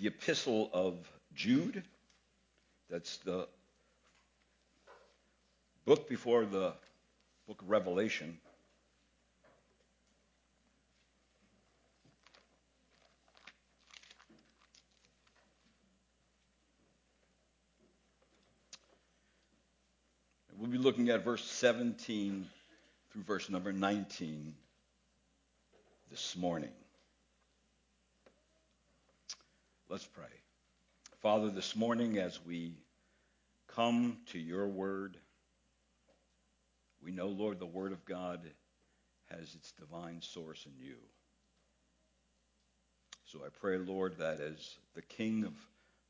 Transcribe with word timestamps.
the 0.00 0.06
Epistle 0.06 0.70
of 0.72 0.96
Jude. 1.34 1.82
That's 2.88 3.18
the 3.18 3.46
book 5.84 6.08
before 6.08 6.46
the 6.46 6.72
book 7.46 7.60
of 7.60 7.68
Revelation. 7.68 8.38
We'll 20.58 20.70
be 20.70 20.78
looking 20.78 21.10
at 21.10 21.24
verse 21.24 21.44
17 21.44 22.46
through 23.10 23.22
verse 23.22 23.50
number 23.50 23.72
19 23.72 24.54
this 26.10 26.36
morning. 26.36 26.70
Let's 29.90 30.06
pray. 30.06 30.22
Father, 31.20 31.50
this 31.50 31.74
morning 31.74 32.16
as 32.18 32.38
we 32.46 32.74
come 33.74 34.18
to 34.26 34.38
your 34.38 34.68
word, 34.68 35.16
we 37.02 37.10
know, 37.10 37.26
Lord, 37.26 37.58
the 37.58 37.66
word 37.66 37.90
of 37.90 38.04
God 38.04 38.38
has 39.32 39.52
its 39.56 39.72
divine 39.72 40.22
source 40.22 40.64
in 40.64 40.80
you. 40.80 40.94
So 43.24 43.40
I 43.44 43.48
pray, 43.48 43.78
Lord, 43.78 44.18
that 44.18 44.38
as 44.38 44.76
the 44.94 45.02
King 45.02 45.42
of 45.42 45.54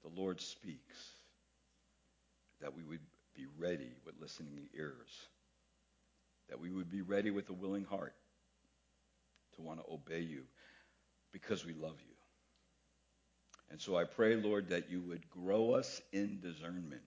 the 0.03 0.21
Lord 0.21 0.43
speaks, 0.43 1.15
that 2.61 2.77
we 2.77 2.83
would 2.83 3.01
be 3.35 3.47
ready 3.57 3.93
with 4.05 4.21
listening 4.21 4.69
ears, 4.77 5.27
that 6.51 6.61
we 6.61 6.71
would 6.71 6.91
be 6.91 7.01
ready 7.01 7.31
with 7.31 7.49
a 7.49 7.55
willing 7.55 7.87
heart 7.87 8.15
to 9.55 9.63
want 9.63 9.81
to 9.81 9.91
obey 9.91 10.21
you 10.21 10.43
because 11.33 11.65
we 11.65 11.73
love 11.73 11.97
you. 12.07 12.10
And 13.71 13.81
so 13.81 13.97
I 13.97 14.05
pray, 14.05 14.37
Lord, 14.37 14.71
that 14.71 14.91
you 14.91 15.01
would 15.01 15.31
grow 15.31 15.73
us 15.73 16.01
in 16.13 16.41
discernment. 16.41 17.03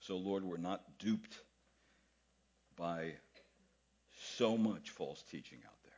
So, 0.00 0.16
Lord, 0.16 0.44
we're 0.44 0.56
not 0.56 0.82
duped 0.98 1.38
by 2.76 3.12
so 4.36 4.56
much 4.56 4.90
false 4.90 5.22
teaching 5.30 5.58
out 5.66 5.82
there. 5.84 5.92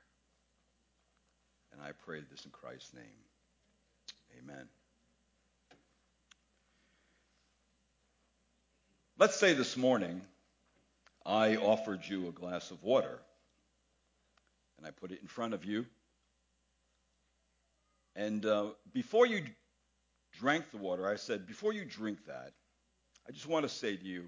And 1.73 1.83
I 1.83 1.93
pray 1.93 2.23
this 2.31 2.45
in 2.45 2.51
Christ's 2.51 2.95
name. 2.95 3.05
Amen. 4.43 4.69
Let's 9.19 9.37
say 9.37 9.53
this 9.53 9.77
morning 9.77 10.23
I 11.27 11.57
offered 11.57 12.01
you 12.07 12.29
a 12.29 12.33
glass 12.33 12.71
of 12.71 12.83
water 12.83 13.19
and 14.79 14.87
I 14.87 14.91
put 14.91 15.11
it 15.11 15.21
in 15.21 15.29
front 15.29 15.55
of 15.55 15.65
you. 15.65 15.85
And 18.19 18.45
uh, 18.45 18.71
before 18.93 19.27
you 19.27 19.45
drank 20.33 20.73
the 20.73 20.77
water, 20.77 21.07
I 21.09 21.15
said, 21.15 21.47
before 21.47 21.73
you 21.73 21.85
drink 21.85 22.27
that, 22.27 22.53
I 23.29 23.31
just 23.31 23.47
want 23.47 23.63
to 23.63 23.69
say 23.69 23.97
to 23.97 24.05
you, 24.05 24.25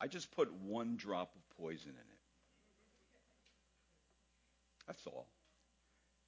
I 0.00 0.06
just 0.06 0.34
put 0.34 0.50
one 0.54 0.96
drop 0.96 1.34
of 1.36 1.62
poison 1.62 1.90
in 1.90 1.96
it. 1.96 2.18
That's 4.86 5.06
all. 5.06 5.26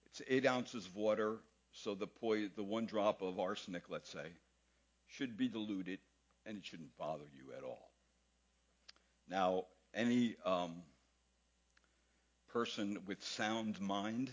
It's 0.04 0.20
eight 0.28 0.44
ounces 0.44 0.84
of 0.84 0.96
water, 0.96 1.36
so 1.72 1.94
the, 1.94 2.06
po- 2.06 2.48
the 2.54 2.62
one 2.62 2.84
drop 2.84 3.22
of 3.22 3.40
arsenic, 3.40 3.84
let's 3.88 4.10
say, 4.10 4.26
should 5.06 5.38
be 5.38 5.48
diluted, 5.48 6.00
and 6.44 6.58
it 6.58 6.66
shouldn't 6.66 6.94
bother 6.98 7.24
you 7.34 7.56
at 7.56 7.64
all. 7.64 7.90
Now, 9.30 9.64
any 9.94 10.36
um, 10.44 10.82
person 12.52 12.98
with 13.06 13.24
sound 13.24 13.80
mind 13.80 14.30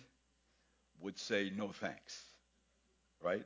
would 1.00 1.18
say 1.18 1.53
no 1.56 1.70
thanks, 1.70 2.25
right? 3.21 3.45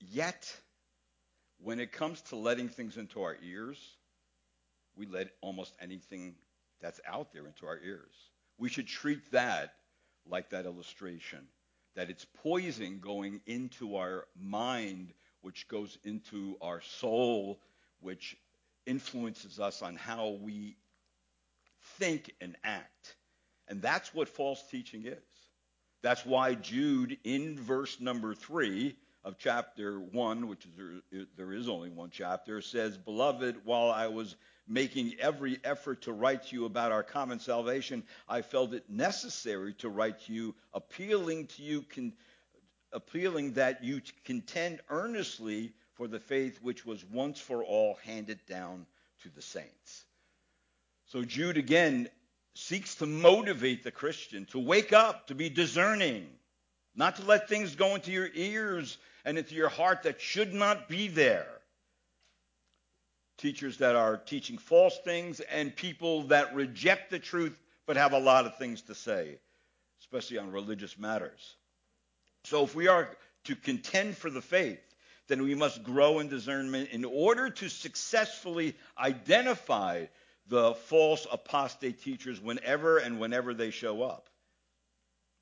Yet, 0.00 0.54
when 1.58 1.78
it 1.78 1.92
comes 1.92 2.20
to 2.22 2.36
letting 2.36 2.68
things 2.68 2.96
into 2.96 3.22
our 3.22 3.36
ears, 3.42 3.78
we 4.96 5.06
let 5.06 5.28
almost 5.40 5.74
anything 5.80 6.34
that's 6.80 7.00
out 7.06 7.32
there 7.32 7.46
into 7.46 7.66
our 7.66 7.78
ears. 7.78 8.14
We 8.58 8.68
should 8.68 8.86
treat 8.86 9.30
that 9.32 9.74
like 10.26 10.50
that 10.50 10.66
illustration, 10.66 11.46
that 11.94 12.10
it's 12.10 12.26
poison 12.42 13.00
going 13.00 13.40
into 13.46 13.96
our 13.96 14.26
mind, 14.36 15.12
which 15.40 15.68
goes 15.68 15.98
into 16.04 16.56
our 16.60 16.80
soul, 16.80 17.60
which 18.00 18.36
influences 18.86 19.60
us 19.60 19.82
on 19.82 19.96
how 19.96 20.30
we 20.42 20.76
think 21.98 22.34
and 22.40 22.56
act. 22.64 23.16
And 23.68 23.80
that's 23.80 24.12
what 24.14 24.28
false 24.28 24.62
teaching 24.70 25.06
is. 25.06 25.31
That's 26.02 26.26
why 26.26 26.54
Jude, 26.54 27.18
in 27.24 27.58
verse 27.58 28.00
number 28.00 28.34
three 28.34 28.96
of 29.24 29.38
chapter 29.38 30.00
one, 30.00 30.48
which 30.48 30.66
is 31.12 31.28
there 31.36 31.52
is 31.52 31.68
only 31.68 31.90
one 31.90 32.10
chapter, 32.10 32.60
says, 32.60 32.98
Beloved, 32.98 33.64
while 33.64 33.90
I 33.90 34.08
was 34.08 34.34
making 34.66 35.14
every 35.20 35.58
effort 35.62 36.02
to 36.02 36.12
write 36.12 36.46
to 36.46 36.56
you 36.56 36.64
about 36.64 36.92
our 36.92 37.04
common 37.04 37.38
salvation, 37.38 38.02
I 38.28 38.42
felt 38.42 38.74
it 38.74 38.90
necessary 38.90 39.74
to 39.74 39.88
write 39.88 40.20
to 40.22 40.32
you, 40.32 40.54
appealing 40.74 41.46
to 41.48 41.62
you, 41.62 41.82
con- 41.82 42.14
appealing 42.92 43.52
that 43.52 43.84
you 43.84 44.00
contend 44.24 44.80
earnestly 44.88 45.72
for 45.94 46.08
the 46.08 46.20
faith 46.20 46.58
which 46.62 46.84
was 46.84 47.04
once 47.04 47.38
for 47.38 47.62
all 47.62 47.98
handed 48.04 48.44
down 48.46 48.86
to 49.22 49.28
the 49.28 49.42
saints. 49.42 50.04
So 51.06 51.24
Jude 51.24 51.58
again 51.58 52.08
seeks 52.54 52.96
to 52.96 53.06
motivate 53.06 53.82
the 53.82 53.90
Christian 53.90 54.46
to 54.46 54.58
wake 54.58 54.92
up, 54.92 55.28
to 55.28 55.34
be 55.34 55.48
discerning, 55.48 56.28
not 56.94 57.16
to 57.16 57.24
let 57.24 57.48
things 57.48 57.74
go 57.74 57.94
into 57.94 58.12
your 58.12 58.28
ears 58.34 58.98
and 59.24 59.38
into 59.38 59.54
your 59.54 59.68
heart 59.68 60.02
that 60.02 60.20
should 60.20 60.52
not 60.52 60.88
be 60.88 61.08
there. 61.08 61.46
Teachers 63.38 63.78
that 63.78 63.96
are 63.96 64.18
teaching 64.18 64.58
false 64.58 64.98
things 65.04 65.40
and 65.40 65.74
people 65.74 66.24
that 66.24 66.54
reject 66.54 67.10
the 67.10 67.18
truth 67.18 67.58
but 67.86 67.96
have 67.96 68.12
a 68.12 68.18
lot 68.18 68.46
of 68.46 68.56
things 68.58 68.82
to 68.82 68.94
say, 68.94 69.38
especially 70.00 70.38
on 70.38 70.52
religious 70.52 70.98
matters. 70.98 71.56
So 72.44 72.64
if 72.64 72.74
we 72.74 72.88
are 72.88 73.08
to 73.44 73.56
contend 73.56 74.16
for 74.16 74.30
the 74.30 74.42
faith, 74.42 74.80
then 75.28 75.42
we 75.42 75.54
must 75.54 75.82
grow 75.82 76.18
in 76.18 76.28
discernment 76.28 76.90
in 76.90 77.04
order 77.04 77.48
to 77.48 77.68
successfully 77.68 78.76
identify 78.98 80.06
the 80.48 80.74
false 80.74 81.26
apostate 81.30 82.02
teachers 82.02 82.40
whenever 82.40 82.98
and 82.98 83.18
whenever 83.18 83.54
they 83.54 83.70
show 83.70 84.02
up. 84.02 84.28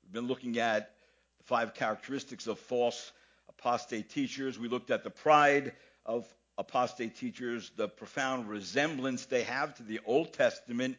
We've 0.03 0.13
been 0.13 0.27
looking 0.27 0.57
at 0.59 0.91
the 1.37 1.43
five 1.43 1.73
characteristics 1.73 2.47
of 2.47 2.59
false 2.59 3.11
apostate 3.49 4.09
teachers. 4.09 4.59
We 4.59 4.67
looked 4.67 4.91
at 4.91 5.03
the 5.03 5.09
pride 5.09 5.73
of 6.05 6.25
apostate 6.57 7.15
teachers, 7.15 7.71
the 7.75 7.87
profound 7.87 8.49
resemblance 8.49 9.25
they 9.25 9.43
have 9.43 9.75
to 9.75 9.83
the 9.83 9.99
Old 10.05 10.33
Testament 10.33 10.97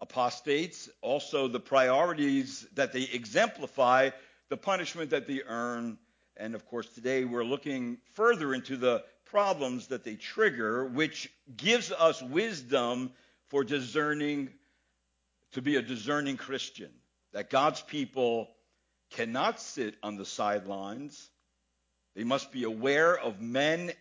apostates, 0.00 0.88
also 1.00 1.48
the 1.48 1.60
priorities 1.60 2.66
that 2.74 2.92
they 2.92 3.02
exemplify, 3.02 4.10
the 4.48 4.56
punishment 4.56 5.10
that 5.10 5.26
they 5.26 5.42
earn, 5.46 5.98
and 6.36 6.54
of 6.54 6.66
course, 6.66 6.88
today 6.88 7.24
we're 7.24 7.44
looking 7.44 7.98
further 8.14 8.54
into 8.54 8.76
the 8.76 9.04
problems 9.24 9.88
that 9.88 10.04
they 10.04 10.14
trigger, 10.14 10.84
which 10.84 11.30
gives 11.56 11.92
us 11.92 12.22
wisdom 12.22 13.10
for 13.48 13.64
discerning, 13.64 14.50
to 15.52 15.62
be 15.62 15.76
a 15.76 15.82
discerning 15.82 16.36
Christian. 16.36 16.90
That 17.32 17.50
God's 17.50 17.80
people 17.82 18.48
cannot 19.10 19.60
sit 19.60 19.94
on 20.02 20.16
the 20.16 20.24
sidelines. 20.24 21.30
They 22.14 22.24
must 22.24 22.52
be 22.52 22.64
aware 22.64 23.18
of 23.18 23.40
men 23.40 23.92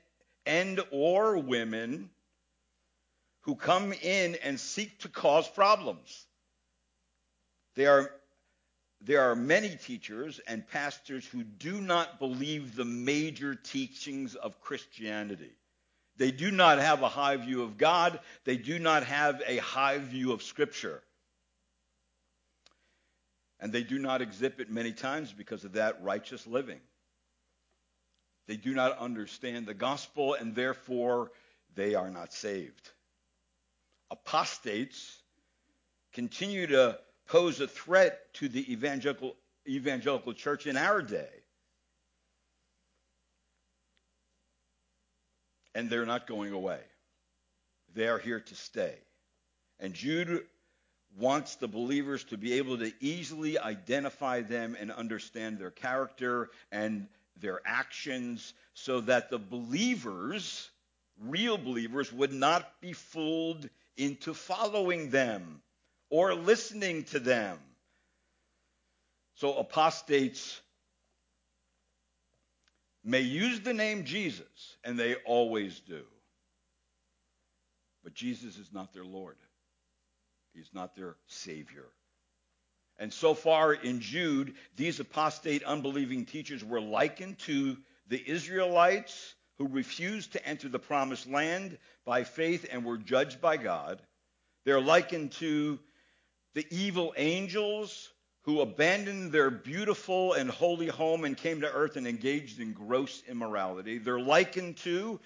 and 0.45 0.81
or 0.91 1.37
women 1.37 2.09
who 3.41 3.55
come 3.55 3.93
in 3.93 4.35
and 4.43 4.59
seek 4.59 4.99
to 4.99 5.09
cause 5.09 5.47
problems. 5.47 6.25
They 7.75 7.85
are 7.85 8.11
there 8.99 9.29
are 9.29 9.35
many 9.35 9.75
teachers 9.75 10.39
and 10.47 10.67
pastors 10.67 11.25
who 11.25 11.43
do 11.43 11.79
not 11.79 12.17
believe 12.17 12.75
the 12.75 12.85
major 12.85 13.53
teachings 13.53 14.33
of 14.35 14.59
Christianity. 14.59 15.51
They 16.17 16.31
do 16.31 16.51
not 16.51 16.79
have 16.79 17.03
a 17.03 17.09
high 17.09 17.37
view 17.37 17.63
of 17.63 17.77
God. 17.77 18.19
They 18.43 18.57
do 18.57 18.79
not 18.79 19.03
have 19.03 19.41
a 19.45 19.57
high 19.57 19.99
view 19.99 20.31
of 20.31 20.41
Scripture. 20.41 21.01
And 23.59 23.71
they 23.71 23.83
do 23.83 23.99
not 23.99 24.21
exhibit 24.21 24.69
many 24.69 24.91
times 24.91 25.33
because 25.33 25.63
of 25.63 25.73
that 25.73 26.03
righteous 26.03 26.45
living. 26.45 26.79
They 28.47 28.55
do 28.55 28.73
not 28.73 28.97
understand 28.97 29.65
the 29.65 29.73
gospel 29.73 30.33
and 30.33 30.55
therefore 30.55 31.31
they 31.75 31.95
are 31.95 32.09
not 32.09 32.33
saved. 32.33 32.91
Apostates 34.09 35.21
continue 36.13 36.67
to 36.67 36.97
pose 37.27 37.59
a 37.59 37.67
threat 37.67 38.33
to 38.35 38.47
the 38.47 38.71
evangelical, 38.71 39.35
evangelical 39.67 40.33
church 40.33 40.65
in 40.65 40.77
our 40.77 41.01
day. 41.01 41.36
And 45.77 45.91
they're 45.91 46.07
not 46.07 46.25
going 46.25 46.53
away. 46.53 46.79
They 47.93 48.07
are 48.07 48.17
here 48.17 48.39
to 48.39 48.55
stay. 48.55 48.95
And 49.79 49.93
Jude 49.93 50.43
wants 51.19 51.57
the 51.57 51.67
believers 51.67 52.23
to 52.25 52.37
be 52.37 52.53
able 52.53 52.79
to 52.79 52.91
easily 52.99 53.59
identify 53.59 54.41
them 54.41 54.75
and 54.79 54.91
understand 54.91 55.59
their 55.59 55.69
character 55.69 56.49
and 56.71 57.07
their 57.39 57.61
actions 57.63 58.55
so 58.73 59.01
that 59.01 59.29
the 59.29 59.37
believers, 59.37 60.67
real 61.21 61.59
believers, 61.59 62.11
would 62.11 62.33
not 62.33 62.81
be 62.81 62.93
fooled 62.93 63.69
into 63.97 64.33
following 64.33 65.11
them 65.11 65.61
or 66.09 66.33
listening 66.33 67.03
to 67.03 67.19
them. 67.19 67.59
So 69.35 69.53
apostates 69.57 70.59
may 73.07 73.21
use 73.21 73.61
the 73.61 73.73
name 73.73 74.03
Jesus, 74.03 74.77
and 74.83 74.99
they 74.99 75.15
always 75.25 75.79
do. 75.79 76.03
But 78.03 78.13
Jesus 78.13 78.57
is 78.57 78.69
not 78.73 78.93
their 78.93 79.05
Lord. 79.05 79.37
He's 80.53 80.69
not 80.73 80.95
their 80.95 81.15
Savior. 81.27 81.85
And 82.99 83.13
so 83.13 83.33
far 83.33 83.73
in 83.73 84.01
Jude, 84.01 84.55
these 84.75 84.99
apostate, 84.99 85.63
unbelieving 85.63 86.25
teachers 86.25 86.65
were 86.65 86.81
likened 86.81 87.39
to 87.39 87.77
the 88.07 88.21
Israelites 88.29 89.35
who 89.57 89.67
refused 89.67 90.33
to 90.33 90.45
enter 90.45 90.67
the 90.67 90.79
promised 90.79 91.29
land 91.29 91.77
by 92.05 92.23
faith 92.23 92.65
and 92.71 92.83
were 92.83 92.97
judged 92.97 93.39
by 93.39 93.57
God. 93.57 94.01
They're 94.65 94.81
likened 94.81 95.31
to 95.33 95.79
the 96.55 96.65
evil 96.71 97.13
angels 97.15 98.09
who 98.47 98.61
abandoned 98.61 99.29
their 99.33 99.51
beautiful 99.51 100.31
and 100.31 100.49
holy 100.49 100.87
home 100.87 101.25
and 101.25 101.35
came 101.35 101.59
to 101.59 101.73
earth 101.73 101.97
and 101.97 102.07
engaged 102.07 102.61
in 102.61 102.71
gross 102.71 103.21
immorality. 103.27 103.97
They're 103.97 104.21
likened 104.21 104.77
to 104.77 105.19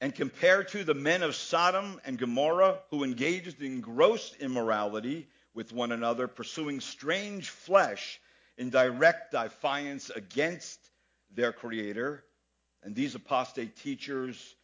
and 0.00 0.12
compared 0.12 0.66
to 0.70 0.82
the 0.82 0.94
men 0.94 1.22
of 1.22 1.36
Sodom 1.36 2.00
and 2.04 2.18
Gomorrah 2.18 2.80
who 2.90 3.04
engaged 3.04 3.62
in 3.62 3.80
gross 3.80 4.34
immorality 4.40 5.28
with 5.54 5.72
one 5.72 5.92
another, 5.92 6.26
pursuing 6.26 6.80
strange 6.80 7.50
flesh 7.50 8.20
in 8.56 8.68
direct 8.68 9.30
defiance 9.30 10.10
against 10.10 10.80
their 11.36 11.52
Creator. 11.52 12.24
And 12.82 12.96
these 12.96 13.14
apostate 13.14 13.76
teachers, 13.76 14.56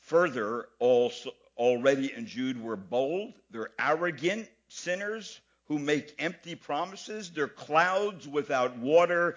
further, 0.00 0.70
also 0.78 1.32
already 1.54 2.14
in 2.14 2.24
Jude, 2.24 2.62
were 2.62 2.76
bold. 2.76 3.34
They're 3.50 3.72
arrogant 3.78 4.48
sinners 4.68 5.38
who 5.68 5.78
make 5.78 6.14
empty 6.18 6.54
promises. 6.54 7.30
They're 7.30 7.46
clouds 7.48 8.26
without 8.26 8.78
water. 8.78 9.36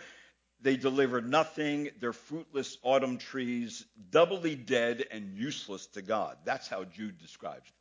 They 0.61 0.77
deliver 0.77 1.21
nothing. 1.21 1.89
They're 1.99 2.13
fruitless 2.13 2.77
autumn 2.83 3.17
trees, 3.17 3.85
doubly 4.09 4.55
dead 4.55 5.05
and 5.11 5.35
useless 5.35 5.87
to 5.87 6.01
God. 6.01 6.37
That's 6.45 6.67
how 6.67 6.83
Jude 6.85 7.17
describes 7.19 7.65
them. 7.65 7.73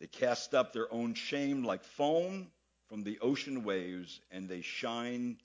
They 0.00 0.06
cast 0.06 0.54
up 0.54 0.72
their 0.72 0.92
own 0.92 1.14
shame 1.14 1.64
like 1.64 1.84
foam 1.84 2.48
from 2.88 3.02
the 3.02 3.18
ocean 3.20 3.64
waves, 3.64 4.20
and 4.30 4.48
they 4.48 4.62
shine 4.62 5.38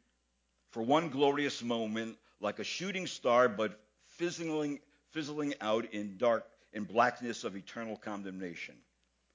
for 0.72 0.82
one 0.84 1.10
glorious 1.10 1.62
moment 1.64 2.18
like 2.40 2.60
a 2.60 2.64
shooting 2.64 3.08
star, 3.08 3.50
but 3.50 3.80
fizzling, 4.18 4.80
fizzling 5.12 5.56
out 5.60 5.92
in 5.94 6.18
dark, 6.18 6.46
in 6.72 6.84
blackness 6.84 7.44
of 7.44 7.56
eternal 7.56 7.98
condemnation. 7.98 8.76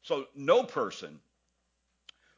So 0.09 0.27
no 0.35 0.63
person 0.63 1.21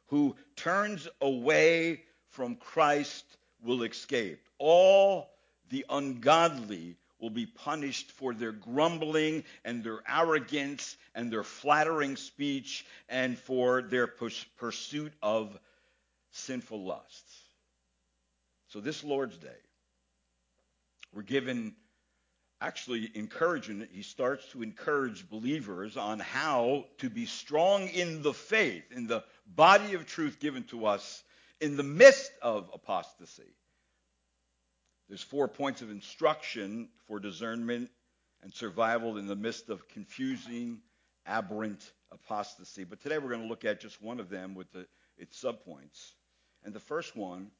who 0.07 0.35
turns 0.57 1.07
away 1.21 2.03
from 2.27 2.57
Christ 2.57 3.23
will 3.63 3.83
escape. 3.83 4.45
All 4.57 5.29
the 5.69 5.85
ungodly 5.89 6.97
will 7.21 7.29
be 7.29 7.45
punished 7.45 8.11
for 8.11 8.33
their 8.33 8.51
grumbling 8.51 9.45
and 9.63 9.85
their 9.85 10.01
arrogance 10.05 10.97
and 11.15 11.31
their 11.31 11.45
flattering 11.45 12.17
speech 12.17 12.85
and 13.07 13.37
for 13.37 13.83
their 13.83 14.07
pursuit 14.57 15.13
of 15.23 15.57
sinful 16.31 16.83
lusts. 16.83 17.37
So, 18.67 18.81
this 18.81 19.01
Lord's 19.01 19.37
Day, 19.37 19.61
we're 21.13 21.21
given 21.21 21.73
actually 22.61 23.09
encouraging, 23.15 23.87
he 23.91 24.03
starts 24.03 24.45
to 24.51 24.61
encourage 24.61 25.27
believers 25.27 25.97
on 25.97 26.19
how 26.19 26.85
to 26.99 27.09
be 27.09 27.25
strong 27.25 27.87
in 27.87 28.21
the 28.21 28.33
faith, 28.33 28.83
in 28.91 29.07
the 29.07 29.23
body 29.47 29.95
of 29.95 30.05
truth 30.05 30.39
given 30.39 30.63
to 30.65 30.85
us 30.85 31.23
in 31.59 31.75
the 31.75 31.83
midst 31.83 32.31
of 32.41 32.69
apostasy. 32.73 33.55
There's 35.09 35.23
four 35.23 35.47
points 35.47 35.81
of 35.81 35.89
instruction 35.89 36.87
for 37.07 37.19
discernment 37.19 37.89
and 38.43 38.53
survival 38.53 39.17
in 39.17 39.27
the 39.27 39.35
midst 39.35 39.69
of 39.69 39.87
confusing, 39.89 40.79
aberrant 41.25 41.91
apostasy. 42.11 42.83
But 42.83 43.01
today 43.01 43.17
we're 43.17 43.29
going 43.29 43.41
to 43.41 43.47
look 43.47 43.65
at 43.65 43.81
just 43.81 44.01
one 44.01 44.19
of 44.19 44.29
them 44.29 44.55
with 44.55 44.71
the, 44.71 44.87
its 45.17 45.41
subpoints. 45.41 46.13
And 46.63 46.73
the 46.73 46.79
first 46.79 47.15
one 47.15 47.51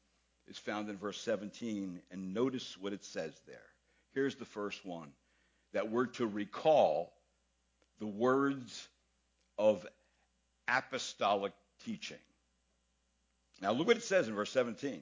is 0.47 0.57
found 0.57 0.89
in 0.89 0.97
verse 0.97 1.19
17. 1.21 2.01
And 2.11 2.33
notice 2.33 2.77
what 2.79 2.93
it 2.93 3.03
says 3.03 3.33
there. 3.47 3.70
Here's 4.13 4.35
the 4.35 4.45
first 4.45 4.85
one 4.85 5.09
that 5.73 5.89
we're 5.89 6.07
to 6.07 6.27
recall 6.27 7.13
the 7.99 8.07
words 8.07 8.87
of 9.57 9.85
apostolic 10.67 11.53
teaching. 11.85 12.17
Now, 13.61 13.71
look 13.71 13.87
what 13.87 13.97
it 13.97 14.03
says 14.03 14.27
in 14.27 14.35
verse 14.35 14.51
17. 14.51 15.01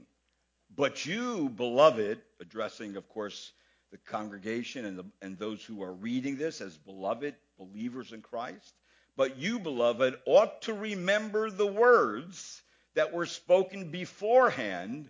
But 0.75 1.06
you, 1.06 1.50
beloved, 1.50 2.19
addressing, 2.39 2.95
of 2.97 3.07
course, 3.09 3.51
the 3.91 3.97
congregation 3.97 4.85
and, 4.85 5.00
the, 5.00 5.06
and 5.21 5.38
those 5.38 5.63
who 5.63 5.81
are 5.81 5.94
reading 5.94 6.38
this 6.38 6.61
as 6.61 6.77
beloved 6.77 7.35
believers 7.57 8.13
in 8.13 8.21
Christ, 8.21 8.75
but 9.15 9.38
you, 9.38 9.59
beloved, 9.59 10.15
ought 10.25 10.61
to 10.63 10.73
remember 10.73 11.50
the 11.50 11.65
words 11.65 12.61
that 12.94 13.13
were 13.13 13.25
spoken 13.25 13.89
beforehand 13.89 15.09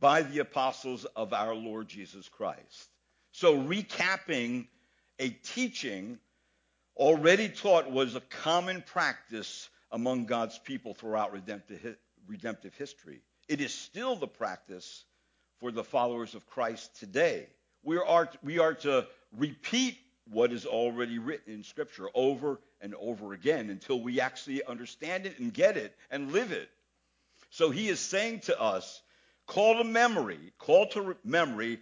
by 0.00 0.22
the 0.22 0.40
apostles 0.40 1.04
of 1.16 1.32
our 1.32 1.54
Lord 1.54 1.88
Jesus 1.88 2.28
Christ. 2.28 2.88
So, 3.32 3.56
recapping 3.56 4.66
a 5.18 5.30
teaching 5.30 6.18
already 6.96 7.48
taught 7.48 7.90
was 7.90 8.14
a 8.14 8.20
common 8.20 8.82
practice 8.82 9.68
among 9.90 10.26
God's 10.26 10.58
people 10.58 10.94
throughout 10.94 11.32
redemptive, 11.32 12.74
history. 12.76 13.20
It 13.48 13.60
is 13.60 13.72
still 13.72 14.16
the 14.16 14.26
practice 14.26 15.04
for 15.58 15.70
the 15.70 15.84
followers 15.84 16.34
of 16.34 16.46
Christ 16.46 16.98
today. 17.00 17.46
We 17.82 17.96
are, 17.98 18.28
we 18.42 18.58
are 18.58 18.74
to 18.74 19.06
repeat 19.36 19.98
what 20.30 20.52
is 20.52 20.66
already 20.66 21.18
written 21.18 21.54
in 21.54 21.62
Scripture 21.62 22.08
over 22.14 22.60
and 22.80 22.94
over 22.96 23.32
again 23.32 23.70
until 23.70 24.00
we 24.00 24.20
actually 24.20 24.62
understand 24.64 25.26
it 25.26 25.38
and 25.38 25.52
get 25.52 25.76
it 25.76 25.96
and 26.10 26.32
live 26.32 26.52
it. 26.52 26.68
So 27.50 27.70
he 27.70 27.88
is 27.88 27.98
saying 27.98 28.40
to 28.40 28.60
us, 28.60 29.00
call 29.48 29.78
to 29.78 29.84
memory, 29.84 30.52
call 30.58 30.86
to 30.86 31.16
memory 31.24 31.80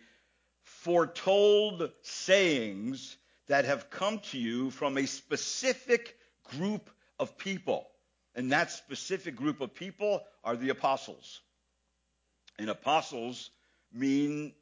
foretold 0.62 1.90
sayings 2.00 3.18
that 3.49 3.66
have 3.66 3.90
come 3.90 4.20
to 4.20 4.38
you 4.38 4.70
from 4.70 4.96
a 4.96 5.06
specific 5.06 6.16
group 6.44 6.88
of 7.18 7.37
people. 7.37 7.87
And 8.35 8.52
that 8.52 8.70
specific 8.70 9.37
group 9.37 9.61
of 9.61 9.75
people 9.75 10.23
are 10.44 10.56
the 10.56 10.70
apostles. 10.70 11.40
And 12.58 12.70
apostles 12.70 13.50
mean, 13.92 14.52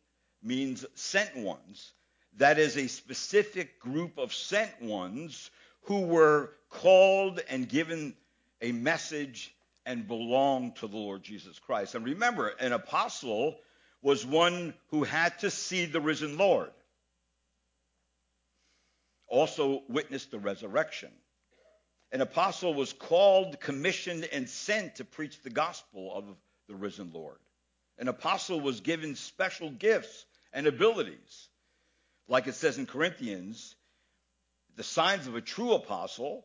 means 0.43 0.85
sent 0.95 1.37
ones. 1.37 1.93
That 2.37 2.59
is 2.59 2.77
a 2.77 2.89
specific 2.89 3.79
group 3.81 4.19
of 4.19 4.33
sent 4.33 4.83
ones 4.83 5.51
who 5.83 6.01
were 6.01 6.53
called 6.71 7.41
and 7.49 7.69
given 7.69 8.15
a 8.61 8.73
message 8.73 9.54
and 9.87 10.09
belong 10.09 10.73
to 10.73 10.87
the 10.87 10.97
Lord 10.97 11.23
Jesus 11.23 11.59
Christ. 11.59 11.95
And 11.95 12.05
remember, 12.05 12.49
an 12.49 12.73
apostle 12.73 13.57
was 14.03 14.25
one 14.25 14.75
who 14.91 15.05
had 15.05 15.39
to 15.41 15.51
see 15.51 15.87
the 15.87 16.01
risen 16.01 16.37
Lord, 16.37 16.71
also 19.29 19.83
witnessed 19.89 20.31
the 20.31 20.39
resurrection. 20.39 21.11
An 22.13 22.21
apostle 22.21 22.75
was 22.75 22.93
called, 22.93 23.61
commissioned, 23.61 24.29
and 24.33 24.49
sent 24.49 24.97
to 24.97 25.05
preach 25.05 25.43
the 25.43 25.51
gospel 25.51 26.15
of 26.15 26.25
the 26.69 26.75
risen 26.75 27.11
Lord. 27.13 27.39
An 27.99 28.09
apostle 28.09 28.61
was 28.61 28.81
given 28.81 29.17
special 29.17 29.71
gifts 29.71 30.25
and 30.53 30.67
abilities. 30.67 31.49
Like 32.29 32.47
it 32.47 32.55
says 32.55 32.79
in 32.79 32.87
Corinthians, 32.87 33.75
the 34.77 34.83
signs 34.83 35.27
of 35.27 35.35
a 35.35 35.41
true 35.41 35.75
apostle 35.75 36.45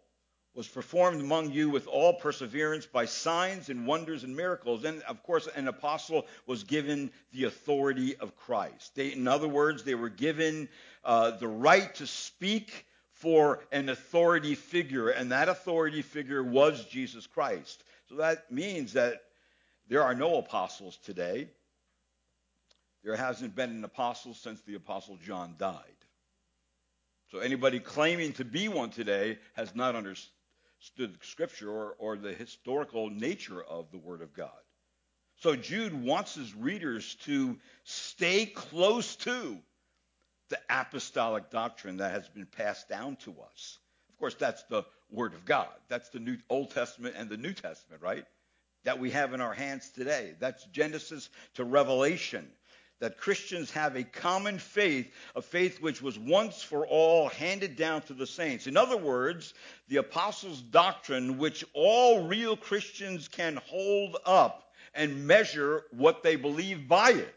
was 0.56 0.68
performed 0.68 1.22
among 1.22 1.52
you 1.52 1.70
with 1.70 1.88
all 1.88 2.14
perseverance 2.14 2.86
by 2.86 3.06
signs 3.06 3.70
and 3.70 3.86
wonders 3.86 4.24
and 4.24 4.36
miracles. 4.36 4.84
And 4.84 5.02
of 5.04 5.22
course, 5.24 5.48
an 5.56 5.68
apostle 5.68 6.26
was 6.48 6.64
given 6.64 7.12
the 7.32 7.46
authority 7.46 8.16
of 8.18 8.36
Christ. 8.36 8.96
They, 8.96 9.14
in 9.14 9.28
other 9.28 9.48
words, 9.48 9.84
they 9.84 9.96
were 9.96 10.10
given 10.10 10.68
uh, 11.04 11.32
the 11.32 11.48
right 11.48 11.94
to 11.96 12.08
speak 12.08 12.86
for 13.12 13.64
an 13.72 13.90
authority 13.90 14.56
figure, 14.56 15.10
and 15.10 15.32
that 15.32 15.50
authority 15.50 16.02
figure 16.02 16.42
was 16.42 16.86
Jesus 16.86 17.28
Christ. 17.28 17.84
So 18.08 18.16
that 18.16 18.52
means 18.52 18.94
that 18.94 19.22
there 19.88 20.04
are 20.04 20.16
no 20.16 20.38
apostles 20.38 20.98
today. 21.04 21.50
There 23.04 23.16
hasn't 23.16 23.56
been 23.56 23.72
an 23.72 23.84
apostle 23.84 24.34
since 24.34 24.62
the 24.62 24.76
apostle 24.76 25.18
John 25.18 25.56
died. 25.58 25.84
So 27.32 27.40
anybody 27.40 27.80
claiming 27.80 28.34
to 28.34 28.46
be 28.46 28.68
one 28.68 28.90
today 28.90 29.38
has 29.56 29.76
not 29.76 29.96
understood 29.96 30.34
understood 30.80 31.18
Scripture 31.22 31.70
or, 31.70 31.96
or 32.00 32.16
the 32.16 32.32
historical 32.32 33.10
nature 33.10 33.62
of 33.62 33.92
the 33.92 33.98
Word 33.98 34.22
of 34.22 34.34
God. 34.34 34.50
So 35.36 35.56
Jude 35.56 35.94
wants 35.94 36.36
his 36.36 36.56
readers 36.56 37.16
to 37.26 37.58
stay 37.84 38.46
close 38.46 39.16
to 39.18 39.58
the 40.50 40.60
apostolic 40.70 41.50
doctrine 41.50 41.98
that 41.98 42.12
has 42.12 42.28
been 42.30 42.46
passed 42.46 42.88
down 42.88 43.18
to 43.18 43.36
us. 43.52 43.78
Of 44.10 44.18
course, 44.18 44.36
that's 44.36 44.64
the 44.64 44.84
Word 45.12 45.34
of 45.34 45.44
God. 45.46 45.68
That's 45.90 46.10
the 46.10 46.20
New 46.20 46.38
Old 46.50 46.72
Testament 46.72 47.16
and 47.18 47.30
the 47.30 47.38
New 47.38 47.54
Testament, 47.54 48.02
right? 48.02 48.26
That 48.86 49.00
we 49.00 49.12
have 49.12 49.34
in 49.34 49.42
our 49.42 49.54
hands 49.54 49.90
today. 49.90 50.36
That's 50.40 50.64
Genesis 50.66 51.30
to 51.56 51.66
Revelation. 51.66 52.48
That 53.00 53.18
Christians 53.18 53.72
have 53.72 53.96
a 53.96 54.04
common 54.04 54.60
faith, 54.60 55.12
a 55.36 55.42
faith 55.42 55.82
which 55.82 56.02
was 56.02 56.20
once 56.20 56.62
for 56.62 56.86
all 56.86 57.30
handed 57.30 57.76
down 57.78 58.02
to 58.04 58.14
the 58.14 58.28
saints. 58.28 58.68
In 58.68 58.76
other 58.76 58.98
words, 58.98 59.54
the 59.88 59.98
apostles' 59.98 60.62
doctrine, 60.62 61.38
which 61.38 61.64
all 61.74 62.28
real 62.28 62.58
Christians 62.58 63.28
can 63.30 63.58
hold 63.68 64.18
up 64.26 64.74
and 64.94 65.26
measure 65.28 65.84
what 65.92 66.24
they 66.24 66.36
believe 66.36 66.88
by 66.88 67.12
it. 67.12 67.36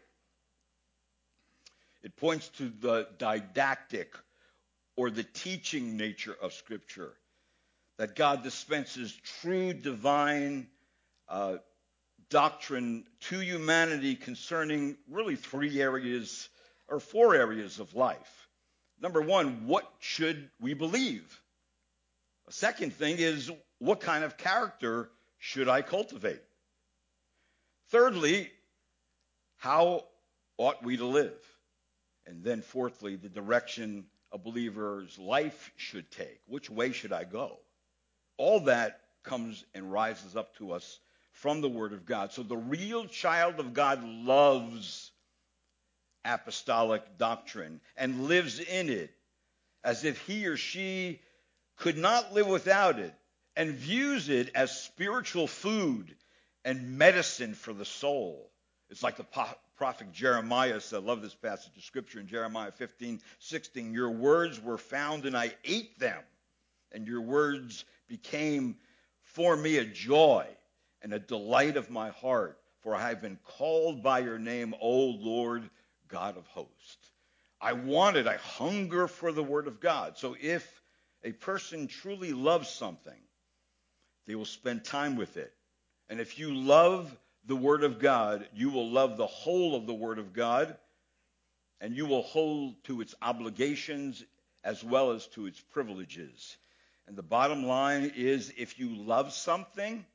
It 2.03 2.17
points 2.17 2.49
to 2.57 2.69
the 2.81 3.07
didactic 3.17 4.13
or 4.97 5.09
the 5.09 5.23
teaching 5.23 5.95
nature 5.95 6.35
of 6.41 6.53
Scripture, 6.53 7.13
that 7.97 8.15
God 8.15 8.43
dispenses 8.43 9.17
true 9.41 9.73
divine 9.73 10.67
uh, 11.29 11.57
doctrine 12.33 13.03
to 13.19 13.39
humanity 13.39 14.15
concerning 14.15 14.97
really 15.07 15.35
three 15.35 15.79
areas 15.79 16.49
or 16.89 16.99
four 16.99 17.35
areas 17.35 17.79
of 17.79 17.93
life. 17.93 18.47
Number 18.99 19.21
one, 19.21 19.67
what 19.67 19.87
should 19.99 20.49
we 20.59 20.73
believe? 20.73 21.23
A 22.47 22.51
second 22.51 22.91
thing 22.91 23.17
is, 23.19 23.51
what 23.77 23.99
kind 23.99 24.23
of 24.23 24.35
character 24.35 25.11
should 25.37 25.69
I 25.69 25.83
cultivate? 25.83 26.41
Thirdly, 27.89 28.49
how 29.57 30.05
ought 30.57 30.83
we 30.83 30.97
to 30.97 31.05
live? 31.05 31.37
And 32.25 32.43
then 32.43 32.63
fourthly, 32.63 33.15
the 33.15 33.29
direction 33.29 34.05
a 34.31 34.39
believer's 34.39 35.19
life 35.19 35.71
should 35.75 36.09
take. 36.09 36.39
Which 36.47 36.67
way 36.67 36.93
should 36.93 37.13
I 37.13 37.25
go? 37.25 37.59
All 38.37 38.61
that 38.61 39.01
comes 39.21 39.65
and 39.75 39.91
rises 39.91 40.35
up 40.35 40.57
to 40.57 40.71
us 40.71 40.99
from 41.33 41.61
the 41.61 41.69
Word 41.69 41.93
of 41.93 42.05
God. 42.05 42.31
So 42.31 42.43
the 42.43 42.55
real 42.55 43.05
child 43.05 43.59
of 43.59 43.73
God 43.73 44.03
loves 44.03 45.11
apostolic 46.23 47.17
doctrine 47.17 47.81
and 47.97 48.27
lives 48.27 48.59
in 48.59 48.89
it 48.89 49.11
as 49.83 50.05
if 50.05 50.19
he 50.19 50.45
or 50.45 50.55
she 50.55 51.19
could 51.75 51.97
not 51.97 52.33
live 52.33 52.47
without 52.47 52.99
it 52.99 53.13
and 53.55 53.71
views 53.71 54.29
it 54.29 54.51
as 54.55 54.79
spiritual 54.79 55.47
food 55.47 56.15
and 56.63 56.97
medicine 56.97 57.53
for 57.53 57.73
the 57.73 57.83
soul. 57.83 58.49
It's 58.89 59.03
like 59.03 59.17
the 59.17 59.25
prophet 59.75 60.13
Jeremiah 60.13 60.79
said. 60.79 60.97
I 60.97 61.05
love 61.05 61.21
this 61.21 61.35
passage 61.35 61.75
of 61.75 61.83
scripture 61.83 62.19
in 62.19 62.27
Jeremiah 62.27 62.71
15, 62.71 63.19
16. 63.39 63.93
Your 63.93 64.11
words 64.11 64.61
were 64.61 64.77
found 64.77 65.25
and 65.25 65.35
I 65.35 65.53
ate 65.65 65.99
them, 65.99 66.21
and 66.91 67.07
your 67.07 67.21
words 67.21 67.83
became 68.07 68.77
for 69.23 69.57
me 69.57 69.77
a 69.77 69.85
joy 69.85 70.47
and 71.03 71.13
a 71.13 71.19
delight 71.19 71.77
of 71.77 71.89
my 71.91 72.09
heart, 72.09 72.57
for 72.81 72.95
I 72.95 73.09
have 73.09 73.21
been 73.21 73.37
called 73.43 74.01
by 74.01 74.19
your 74.19 74.39
name, 74.39 74.73
O 74.81 75.05
Lord 75.05 75.69
God 76.07 76.37
of 76.37 76.47
hosts. 76.47 77.11
I 77.61 77.73
want 77.73 78.17
it. 78.17 78.27
I 78.27 78.37
hunger 78.37 79.07
for 79.07 79.31
the 79.31 79.43
word 79.43 79.67
of 79.67 79.79
God. 79.79 80.17
So 80.17 80.35
if 80.41 80.81
a 81.23 81.31
person 81.31 81.87
truly 81.87 82.33
loves 82.33 82.69
something, 82.69 83.19
they 84.25 84.35
will 84.35 84.45
spend 84.45 84.83
time 84.83 85.15
with 85.15 85.37
it. 85.37 85.53
And 86.09 86.19
if 86.19 86.37
you 86.39 86.53
love 86.53 87.15
the 87.45 87.55
Word 87.55 87.83
of 87.83 87.99
God, 87.99 88.47
you 88.53 88.69
will 88.69 88.89
love 88.89 89.17
the 89.17 89.27
whole 89.27 89.75
of 89.75 89.85
the 89.85 89.93
Word 89.93 90.19
of 90.19 90.33
God, 90.33 90.77
and 91.81 91.95
you 91.95 92.05
will 92.05 92.21
hold 92.21 92.81
to 92.85 93.01
its 93.01 93.15
obligations 93.21 94.23
as 94.63 94.83
well 94.83 95.11
as 95.11 95.27
to 95.27 95.45
its 95.45 95.59
privileges. 95.59 96.57
And 97.07 97.17
the 97.17 97.23
bottom 97.23 97.65
line 97.65 98.13
is 98.15 98.53
if 98.57 98.79
you 98.79 98.95
love 98.95 99.33
something, 99.33 100.05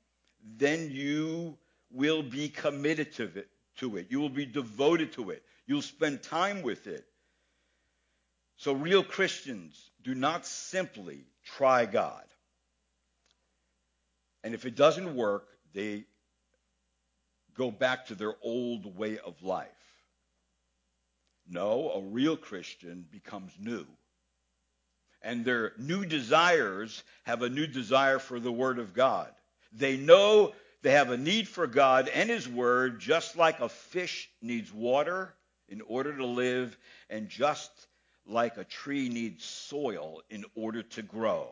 then 0.42 0.90
you 0.90 1.56
will 1.90 2.22
be 2.22 2.48
committed 2.48 3.12
to 3.14 3.24
it, 3.24 3.48
to 3.78 3.96
it. 3.96 4.06
You 4.10 4.20
will 4.20 4.28
be 4.28 4.46
devoted 4.46 5.12
to 5.12 5.30
it. 5.30 5.42
You'll 5.66 5.82
spend 5.82 6.22
time 6.22 6.62
with 6.62 6.86
it. 6.86 7.04
So, 8.56 8.72
real 8.72 9.04
Christians 9.04 9.90
do 10.02 10.14
not 10.14 10.46
simply 10.46 11.24
try 11.44 11.86
God. 11.86 12.24
And 14.42 14.54
if 14.54 14.64
it 14.64 14.74
doesn't 14.74 15.14
work, 15.14 15.46
they 15.74 16.04
go 17.54 17.70
back 17.70 18.06
to 18.06 18.14
their 18.14 18.34
old 18.42 18.96
way 18.96 19.18
of 19.18 19.42
life. 19.42 19.68
No, 21.48 21.90
a 21.90 22.00
real 22.00 22.36
Christian 22.36 23.06
becomes 23.10 23.52
new. 23.58 23.86
And 25.22 25.44
their 25.44 25.72
new 25.78 26.04
desires 26.04 27.02
have 27.24 27.42
a 27.42 27.48
new 27.48 27.66
desire 27.66 28.18
for 28.18 28.38
the 28.38 28.52
Word 28.52 28.78
of 28.78 28.94
God. 28.94 29.32
They 29.72 29.96
know 29.96 30.52
they 30.82 30.92
have 30.92 31.10
a 31.10 31.16
need 31.16 31.48
for 31.48 31.66
God 31.66 32.08
and 32.08 32.30
His 32.30 32.48
Word, 32.48 33.00
just 33.00 33.36
like 33.36 33.60
a 33.60 33.68
fish 33.68 34.30
needs 34.40 34.72
water 34.72 35.34
in 35.68 35.80
order 35.82 36.16
to 36.16 36.24
live, 36.24 36.76
and 37.10 37.28
just 37.28 37.70
like 38.26 38.56
a 38.56 38.64
tree 38.64 39.08
needs 39.08 39.44
soil 39.44 40.22
in 40.30 40.44
order 40.54 40.82
to 40.82 41.02
grow. 41.02 41.48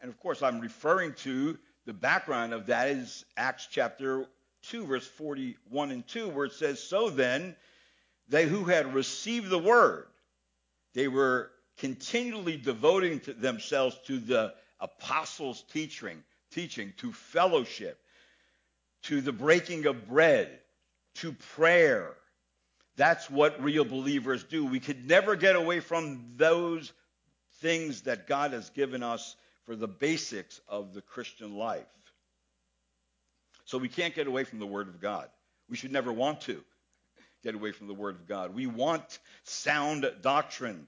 And 0.00 0.10
of 0.10 0.18
course, 0.18 0.42
I'm 0.42 0.60
referring 0.60 1.14
to 1.14 1.58
the 1.84 1.92
background 1.92 2.52
of 2.52 2.66
that 2.66 2.88
is 2.88 3.24
Acts 3.36 3.68
chapter 3.70 4.26
2, 4.62 4.86
verse 4.86 5.06
41 5.06 5.90
and 5.92 6.06
2, 6.06 6.28
where 6.28 6.46
it 6.46 6.52
says, 6.52 6.82
So 6.82 7.10
then, 7.10 7.54
they 8.28 8.46
who 8.46 8.64
had 8.64 8.92
received 8.92 9.48
the 9.48 9.58
word, 9.58 10.06
they 10.94 11.08
were 11.08 11.50
continually 11.78 12.56
devoting 12.56 13.20
to 13.20 13.32
themselves 13.32 13.96
to 14.06 14.18
the 14.18 14.54
apostles' 14.80 15.62
teaching, 15.72 16.22
teaching, 16.56 16.94
to 16.96 17.12
fellowship, 17.12 18.00
to 19.02 19.20
the 19.20 19.32
breaking 19.32 19.84
of 19.84 20.08
bread, 20.08 20.48
to 21.16 21.32
prayer. 21.54 22.14
That's 22.96 23.28
what 23.30 23.62
real 23.62 23.84
believers 23.84 24.42
do. 24.42 24.64
We 24.64 24.80
could 24.80 25.06
never 25.06 25.36
get 25.36 25.54
away 25.54 25.80
from 25.80 26.32
those 26.36 26.92
things 27.60 28.02
that 28.02 28.26
God 28.26 28.54
has 28.54 28.70
given 28.70 29.02
us 29.02 29.36
for 29.66 29.76
the 29.76 29.86
basics 29.86 30.62
of 30.66 30.94
the 30.94 31.02
Christian 31.02 31.56
life. 31.56 31.84
So 33.66 33.76
we 33.76 33.90
can't 33.90 34.14
get 34.14 34.26
away 34.26 34.44
from 34.44 34.58
the 34.58 34.66
Word 34.66 34.88
of 34.88 34.98
God. 34.98 35.28
We 35.68 35.76
should 35.76 35.92
never 35.92 36.12
want 36.12 36.40
to 36.42 36.64
get 37.42 37.54
away 37.54 37.72
from 37.72 37.86
the 37.86 37.94
Word 37.94 38.14
of 38.14 38.26
God. 38.26 38.54
We 38.54 38.66
want 38.66 39.18
sound 39.44 40.10
doctrine. 40.22 40.86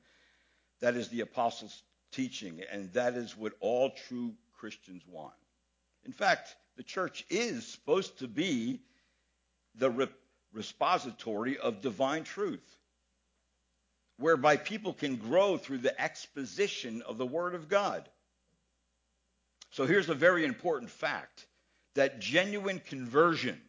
That 0.81 0.95
is 0.95 1.09
the 1.09 1.21
apostles' 1.21 1.83
teaching, 2.11 2.63
and 2.73 2.91
that 2.95 3.15
is 3.15 3.37
what 3.37 3.53
all 3.61 3.91
true 4.09 4.33
Christians 4.59 5.03
want. 5.07 5.35
In 6.05 6.13
fact, 6.13 6.55
the 6.77 6.83
church 6.83 7.25
is 7.29 7.67
supposed 7.67 8.19
to 8.21 8.29
be 8.29 8.81
the 9.75 9.91
re- 9.91 10.09
repository 10.53 11.59
of 11.59 11.81
divine 11.81 12.25
truth, 12.25 12.77
whereby 14.19 14.57
people 14.57 14.93
can 14.93 15.17
grow 15.17 15.57
through 15.57 15.79
the 15.79 16.01
exposition 16.01 17.03
of 17.03 17.19
the 17.19 17.27
Word 17.27 17.55
of 17.55 17.69
God. 17.69 18.09
So 19.71 19.87
here's 19.87 20.09
a 20.09 20.15
very 20.15 20.45
important 20.45 20.91
fact 20.91 21.47
that 21.95 22.21
genuine 22.21 22.81
conversion 22.81 23.61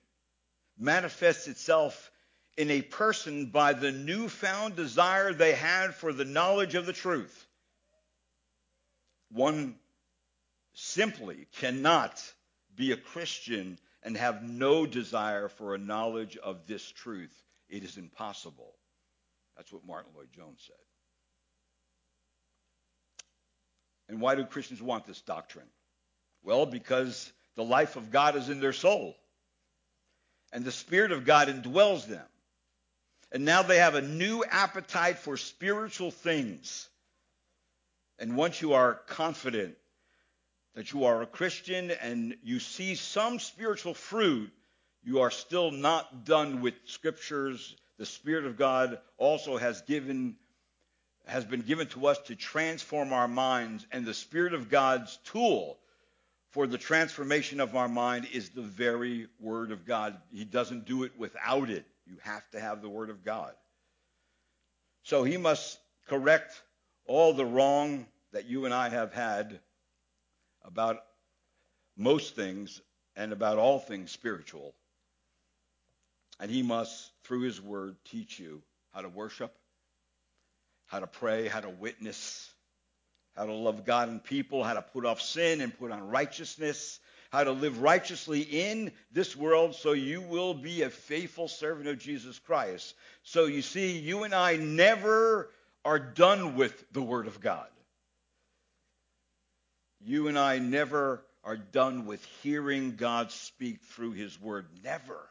manifests 0.77 1.47
itself 1.47 2.11
in 2.57 2.71
a 2.71 2.81
person 2.81 3.47
by 3.47 3.73
the 3.73 3.91
newfound 3.91 4.75
desire 4.75 5.33
they 5.33 5.53
had 5.53 5.93
for 5.95 6.13
the 6.13 6.25
knowledge 6.25 6.75
of 6.75 6.85
the 6.85 6.93
truth. 6.93 7.47
One 9.31 9.75
simply 10.79 11.47
cannot 11.57 12.23
be 12.75 12.91
a 12.93 12.97
Christian 12.97 13.77
and 14.01 14.15
have 14.15 14.41
no 14.43 14.85
desire 14.85 15.49
for 15.49 15.75
a 15.75 15.79
knowledge 15.79 16.37
of 16.37 16.67
this 16.67 16.89
truth. 16.89 17.35
It 17.67 17.83
is 17.83 17.97
impossible. 17.97 18.73
That's 19.57 19.73
what 19.73 19.85
Martyn 19.85 20.13
Lloyd-Jones 20.15 20.61
said. 20.65 20.75
And 24.07 24.21
why 24.21 24.35
do 24.35 24.45
Christians 24.45 24.81
want 24.81 25.05
this 25.05 25.21
doctrine? 25.21 25.67
Well, 26.43 26.65
because 26.65 27.31
the 27.55 27.63
life 27.63 27.97
of 27.97 28.09
God 28.09 28.37
is 28.37 28.47
in 28.47 28.61
their 28.61 28.73
soul. 28.73 29.15
And 30.53 30.63
the 30.63 30.71
Spirit 30.71 31.11
of 31.11 31.25
God 31.25 31.49
indwells 31.49 32.07
them. 32.07 32.25
And 33.31 33.43
now 33.43 33.61
they 33.63 33.77
have 33.77 33.95
a 33.95 34.01
new 34.01 34.43
appetite 34.49 35.19
for 35.19 35.35
spiritual 35.35 36.09
things. 36.09 36.87
And 38.17 38.35
once 38.37 38.61
you 38.61 38.73
are 38.73 38.95
confident 39.07 39.75
that 40.75 40.93
you 40.93 41.05
are 41.05 41.21
a 41.21 41.27
Christian 41.27 41.91
and 41.91 42.35
you 42.43 42.59
see 42.59 42.95
some 42.95 43.39
spiritual 43.39 43.93
fruit, 43.93 44.51
you 45.03 45.21
are 45.21 45.31
still 45.31 45.71
not 45.71 46.25
done 46.25 46.61
with 46.61 46.75
scriptures. 46.85 47.75
The 47.97 48.05
Spirit 48.05 48.45
of 48.45 48.57
God 48.57 48.99
also 49.17 49.57
has 49.57 49.81
given 49.81 50.35
has 51.25 51.45
been 51.45 51.61
given 51.61 51.87
to 51.87 52.07
us 52.07 52.17
to 52.25 52.35
transform 52.35 53.13
our 53.13 53.27
minds, 53.27 53.85
and 53.91 54.03
the 54.03 54.15
Spirit 54.15 54.53
of 54.53 54.69
God's 54.69 55.17
tool 55.25 55.77
for 56.49 56.65
the 56.65 56.77
transformation 56.77 57.59
of 57.59 57.75
our 57.75 57.87
mind 57.87 58.27
is 58.33 58.49
the 58.49 58.63
very 58.63 59.27
Word 59.39 59.71
of 59.71 59.85
God. 59.85 60.17
He 60.33 60.43
doesn't 60.43 60.85
do 60.85 61.03
it 61.03 61.11
without 61.17 61.69
it. 61.69 61.85
You 62.07 62.17
have 62.23 62.49
to 62.51 62.59
have 62.59 62.81
the 62.81 62.89
Word 62.89 63.11
of 63.11 63.23
God. 63.23 63.53
So 65.03 65.23
he 65.23 65.37
must 65.37 65.77
correct 66.07 66.59
all 67.05 67.33
the 67.33 67.45
wrong 67.45 68.07
that 68.31 68.45
you 68.45 68.65
and 68.65 68.73
I 68.73 68.89
have 68.89 69.13
had 69.13 69.59
about 70.63 70.97
most 71.97 72.35
things 72.35 72.81
and 73.15 73.33
about 73.33 73.57
all 73.57 73.79
things 73.79 74.11
spiritual. 74.11 74.73
And 76.39 76.49
he 76.49 76.63
must, 76.63 77.11
through 77.23 77.41
his 77.41 77.61
word, 77.61 77.97
teach 78.05 78.39
you 78.39 78.61
how 78.93 79.01
to 79.01 79.09
worship, 79.09 79.53
how 80.85 80.99
to 80.99 81.07
pray, 81.07 81.47
how 81.47 81.59
to 81.59 81.69
witness, 81.69 82.49
how 83.35 83.45
to 83.45 83.53
love 83.53 83.85
God 83.85 84.09
and 84.09 84.23
people, 84.23 84.63
how 84.63 84.73
to 84.73 84.81
put 84.81 85.05
off 85.05 85.21
sin 85.21 85.61
and 85.61 85.77
put 85.77 85.91
on 85.91 86.07
righteousness, 86.07 86.99
how 87.29 87.43
to 87.43 87.51
live 87.51 87.81
righteously 87.81 88.41
in 88.41 88.91
this 89.11 89.35
world 89.35 89.75
so 89.75 89.91
you 89.91 90.21
will 90.21 90.53
be 90.53 90.81
a 90.81 90.89
faithful 90.89 91.47
servant 91.47 91.87
of 91.87 91.99
Jesus 91.99 92.39
Christ. 92.39 92.95
So 93.23 93.45
you 93.45 93.61
see, 93.61 93.99
you 93.99 94.23
and 94.23 94.33
I 94.33 94.55
never 94.55 95.51
are 95.85 95.99
done 95.99 96.55
with 96.55 96.91
the 96.91 97.01
Word 97.01 97.27
of 97.27 97.39
God. 97.39 97.67
You 100.01 100.27
and 100.27 100.37
I 100.37 100.59
never 100.59 101.23
are 101.43 101.57
done 101.57 102.05
with 102.05 102.23
hearing 102.41 102.95
God 102.95 103.31
speak 103.31 103.81
through 103.81 104.11
His 104.11 104.39
Word. 104.39 104.65
Never. 104.83 105.29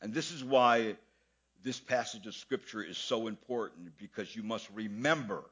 And 0.00 0.12
this 0.12 0.30
is 0.32 0.42
why 0.42 0.96
this 1.62 1.78
passage 1.78 2.26
of 2.26 2.34
Scripture 2.34 2.82
is 2.82 2.98
so 2.98 3.26
important 3.28 3.96
because 3.98 4.34
you 4.34 4.42
must 4.42 4.68
remember 4.74 5.44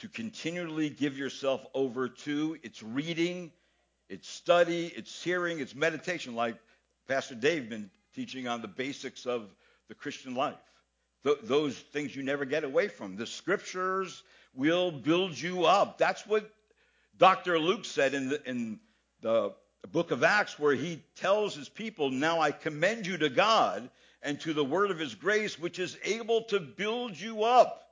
to 0.00 0.08
continually 0.08 0.88
give 0.88 1.16
yourself 1.16 1.64
over 1.74 2.08
to 2.08 2.56
its 2.62 2.82
reading, 2.82 3.52
its 4.08 4.28
study, 4.28 4.86
its 4.86 5.22
hearing, 5.22 5.60
its 5.60 5.74
meditation, 5.74 6.34
like 6.34 6.56
Pastor 7.06 7.34
Dave 7.34 7.68
been 7.68 7.90
teaching 8.14 8.48
on 8.48 8.62
the 8.62 8.68
basics 8.68 9.26
of 9.26 9.54
the 9.88 9.94
Christian 9.94 10.34
life. 10.34 10.54
Th- 11.22 11.38
those 11.42 11.76
things 11.76 12.16
you 12.16 12.22
never 12.22 12.44
get 12.44 12.64
away 12.64 12.88
from. 12.88 13.16
The 13.16 13.26
scriptures 13.26 14.22
will 14.54 14.90
build 14.90 15.38
you 15.38 15.64
up. 15.64 15.98
That's 15.98 16.26
what 16.26 16.50
Dr. 17.18 17.58
Luke 17.58 17.84
said 17.84 18.14
in 18.14 18.30
the, 18.30 18.48
in 18.48 18.80
the 19.20 19.54
book 19.92 20.10
of 20.10 20.22
Acts, 20.24 20.58
where 20.58 20.74
he 20.74 21.02
tells 21.16 21.54
his 21.54 21.68
people, 21.68 22.10
Now 22.10 22.40
I 22.40 22.50
commend 22.50 23.06
you 23.06 23.18
to 23.18 23.28
God 23.28 23.90
and 24.22 24.40
to 24.40 24.52
the 24.52 24.64
word 24.64 24.90
of 24.90 24.98
his 24.98 25.14
grace, 25.14 25.58
which 25.58 25.78
is 25.78 25.96
able 26.04 26.42
to 26.44 26.60
build 26.60 27.18
you 27.18 27.44
up 27.44 27.82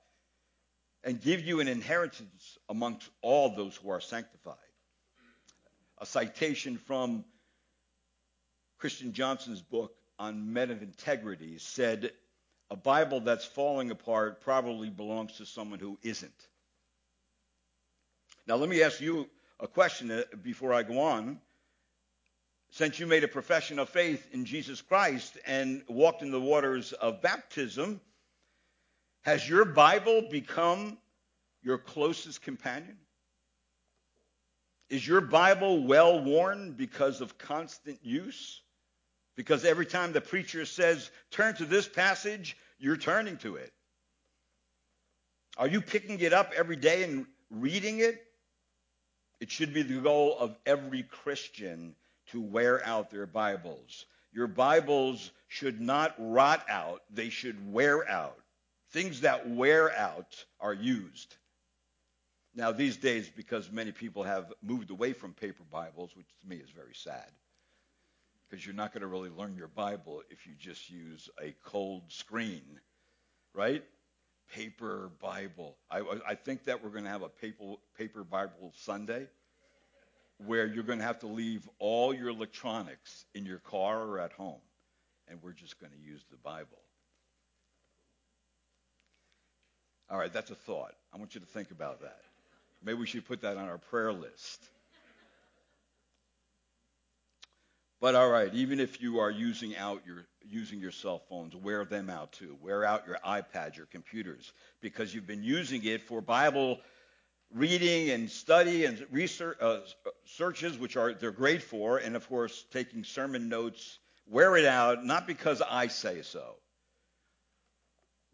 and 1.05 1.21
give 1.21 1.43
you 1.43 1.61
an 1.61 1.69
inheritance 1.69 2.59
amongst 2.69 3.09
all 3.23 3.55
those 3.55 3.77
who 3.77 3.91
are 3.91 4.01
sanctified. 4.01 4.57
A 5.99 6.07
citation 6.07 6.77
from 6.77 7.25
Christian 8.79 9.13
Johnson's 9.13 9.63
book 9.63 9.95
on 10.19 10.53
men 10.53 10.71
of 10.71 10.83
integrity 10.83 11.59
said, 11.59 12.13
A 12.71 12.77
Bible 12.77 13.21
that's 13.21 13.45
falling 13.45 13.91
apart 13.91 14.41
probably 14.41 14.91
belongs 14.91 15.33
to 15.39 15.47
someone 15.47 15.79
who 15.79 15.99
isn't. 16.03 16.48
Now, 18.49 18.57
let 18.57 18.71
me 18.71 18.83
ask 18.83 18.99
you 19.03 19.29
a 19.61 19.69
question 19.69 20.11
uh, 20.11 20.23
before 20.43 20.73
I 20.73 20.83
go 20.83 21.01
on. 21.01 21.39
Since 22.71 22.99
you 22.99 23.07
made 23.07 23.23
a 23.23 23.29
profession 23.29 23.79
of 23.79 23.91
faith 23.91 24.27
in 24.33 24.47
Jesus 24.47 24.81
Christ 24.81 25.37
and 25.47 25.83
walked 25.87 26.23
in 26.23 26.31
the 26.31 26.41
waters 26.41 26.95
of 26.95 27.21
baptism, 27.21 28.01
has 29.21 29.47
your 29.47 29.67
Bible 29.67 30.29
become 30.31 30.97
your 31.63 31.77
closest 31.77 32.41
companion? 32.41 32.97
Is 34.89 35.07
your 35.07 35.21
Bible 35.21 35.85
well 35.85 36.25
worn 36.25 36.73
because 36.73 37.21
of 37.21 37.37
constant 37.37 37.99
use? 38.03 38.63
Because 39.37 39.67
every 39.67 39.85
time 39.85 40.15
the 40.15 40.23
preacher 40.23 40.65
says, 40.65 41.11
turn 41.31 41.55
to 41.57 41.67
this 41.67 41.87
passage, 41.87 42.57
you're 42.79 42.97
turning 42.97 43.37
to 43.39 43.57
it. 43.57 43.75
Are 45.59 45.69
you 45.69 45.83
picking 45.83 46.19
it 46.21 46.33
up 46.33 46.53
every 46.57 46.77
day 46.77 47.03
and 47.03 47.27
reading 47.51 47.99
it? 47.99 48.25
It 49.41 49.51
should 49.51 49.73
be 49.73 49.83
the 49.83 50.01
goal 50.01 50.37
of 50.39 50.57
every 50.67 51.05
Christian 51.05 51.95
to 52.31 52.41
wear 52.41 52.85
out 52.85 53.11
their 53.11 53.27
Bibles. 53.27 54.07
Your 54.33 54.49
Bibles 54.49 55.31
should 55.47 55.81
not 55.81 56.15
rot 56.19 56.65
out, 56.69 57.03
they 57.11 57.31
should 57.31 57.73
wear 57.73 58.09
out. 58.09 58.39
Things 58.91 59.21
that 59.23 59.49
wear 59.49 59.97
out 59.97 60.45
are 60.61 60.75
used. 60.75 61.37
Now, 62.55 62.73
these 62.73 62.97
days, 62.97 63.31
because 63.35 63.71
many 63.71 63.93
people 63.93 64.25
have 64.25 64.53
moved 64.63 64.91
away 64.91 65.13
from 65.13 65.33
paper 65.33 65.63
Bibles, 65.71 66.17
which 66.17 66.27
to 66.41 66.49
me 66.49 66.57
is 66.57 66.71
very 66.71 66.95
sad, 66.95 67.31
because 68.49 68.67
you're 68.67 68.75
not 68.75 68.93
going 68.93 69.03
to 69.03 69.07
really 69.07 69.31
learn 69.31 69.57
your 69.57 69.69
Bible 69.69 70.23
if 70.31 70.47
you 70.47 70.55
just 70.59 70.91
use 70.91 71.29
a 71.41 71.55
cold 71.65 72.03
screen, 72.09 72.81
right? 73.55 73.85
Paper 74.55 75.11
Bible. 75.21 75.77
I, 75.91 76.03
I 76.27 76.35
think 76.35 76.65
that 76.65 76.83
we're 76.83 76.91
going 76.91 77.05
to 77.05 77.11
have 77.11 77.23
a 77.23 77.29
paper, 77.29 77.75
paper 77.97 78.25
Bible 78.25 78.73
Sunday 78.75 79.27
where 80.47 80.67
you're 80.67 80.85
going 80.85 81.01
to 81.01 81.05
have 81.05 81.19
to 81.21 81.27
leave 81.27 81.69
all 81.79 82.15
your 82.15 82.29
electronics 82.29 83.25
in 83.35 83.45
your 83.45 83.59
car 83.59 84.03
or 84.03 84.21
at 84.21 84.33
home, 84.33 84.61
and 85.29 85.43
we're 85.43 85.53
just 85.53 85.81
going 85.81 85.93
to 85.93 85.99
use 85.99 86.25
the 86.31 86.37
Bible. 86.37 86.79
All 90.11 90.19
right, 90.19 90.33
that's 90.33 90.51
a 90.51 90.55
thought. 90.55 90.95
I 91.13 91.19
want 91.19 91.35
you 91.35 91.41
to 91.41 91.47
think 91.47 91.71
about 91.71 92.01
that. 92.01 92.21
Maybe 92.83 92.99
we 92.99 93.07
should 93.07 93.27
put 93.27 93.43
that 93.43 93.57
on 93.57 93.69
our 93.69 93.79
prayer 93.79 94.13
list. 94.13 94.65
But 98.01 98.15
all 98.15 98.29
right, 98.29 98.55
even 98.55 98.79
if 98.79 99.03
you 99.03 99.19
are 99.19 99.31
using 99.31 99.77
out 99.77 100.03
your 100.07 100.25
using 100.49 100.81
your 100.81 100.91
cell 100.91 101.23
phones, 101.29 101.55
wear 101.55 101.85
them 101.85 102.11
out 102.11 102.33
too. 102.33 102.57
Wear 102.61 102.85
out 102.85 103.07
your 103.07 103.19
iPads, 103.27 103.77
your 103.77 103.87
computers, 103.87 104.53
because 104.81 105.15
you've 105.15 105.27
been 105.27 105.43
using 105.43 105.85
it 105.85 106.03
for 106.03 106.21
Bible 106.21 106.79
reading 107.55 108.11
and 108.11 108.31
study 108.31 108.85
and 108.85 109.07
research 109.11 109.57
uh, 109.61 109.81
searches, 110.27 110.79
which 110.79 110.97
are 110.97 111.15
they're 111.15 111.31
great 111.31 111.63
for, 111.63 111.99
and 111.99 112.17
of 112.17 112.29
course 112.29 112.65
taking 112.73 113.05
sermon 113.05 113.49
notes. 113.49 113.99
Wear 114.27 114.57
it 114.57 114.67
out, 114.67 115.07
not 115.07 115.27
because 115.27 115.63
I 115.63 115.87
say 115.87 116.21
so, 116.23 116.57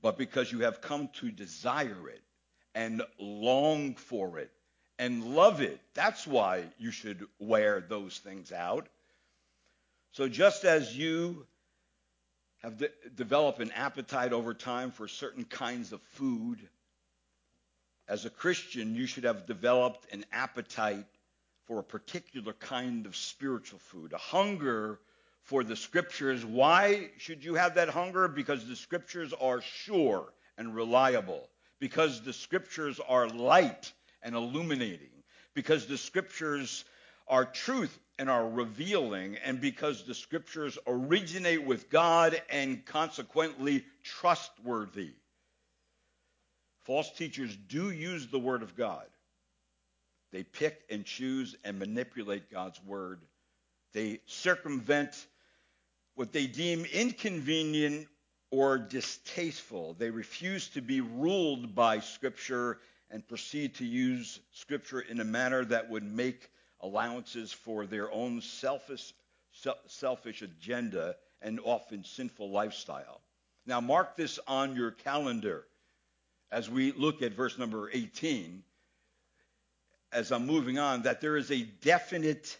but 0.03 0.19
because 0.19 0.51
you 0.51 0.61
have 0.61 0.81
come 0.81 1.09
to 1.21 1.31
desire 1.31 2.09
it 2.09 2.23
and 2.75 3.03
long 3.19 3.95
for 3.95 4.39
it 4.39 4.51
and 4.99 5.37
love 5.37 5.61
it. 5.61 5.81
That's 5.95 6.27
why 6.27 6.65
you 6.79 6.91
should 6.91 7.25
wear 7.39 7.81
those 7.81 8.19
things 8.19 8.53
out. 8.53 8.89
So 10.13 10.29
just 10.29 10.65
as 10.65 10.97
you 10.97 11.47
have 12.65 12.79
de- 12.79 12.89
developed 13.15 13.61
an 13.61 13.71
appetite 13.73 14.33
over 14.33 14.55
time 14.55 14.91
for 14.91 15.07
certain 15.07 15.45
kinds 15.45 15.93
of 15.93 16.01
food, 16.01 16.59
as 18.09 18.25
a 18.25 18.31
Christian, 18.31 18.95
you 18.95 19.07
should 19.07 19.25
have 19.25 19.47
developed 19.47 20.11
an 20.13 20.25
appetite 20.33 21.07
for 21.67 21.79
a 21.79 21.85
particular 21.85 22.55
kind 22.55 23.05
of 23.05 23.17
spiritual 23.17 23.79
food, 23.79 24.15
a 24.15 24.19
hunger 24.19 24.99
for 25.43 25.63
the 25.63 25.77
scriptures. 25.77 26.45
Why 26.45 27.11
should 27.19 27.45
you 27.45 27.55
have 27.55 27.75
that 27.75 27.91
hunger? 27.91 28.29
Because 28.29 28.67
the 28.67 28.77
scriptures 28.77 29.35
are 29.39 29.61
sure 29.61 30.33
and 30.57 30.75
reliable. 30.75 31.49
Because 31.81 32.23
the 32.23 32.33
scriptures 32.33 32.99
are 33.09 33.29
light 33.29 33.93
and 34.23 34.35
illuminating. 34.35 35.23
Because 35.53 35.87
the 35.87 35.99
scriptures 35.99 36.85
are 37.27 37.45
truth 37.45 37.99
and 38.19 38.31
are 38.31 38.49
revealing. 38.49 39.37
And 39.45 39.61
because 39.61 40.05
the 40.05 40.15
scriptures 40.15 40.79
originate 40.87 41.65
with 41.65 41.91
God 41.91 42.41
and 42.51 42.85
consequently 42.85 43.85
trustworthy. 44.03 45.13
False 46.85 47.11
teachers 47.11 47.57
do 47.69 47.91
use 47.91 48.27
the 48.27 48.39
word 48.39 48.63
of 48.63 48.77
God. 48.77 49.07
They 50.33 50.43
pick 50.43 50.83
and 50.91 51.05
choose 51.05 51.57
and 51.65 51.79
manipulate 51.79 52.51
God's 52.51 52.83
word. 52.85 53.21
They 53.93 54.21
circumvent 54.27 55.27
what 56.17 56.33
they 56.33 56.47
deem 56.47 56.85
inconvenient 56.85 58.09
or 58.51 58.79
distasteful. 58.79 59.95
They 59.99 60.11
refuse 60.11 60.69
to 60.71 60.81
be 60.81 61.01
ruled 61.01 61.75
by 61.75 62.01
Scripture 62.01 62.79
and 63.11 63.27
proceed 63.27 63.77
to 63.77 63.85
use 63.85 64.41
Scripture 64.53 65.01
in 65.01 65.21
a 65.21 65.25
manner 65.25 65.65
that 65.65 65.89
would 65.89 66.05
make 66.05 66.51
allowances 66.85 67.53
for 67.53 67.87
their 67.87 68.13
own 68.13 68.41
selfish, 68.43 69.13
selfish 69.87 70.43
agenda 70.43 71.17
and 71.41 71.59
often 71.65 72.05
sinful 72.05 72.51
lifestyle. 72.51 73.21
Now, 73.67 73.81
mark 73.81 74.17
this 74.17 74.39
on 74.47 74.77
your 74.77 74.91
calendar 74.91 75.65
as 76.53 76.71
we 76.71 76.93
look 76.93 77.23
at 77.23 77.33
verse 77.33 77.59
number 77.59 77.91
18, 77.93 78.63
as 80.13 80.31
I'm 80.31 80.47
moving 80.47 80.79
on, 80.79 81.03
that 81.03 81.21
there 81.21 81.37
is 81.37 81.51
a 81.51 81.63
definite 81.63 82.59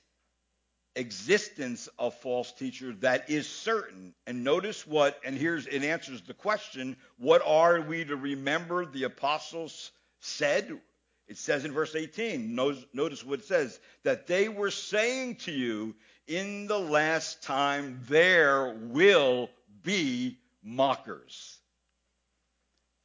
existence 0.97 1.89
of 1.99 2.15
false 2.15 2.51
teachers 2.53 2.97
that 3.01 3.29
is 3.29 3.47
certain. 3.47 4.15
And 4.27 4.43
notice 4.43 4.87
what, 4.87 5.21
and 5.25 5.37
here's, 5.37 5.67
it 5.67 5.85
answers 5.85 6.23
the 6.23 6.35
question 6.35 6.97
what 7.19 7.43
are 7.45 7.81
we 7.81 8.05
to 8.05 8.17
remember 8.17 8.87
the 8.87 9.05
apostles 9.05 9.93
said 10.21 10.81
It 11.27 11.39
says 11.39 11.65
in 11.65 11.73
verse 11.73 11.95
18, 11.95 12.55
notice 12.55 13.25
what 13.25 13.41
it 13.41 13.47
says, 13.47 13.81
that 14.03 14.27
they 14.27 14.49
were 14.49 14.71
saying 14.71 15.37
to 15.37 15.53
you, 15.53 15.95
in 16.27 16.67
the 16.67 16.79
last 16.79 17.43
time 17.43 18.01
there 18.09 18.75
will 18.75 19.49
be 19.83 20.39
mockers. 20.63 21.59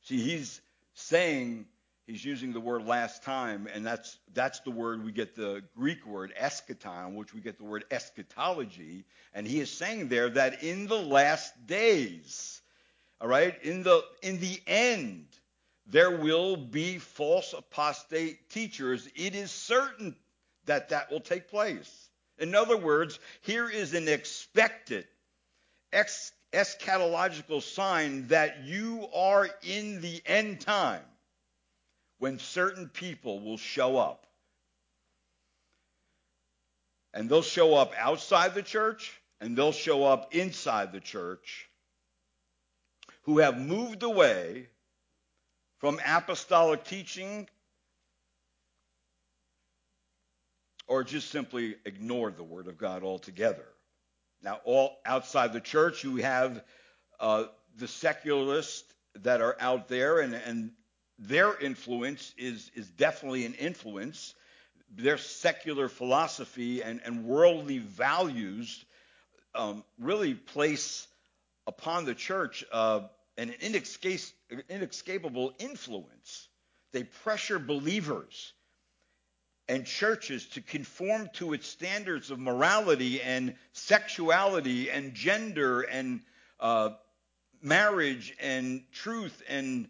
See, 0.03 0.19
he's 0.19 0.60
saying, 0.95 1.65
he's 2.08 2.25
using 2.25 2.51
the 2.51 2.60
word 2.60 2.86
last 2.86 3.23
time, 3.23 3.67
and 3.73 3.86
that's, 3.86 4.17
that's 4.34 4.60
the 4.62 4.71
word 4.71 5.05
we 5.05 5.12
get 5.12 5.36
the 5.36 5.63
Greek 5.77 6.05
word 6.05 6.34
eschaton, 6.39 7.15
which 7.15 7.34
we 7.34 7.39
get 7.39 7.58
the 7.58 7.63
word 7.63 7.86
eschatology. 7.89 9.05
And 9.34 9.47
he 9.47 9.60
is 9.62 9.71
saying 9.71 10.10
there 10.10 10.29
that 10.29 10.63
in 10.63 10.88
the 10.88 10.99
last 10.99 11.53
days, 11.67 12.62
all 13.21 13.27
right, 13.27 13.55
in 13.63 13.84
the, 13.84 14.03
in 14.21 14.39
the 14.39 14.60
end, 14.67 15.27
there 15.89 16.12
will 16.12 16.56
be 16.56 16.99
false 16.99 17.54
apostate 17.54 18.49
teachers. 18.49 19.08
It 19.15 19.34
is 19.36 19.52
certain 19.52 20.15
that 20.65 20.89
that 20.89 21.12
will 21.12 21.19
take 21.19 21.49
place. 21.49 22.10
In 22.38 22.54
other 22.54 22.78
words, 22.78 23.19
here 23.41 23.67
is 23.67 23.93
an 23.95 24.08
expected 24.08 25.08
ex- 25.91 26.32
eschatological 26.54 27.62
sign 27.62 28.28
that 28.28 28.63
you 28.63 29.08
are 29.13 29.49
in 29.63 29.99
the 30.02 30.21
end 30.25 30.62
time 30.62 31.04
when 32.19 32.38
certain 32.38 32.88
people 32.88 33.39
will 33.39 33.58
show 33.58 33.97
up. 33.97 34.28
And 37.13 37.28
they'll 37.28 37.41
show 37.41 37.73
up 37.73 37.93
outside 37.97 38.54
the 38.54 38.62
church 38.62 39.19
and 39.41 39.58
they'll 39.58 39.71
show 39.71 40.04
up 40.04 40.36
inside 40.36 40.91
the 40.91 40.99
church 40.99 41.67
who 43.23 43.39
have 43.39 43.60
moved 43.60 44.04
away 44.04 44.67
from 45.80 46.00
apostolic 46.06 46.84
teaching 46.84 47.48
or 50.88 51.04
just 51.04 51.30
simply 51.30 51.76
ignore 51.86 52.32
the 52.32 52.44
Word 52.44 52.68
of 52.68 52.78
God 52.78 53.04
altogether. 53.04 53.65
Now, 54.42 54.60
all 54.63 54.98
outside 55.06 55.54
the 55.54 55.62
church, 55.62 56.04
you 56.04 56.18
have 56.18 56.63
uh, 57.20 57.46
the 57.78 57.88
secularists 57.88 58.92
that 59.22 59.42
are 59.42 59.56
out 59.60 59.88
there, 59.88 60.20
and, 60.20 60.34
and 60.34 60.72
their 61.18 61.58
influence 61.58 62.34
is, 62.38 62.72
is 62.76 62.89
definitely 62.89 63.46
an 63.46 63.54
influence. 63.54 64.34
Their 64.96 65.18
secular 65.18 65.89
philosophy 65.89 66.82
and, 66.82 67.02
and 67.06 67.26
worldly 67.26 67.78
values 67.78 68.84
um, 69.54 69.84
really 70.00 70.34
place 70.34 71.08
upon 71.68 72.06
the 72.06 72.15
church 72.15 72.63
uh, 72.72 73.02
an 73.38 73.54
inescapable 73.62 74.38
influence. 75.59 76.47
They 76.91 77.03
pressure 77.03 77.59
believers 77.59 78.53
and 79.67 79.85
churches 79.85 80.47
to 80.47 80.62
conform 80.62 81.29
to 81.33 81.53
its 81.53 81.67
standards 81.67 82.31
of 82.31 82.39
morality 82.39 83.21
and 83.21 83.55
sexuality 83.73 84.89
and 84.89 85.13
gender 85.13 85.81
and 85.81 86.21
uh, 86.59 86.89
marriage 87.62 88.35
and 88.41 88.81
truth 88.91 89.43
and 89.47 89.88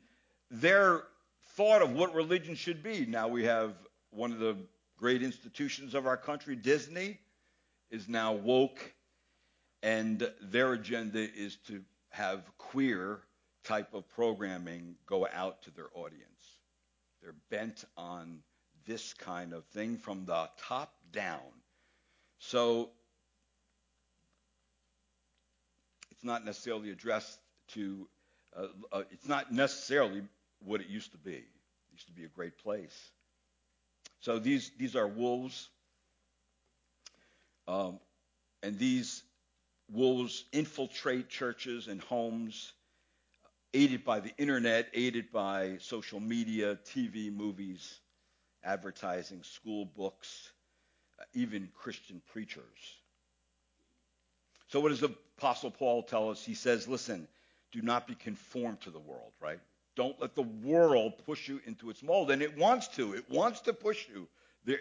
their 0.52 1.04
thought 1.56 1.82
of 1.82 1.94
what 1.94 2.14
religion 2.14 2.56
should 2.56 2.84
be. 2.84 3.06
Now 3.06 3.30
we 3.30 3.46
have 3.46 3.74
one 4.12 4.34
of 4.34 4.40
the 4.40 4.58
great 4.98 5.24
institutions 5.24 5.94
of 5.94 6.06
our 6.06 6.18
country, 6.18 6.58
Disney, 6.58 7.20
is 7.90 8.10
now 8.10 8.34
woke, 8.34 8.94
and 9.82 10.30
their 10.42 10.74
agenda 10.74 11.20
is 11.20 11.56
to 11.68 11.82
have 12.10 12.44
queer 12.58 13.22
type 13.70 13.94
of 13.94 14.10
programming 14.10 14.96
go 15.06 15.28
out 15.32 15.62
to 15.62 15.72
their 15.72 15.90
audience. 15.94 16.58
They're 17.22 17.36
bent 17.52 17.86
on 17.96 18.40
this 18.88 19.14
kind 19.14 19.54
of 19.54 19.64
thing 19.66 19.98
from 19.98 20.26
the 20.26 20.50
top 20.68 20.92
down. 21.12 21.52
So 22.40 22.90
it's 26.10 26.24
not 26.24 26.46
necessarily 26.46 26.90
addressed 26.90 27.38
to, 27.74 28.08
uh, 28.58 28.66
uh, 28.92 29.04
it's 29.12 29.28
not 29.28 29.54
necessarily 29.54 30.24
what 30.66 30.82
it 30.82 30.88
used 30.88 31.12
to 31.12 31.20
be. 31.20 31.34
It 31.34 31.46
used 31.92 32.08
to 32.08 32.14
be 32.14 32.24
a 32.24 32.30
great 32.30 32.58
place. 32.58 33.12
So 34.22 34.40
these, 34.40 34.72
these 34.80 34.96
are 34.96 35.08
wolves. 35.08 35.70
Um, 37.68 38.00
and 38.64 38.80
these 38.80 39.22
wolves 39.92 40.44
infiltrate 40.52 41.30
churches 41.30 41.88
and 41.88 42.02
homes, 42.02 42.74
aided 43.74 44.04
by 44.04 44.20
the 44.20 44.34
internet, 44.38 44.90
aided 44.94 45.32
by 45.32 45.78
social 45.80 46.20
media, 46.20 46.78
TV, 46.86 47.34
movies 47.34 48.00
advertising, 48.64 49.44
school 49.44 49.86
books, 49.86 50.52
uh, 51.20 51.24
even 51.34 51.70
Christian 51.76 52.22
preachers. 52.32 52.64
So, 54.68 54.80
what 54.80 54.90
does 54.90 55.00
the 55.00 55.14
Apostle 55.38 55.72
Paul 55.72 56.04
tell 56.04 56.30
us? 56.30 56.44
He 56.44 56.54
says, 56.54 56.88
listen, 56.88 57.28
do 57.72 57.82
not 57.82 58.08
be 58.08 58.16
conformed 58.16 58.82
to 58.82 58.92
the 58.92 59.00
world, 59.00 59.32
right? 59.42 59.60
Don't 59.96 60.20
let 60.22 60.36
the 60.36 60.44
world 60.44 61.14
push 61.26 61.48
you 61.48 61.60
into 61.66 61.90
its 61.90 62.04
mold. 62.04 62.32
And 62.32 62.42
it 62.42 62.58
wants 62.58 62.88
to. 62.90 63.14
It 63.14 63.30
wants 63.30 63.62
to 63.62 63.74
push 63.74 64.08
you 64.14 64.28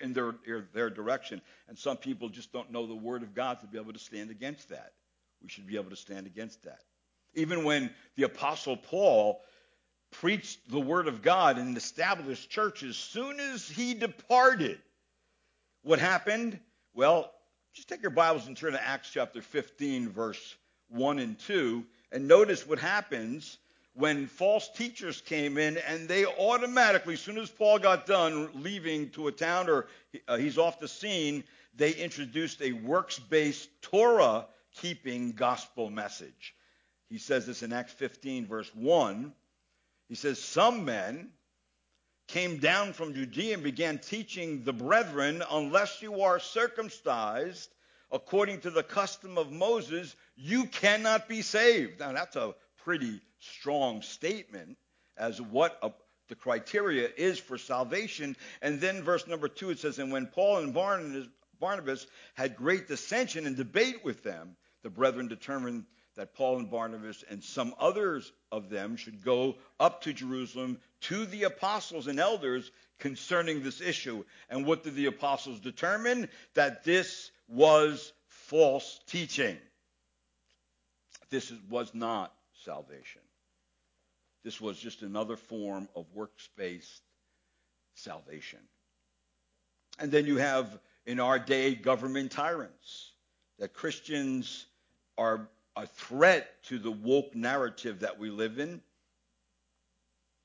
in 0.03 0.12
their, 0.12 0.35
their 0.74 0.90
direction. 0.90 1.40
And 1.68 1.79
some 1.79 1.96
people 1.96 2.29
just 2.29 2.53
don't 2.53 2.70
know 2.70 2.87
the 2.87 2.94
Word 2.94 3.22
of 3.22 3.35
God 3.35 3.61
to 3.61 3.66
be 3.66 3.79
able 3.79 3.92
to 3.92 3.98
stand 3.98 4.31
against 4.31 4.68
that. 4.68 4.92
We 5.42 5.48
should 5.48 5.66
be 5.66 5.77
able 5.77 5.90
to 5.90 5.96
stand 5.96 6.27
against 6.27 6.64
that. 6.64 6.83
Even 7.38 7.64
when 7.64 7.90
the 8.16 8.24
Apostle 8.24 8.77
Paul 8.77 9.40
preached 10.11 10.68
the 10.70 10.81
word 10.81 11.07
of 11.07 11.22
God 11.22 11.59
and 11.59 11.77
established 11.77 12.51
churches. 12.51 12.96
Soon 12.96 13.38
as 13.38 13.68
he 13.68 13.94
departed, 13.94 14.79
what 15.83 15.98
happened? 15.98 16.59
Well, 16.94 17.33
just 17.74 17.88
take 17.88 18.03
your 18.03 18.11
Bibles 18.11 18.46
and 18.46 18.57
turn 18.57 18.72
to 18.72 18.85
Acts 18.85 19.11
chapter 19.12 19.40
15, 19.40 20.09
verse 20.09 20.57
1 20.88 21.18
and 21.18 21.38
2, 21.38 21.85
and 22.12 22.27
notice 22.27 22.66
what 22.66 22.79
happens 22.79 23.59
when 23.94 24.27
false 24.27 24.68
teachers 24.70 25.20
came 25.20 25.59
in 25.59 25.77
and 25.79 26.09
they 26.09 26.24
automatically, 26.24 27.14
as 27.14 27.20
soon 27.20 27.38
as 27.38 27.51
Paul 27.51 27.79
got 27.79 28.07
done 28.07 28.48
leaving 28.55 29.11
to 29.11 29.29
a 29.29 29.33
town 29.33 29.68
or 29.68 29.87
uh, 30.27 30.37
he's 30.37 30.57
off 30.59 30.81
the 30.81 30.88
scene, 30.88 31.44
they 31.77 31.92
introduced 31.92 32.62
a 32.62 32.72
works 32.72 33.18
based 33.18 33.68
Torah 33.83 34.46
keeping 34.72 35.33
gospel 35.33 35.90
message. 35.90 36.55
He 37.09 37.18
says 37.18 37.47
this 37.47 37.62
in 37.62 37.73
Acts 37.73 37.92
15, 37.94 38.47
verse 38.47 38.71
1. 38.75 39.33
He 40.09 40.14
says, 40.14 40.38
Some 40.38 40.85
men 40.85 41.31
came 42.27 42.59
down 42.59 42.92
from 42.92 43.14
Judea 43.14 43.55
and 43.55 43.62
began 43.62 43.99
teaching 43.99 44.64
the 44.64 44.73
brethren, 44.73 45.42
unless 45.51 46.03
you 46.03 46.23
are 46.23 46.38
circumcised 46.38 47.71
according 48.11 48.61
to 48.61 48.71
the 48.71 48.83
custom 48.83 49.38
of 49.38 49.53
Moses, 49.53 50.14
you 50.37 50.64
cannot 50.66 51.29
be 51.29 51.42
saved. 51.42 52.01
Now, 52.01 52.12
that's 52.12 52.37
a 52.37 52.55
pretty 52.85 53.21
strong 53.38 54.03
statement 54.03 54.77
as 55.16 55.40
what 55.40 55.79
a, 55.83 55.90
the 56.29 56.35
criteria 56.35 57.09
is 57.16 57.38
for 57.38 57.59
salvation. 57.59 58.37
And 58.62 58.81
then, 58.81 59.03
verse 59.03 59.27
number 59.27 59.49
two, 59.49 59.71
it 59.71 59.79
says, 59.79 59.99
And 59.99 60.12
when 60.12 60.27
Paul 60.27 60.59
and 60.59 60.73
Barnabas, 60.73 61.29
Barnabas 61.61 62.07
had 62.35 62.57
great 62.57 62.88
dissension 62.88 63.47
and 63.47 63.57
debate 63.57 64.05
with 64.05 64.23
them, 64.23 64.57
the 64.83 64.90
brethren 64.90 65.29
determined 65.29 65.85
that 66.18 66.35
Paul 66.35 66.59
and 66.59 66.68
Barnabas 66.68 67.24
and 67.31 67.42
some 67.42 67.72
others 67.78 68.33
of 68.50 68.70
them 68.70 68.96
should 68.96 69.24
go 69.24 69.54
up 69.78 70.02
to 70.02 70.12
Jerusalem 70.12 70.78
to 71.02 71.24
the 71.26 71.44
apostles 71.44 72.09
and 72.09 72.18
elders 72.18 72.72
concerning 72.98 73.62
this 73.62 73.81
issue. 73.81 74.24
And 74.50 74.66
what 74.66 74.83
did 74.83 74.96
the 74.96 75.07
apostles 75.07 75.61
determine? 75.61 76.28
That 76.54 76.83
this 76.83 77.31
was 77.46 78.12
false 78.26 78.98
teaching. 79.07 79.57
This 81.31 81.52
was 81.70 81.94
not 81.94 82.35
salvation. 82.64 83.22
This 84.42 84.61
was 84.61 84.76
just 84.76 85.02
another 85.02 85.37
form 85.37 85.88
of 85.94 86.04
works 86.14 86.48
based 86.57 87.02
salvation. 87.94 88.59
And 90.00 90.11
then 90.11 90.26
you 90.26 90.38
have 90.38 90.81
in 91.07 91.20
our 91.20 91.38
day 91.38 91.76
government 91.76 92.33
tyrants, 92.33 93.12
that 93.61 93.72
Christians 93.72 94.66
are 95.16 95.48
a 95.78 95.86
threat 95.86 96.62
to 96.64 96.78
the 96.78 96.90
woke 96.90 97.34
narrative 97.34 98.00
that 98.00 98.18
we 98.18 98.30
live 98.30 98.58
in 98.58 98.82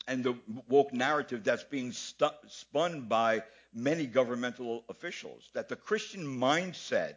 and 0.07 0.23
the 0.23 0.35
woke 0.67 0.93
narrative 0.93 1.43
that's 1.43 1.63
being 1.63 1.91
stu- 1.91 2.27
spun 2.47 3.01
by 3.01 3.43
many 3.73 4.05
governmental 4.05 4.83
officials. 4.89 5.49
That 5.53 5.69
the 5.69 5.75
Christian 5.75 6.25
mindset 6.25 7.15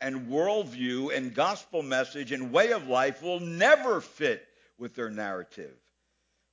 and 0.00 0.28
worldview 0.28 1.16
and 1.16 1.34
gospel 1.34 1.82
message 1.82 2.32
and 2.32 2.52
way 2.52 2.72
of 2.72 2.86
life 2.86 3.22
will 3.22 3.40
never 3.40 4.00
fit 4.00 4.46
with 4.78 4.94
their 4.94 5.10
narrative. 5.10 5.74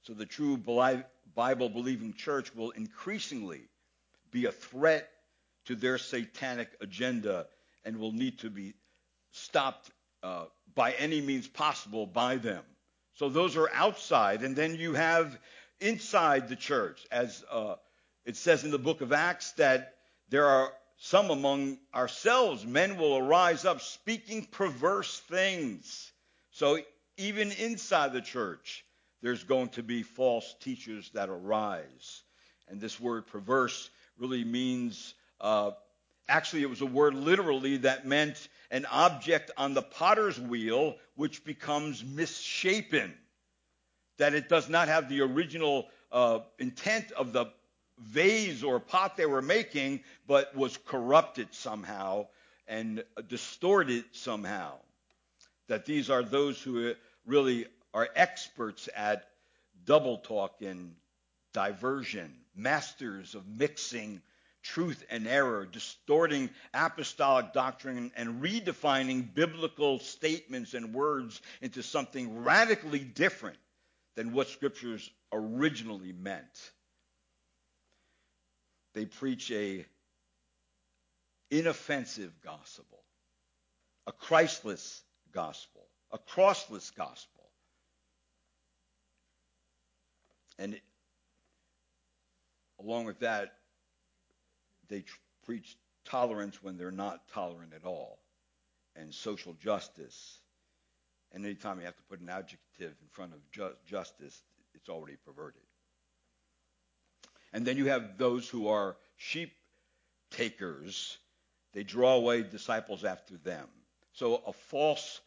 So 0.04 0.14
the 0.14 0.26
true 0.26 0.58
Bible 0.58 1.70
believing 1.70 2.14
church 2.14 2.56
will 2.56 2.72
increasingly 2.72 3.62
be 4.32 4.46
a 4.46 4.52
threat 4.52 5.10
to 5.66 5.76
their 5.76 5.98
satanic 5.98 6.70
agenda 6.82 7.48
and 7.86 7.98
will 7.98 8.14
need 8.14 8.40
to 8.40 8.50
be 8.50 8.74
stopped 9.32 9.92
uh, 10.24 10.46
by 10.76 10.92
any 10.94 11.22
means 11.22 11.48
possible 11.48 12.06
by 12.06 12.38
them. 12.38 12.64
So 13.16 13.30
those 13.30 13.58
are 13.58 13.70
outside. 13.74 14.42
And 14.44 14.56
then 14.56 14.76
you 14.76 14.94
have 14.94 15.38
inside 15.80 16.50
the 16.50 16.56
church, 16.56 17.06
as 17.12 17.44
uh, 17.52 17.76
It 18.26 18.38
says 18.38 18.64
in 18.64 18.72
the 18.72 18.80
book 18.80 19.02
of 19.02 19.12
Acts 19.12 19.52
that 19.54 19.96
there 20.30 20.46
are 20.46 20.72
some 20.98 21.30
among 21.30 21.78
ourselves, 21.94 22.66
men 22.66 22.98
will 22.98 23.18
arise 23.18 23.66
up 23.66 23.82
speaking 23.82 24.46
perverse 24.46 25.20
things. 25.20 26.12
So 26.52 26.80
even 27.18 27.52
inside 27.52 28.14
the 28.14 28.22
church, 28.22 28.86
there's 29.22 29.44
going 29.44 29.70
to 29.70 29.84
be 29.84 30.04
false 30.04 30.56
teachers 30.62 31.10
that 31.14 31.30
arise. 31.30 32.24
And 32.70 32.80
this 32.80 33.00
word 33.00 33.28
perverse 33.28 33.90
really 34.18 34.46
means, 34.46 35.14
uh, 35.42 35.72
actually, 36.30 36.62
it 36.62 36.70
was 36.70 36.82
a 36.82 36.86
word 36.86 37.14
literally 37.14 37.78
that 37.78 38.08
meant 38.08 38.48
an 38.74 38.88
object 38.88 39.52
on 39.56 39.76
the 39.76 39.84
potter's 39.84 40.40
wheel 40.40 40.96
which 41.16 41.46
becomes 41.46 42.04
misshapen, 42.04 43.14
that 44.18 44.34
it 44.34 44.50
does 44.50 44.68
not 44.68 44.88
have 44.88 45.08
the 45.08 45.22
original 45.22 45.88
uh, 46.12 46.40
intent 46.58 47.12
of 47.12 47.34
the 47.34 47.46
vase 48.00 48.64
or 48.64 48.80
pot 48.80 49.16
they 49.16 49.28
were 49.28 49.44
making, 49.44 50.02
but 50.28 50.56
was 50.56 50.76
corrupted 50.88 51.48
somehow 51.54 52.26
and 52.68 53.04
distorted 53.28 54.06
somehow. 54.12 54.74
That 55.68 55.86
these 55.86 56.10
are 56.10 56.24
those 56.24 56.60
who 56.60 56.96
really 57.28 57.68
are 57.94 58.10
experts 58.16 58.90
at 58.96 59.28
double 59.86 60.18
talk 60.18 60.62
and 60.62 60.96
diversion, 61.54 62.34
masters 62.56 63.36
of 63.36 63.48
mixing 63.48 64.20
truth 64.64 65.04
and 65.10 65.28
error, 65.28 65.66
distorting 65.66 66.50
apostolic 66.74 67.54
doctrine, 67.54 68.12
and 68.16 68.42
redefining 68.42 69.34
biblical 69.34 70.00
statements 70.00 70.74
and 70.74 70.94
words 70.94 71.42
into 71.62 71.84
something 71.84 72.44
radically 72.44 73.00
different 73.00 73.58
than 74.16 74.34
what 74.34 74.48
scriptures 74.48 75.10
originally 75.32 76.14
meant. 76.14 76.72
They 78.94 79.06
preach 79.06 79.52
a 79.52 79.86
inoffensive 81.52 82.32
gospel, 82.44 83.04
a 84.08 84.12
Christless 84.12 85.02
gospel, 85.34 85.86
a 86.12 86.18
crossless 86.18 86.94
gospel. 86.96 87.44
And 90.60 90.80
along 92.80 93.06
with 93.06 93.20
that, 93.20 93.54
they 94.94 95.02
tr- 95.02 95.18
preach 95.46 95.76
tolerance 96.06 96.62
when 96.62 96.78
they're 96.78 96.92
not 96.92 97.28
tolerant 97.30 97.74
at 97.74 97.84
all, 97.84 98.20
and 98.96 99.12
social 99.12 99.54
justice. 99.54 100.40
And 101.32 101.44
anytime 101.44 101.80
you 101.80 101.86
have 101.86 101.98
to 101.98 102.04
put 102.04 102.20
an 102.20 102.30
adjective 102.30 102.94
in 103.02 103.08
front 103.10 103.34
of 103.34 103.40
ju- 103.52 103.76
justice, 103.88 104.40
it's 104.76 104.90
already 104.90 105.18
perverted. 105.26 105.64
And 107.54 107.66
then 107.66 107.78
you 107.78 107.88
have 107.88 108.20
those 108.20 108.48
who 108.48 108.68
are 108.68 108.96
sheep 109.18 109.52
takers. 110.30 111.18
They 111.74 111.84
draw 111.84 112.14
away 112.14 112.44
disciples 112.44 113.04
after 113.04 113.38
them. 113.38 113.68
So 114.12 114.44
a 114.46 114.54
false 114.54 115.22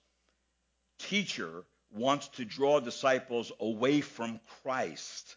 teacher 1.01 1.65
wants 1.91 2.29
to 2.29 2.45
draw 2.45 2.79
disciples 2.79 3.51
away 3.59 4.01
from 4.01 4.39
Christ. 4.63 5.35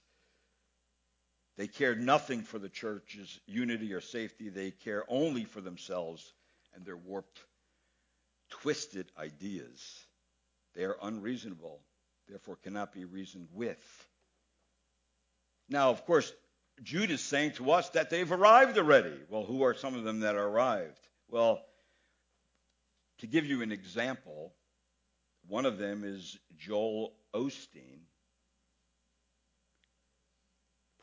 They 1.60 1.68
care 1.68 1.94
nothing 1.94 2.44
for 2.44 2.58
the 2.58 2.70
church's 2.70 3.38
unity 3.46 3.92
or 3.92 4.00
safety. 4.00 4.48
They 4.48 4.72
care 4.72 5.04
only 5.10 5.44
for 5.44 5.60
themselves 5.60 6.32
and 6.74 6.86
their 6.86 6.96
warped, 6.96 7.38
twisted 8.50 9.12
ideas. 9.18 10.06
They 10.74 10.86
are 10.86 10.96
unreasonable, 11.02 11.82
therefore 12.30 12.56
cannot 12.64 12.94
be 12.94 13.04
reasoned 13.04 13.50
with. 13.52 14.08
Now, 15.68 15.90
of 15.90 16.06
course, 16.06 16.32
Jude 16.82 17.12
is 17.12 17.20
saying 17.20 17.52
to 17.56 17.72
us 17.72 17.90
that 17.90 18.10
they've 18.10 18.32
arrived 18.32 18.78
already. 18.78 19.20
Well, 19.28 19.44
who 19.44 19.64
are 19.64 19.74
some 19.74 19.96
of 19.96 20.06
them 20.06 20.22
that 20.22 20.36
arrived? 20.36 21.10
Well, 21.28 21.60
to 23.18 23.28
give 23.28 23.46
you 23.46 23.64
an 23.64 23.74
example, 23.74 24.54
one 25.46 25.66
of 25.66 25.78
them 25.78 26.06
is 26.06 26.40
Joel 26.58 27.12
Osteen, 27.36 28.00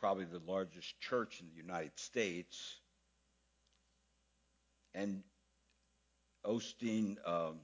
probably 0.06 0.24
the 0.24 0.52
largest 0.52 1.00
church 1.00 1.40
in 1.40 1.48
the 1.48 1.56
United 1.56 1.90
States. 1.98 2.76
And 4.94 5.24
Osteen 6.46 7.16
um, 7.26 7.56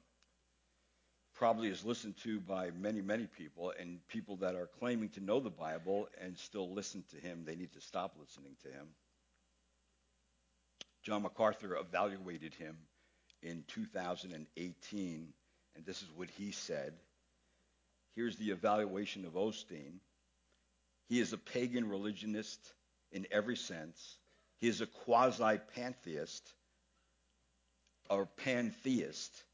probably 1.37 1.68
is 1.68 1.85
listened 1.85 2.16
to 2.24 2.40
by 2.40 2.72
many, 2.72 3.00
many 3.00 3.28
people, 3.28 3.72
and 3.78 4.00
people 4.09 4.35
that 4.38 4.57
are 4.57 4.68
claiming 4.81 5.11
to 5.11 5.20
know 5.20 5.38
the 5.38 5.50
Bible 5.50 6.09
and 6.20 6.37
still 6.37 6.68
listen 6.68 7.05
to 7.12 7.16
him, 7.16 7.44
they 7.46 7.55
need 7.55 7.72
to 7.74 7.81
stop 7.81 8.16
listening 8.18 8.57
to 8.64 8.68
him. 8.70 8.88
John 11.05 11.22
MacArthur 11.22 11.76
evaluated 11.76 12.55
him 12.55 12.76
in 13.44 13.62
2018, 13.68 15.28
and 15.76 15.87
this 15.87 16.02
is 16.02 16.09
what 16.16 16.28
he 16.28 16.50
said. 16.50 16.94
Here's 18.16 18.35
the 18.35 18.50
evaluation 18.50 19.26
of 19.26 19.35
Osteen. 19.35 20.00
He 21.08 21.20
is 21.20 21.32
a 21.32 21.38
pagan 21.38 21.88
religionist 21.88 22.60
in 23.10 23.26
every 23.30 23.56
sense. 23.56 24.16
He 24.58 24.68
is 24.68 24.80
a 24.80 24.86
quasi 24.86 25.58
pantheist 25.74 26.52
or 28.08 28.26
pantheist 28.26 29.44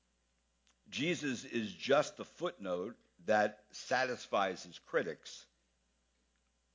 Jesus 0.91 1.45
is 1.45 1.73
just 1.73 2.19
a 2.19 2.25
footnote 2.25 2.97
that 3.27 3.61
satisfies 3.73 4.63
his 4.63 4.79
critics. 4.79 5.45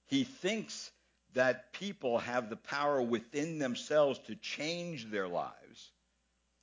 He 0.07 0.23
thinks 0.23 0.91
that 1.33 1.73
people 1.73 2.19
have 2.19 2.49
the 2.49 2.55
power 2.55 3.01
within 3.01 3.57
themselves 3.57 4.19
to 4.27 4.35
change 4.35 5.09
their 5.09 5.27
lives. 5.27 5.91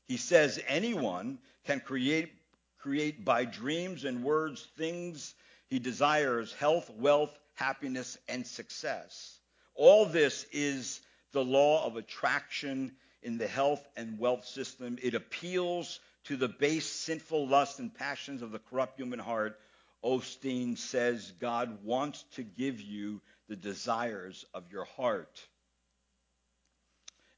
He 0.06 0.16
says 0.16 0.62
anyone 0.66 1.38
can 1.64 1.80
create 1.80 2.32
create 2.78 3.24
by 3.24 3.44
dreams 3.44 4.04
and 4.04 4.24
words 4.24 4.66
things 4.78 5.34
he 5.68 5.78
desires, 5.78 6.52
health, 6.54 6.90
wealth, 6.90 7.38
happiness 7.60 8.16
and 8.26 8.46
success. 8.46 9.38
All 9.74 10.06
this 10.06 10.46
is 10.50 11.00
the 11.32 11.44
law 11.44 11.86
of 11.86 11.96
attraction 11.96 12.92
in 13.22 13.38
the 13.38 13.46
health 13.46 13.86
and 13.96 14.18
wealth 14.18 14.46
system. 14.46 14.98
It 15.02 15.14
appeals 15.14 16.00
to 16.24 16.36
the 16.36 16.48
base 16.48 16.86
sinful 16.86 17.48
lusts 17.48 17.78
and 17.78 17.94
passions 17.94 18.42
of 18.42 18.50
the 18.50 18.58
corrupt 18.58 18.98
human 18.98 19.18
heart, 19.18 19.58
Osteen 20.02 20.78
says 20.78 21.32
God 21.40 21.84
wants 21.84 22.24
to 22.36 22.42
give 22.42 22.80
you 22.80 23.20
the 23.48 23.56
desires 23.56 24.46
of 24.54 24.72
your 24.72 24.86
heart. 24.96 25.46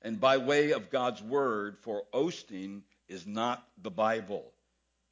And 0.03 0.21
by 0.21 0.39
way 0.39 0.73
of 0.73 0.91
God's 0.91 1.23
word, 1.23 1.79
for 1.81 2.05
Osteen 2.15 2.83
is 3.09 3.27
not 3.27 3.67
the 3.83 3.91
Bible, 3.91 4.45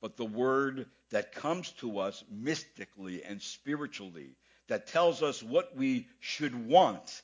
but 0.00 0.16
the 0.16 0.24
word 0.24 0.86
that 1.10 1.32
comes 1.32 1.70
to 1.80 1.98
us 1.98 2.22
mystically 2.30 3.24
and 3.24 3.42
spiritually, 3.42 4.36
that 4.70 4.86
tells 4.86 5.20
us 5.20 5.42
what 5.42 5.76
we 5.76 6.06
should 6.20 6.68
want. 6.68 7.22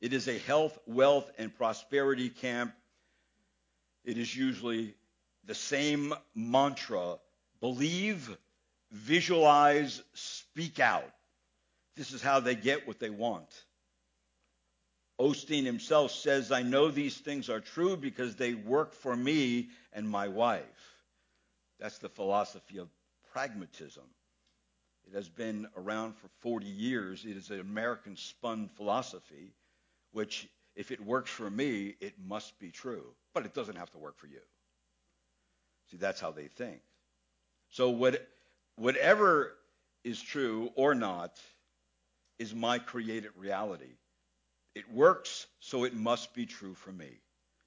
It 0.00 0.12
is 0.12 0.26
a 0.26 0.36
health, 0.36 0.76
wealth, 0.84 1.30
and 1.38 1.56
prosperity 1.56 2.28
camp. 2.28 2.74
It 4.04 4.18
is 4.18 4.34
usually 4.34 4.94
the 5.44 5.54
same 5.54 6.12
mantra 6.34 7.18
believe, 7.60 8.36
visualize, 8.90 10.02
speak 10.14 10.80
out. 10.80 11.12
This 11.96 12.12
is 12.12 12.20
how 12.20 12.40
they 12.40 12.56
get 12.56 12.88
what 12.88 12.98
they 12.98 13.10
want. 13.10 13.48
Osteen 15.20 15.64
himself 15.64 16.10
says, 16.10 16.50
I 16.50 16.62
know 16.62 16.90
these 16.90 17.16
things 17.16 17.48
are 17.48 17.60
true 17.60 17.96
because 17.96 18.34
they 18.34 18.54
work 18.54 18.92
for 18.92 19.14
me 19.14 19.68
and 19.92 20.08
my 20.08 20.26
wife. 20.26 20.64
That's 21.78 21.98
the 21.98 22.08
philosophy 22.08 22.78
of 22.78 22.88
pragmatism. 23.32 24.04
It 25.10 25.16
has 25.16 25.28
been 25.28 25.66
around 25.76 26.14
for 26.14 26.28
40 26.40 26.66
years. 26.66 27.24
It 27.24 27.36
is 27.36 27.50
an 27.50 27.60
American 27.60 28.16
spun 28.16 28.68
philosophy, 28.68 29.52
which, 30.12 30.48
if 30.76 30.92
it 30.92 31.04
works 31.04 31.30
for 31.30 31.50
me, 31.50 31.96
it 32.00 32.14
must 32.24 32.58
be 32.60 32.70
true. 32.70 33.04
But 33.34 33.44
it 33.44 33.52
doesn't 33.52 33.76
have 33.76 33.90
to 33.90 33.98
work 33.98 34.18
for 34.18 34.28
you. 34.28 34.40
See, 35.90 35.96
that's 35.96 36.20
how 36.20 36.30
they 36.30 36.46
think. 36.46 36.80
So 37.70 37.90
what, 37.90 38.24
whatever 38.76 39.56
is 40.04 40.22
true 40.22 40.70
or 40.76 40.94
not 40.94 41.40
is 42.38 42.54
my 42.54 42.78
created 42.78 43.32
reality. 43.36 43.96
It 44.76 44.90
works, 44.92 45.46
so 45.58 45.84
it 45.84 45.94
must 45.94 46.34
be 46.34 46.46
true 46.46 46.74
for 46.74 46.92
me. 46.92 47.10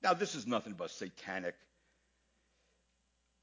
Now, 0.01 0.13
this 0.13 0.33
is 0.35 0.47
nothing 0.47 0.73
but 0.73 0.91
satanic 0.91 1.55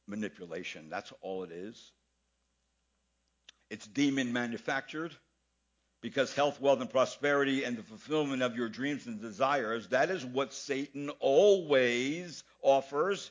manipulation. 0.06 0.88
That's 0.88 1.12
all 1.20 1.42
it 1.44 1.52
is. 1.52 1.92
It's 3.70 3.86
demon 3.86 4.32
manufactured 4.32 5.14
because 6.00 6.34
health, 6.34 6.60
wealth, 6.60 6.80
and 6.80 6.90
prosperity 6.90 7.64
and 7.64 7.76
the 7.76 7.82
fulfillment 7.82 8.42
of 8.42 8.56
your 8.56 8.68
dreams 8.68 9.06
and 9.06 9.20
desires, 9.20 9.88
that 9.88 10.10
is 10.10 10.24
what 10.24 10.52
Satan 10.52 11.10
always 11.20 12.42
offers. 12.62 13.30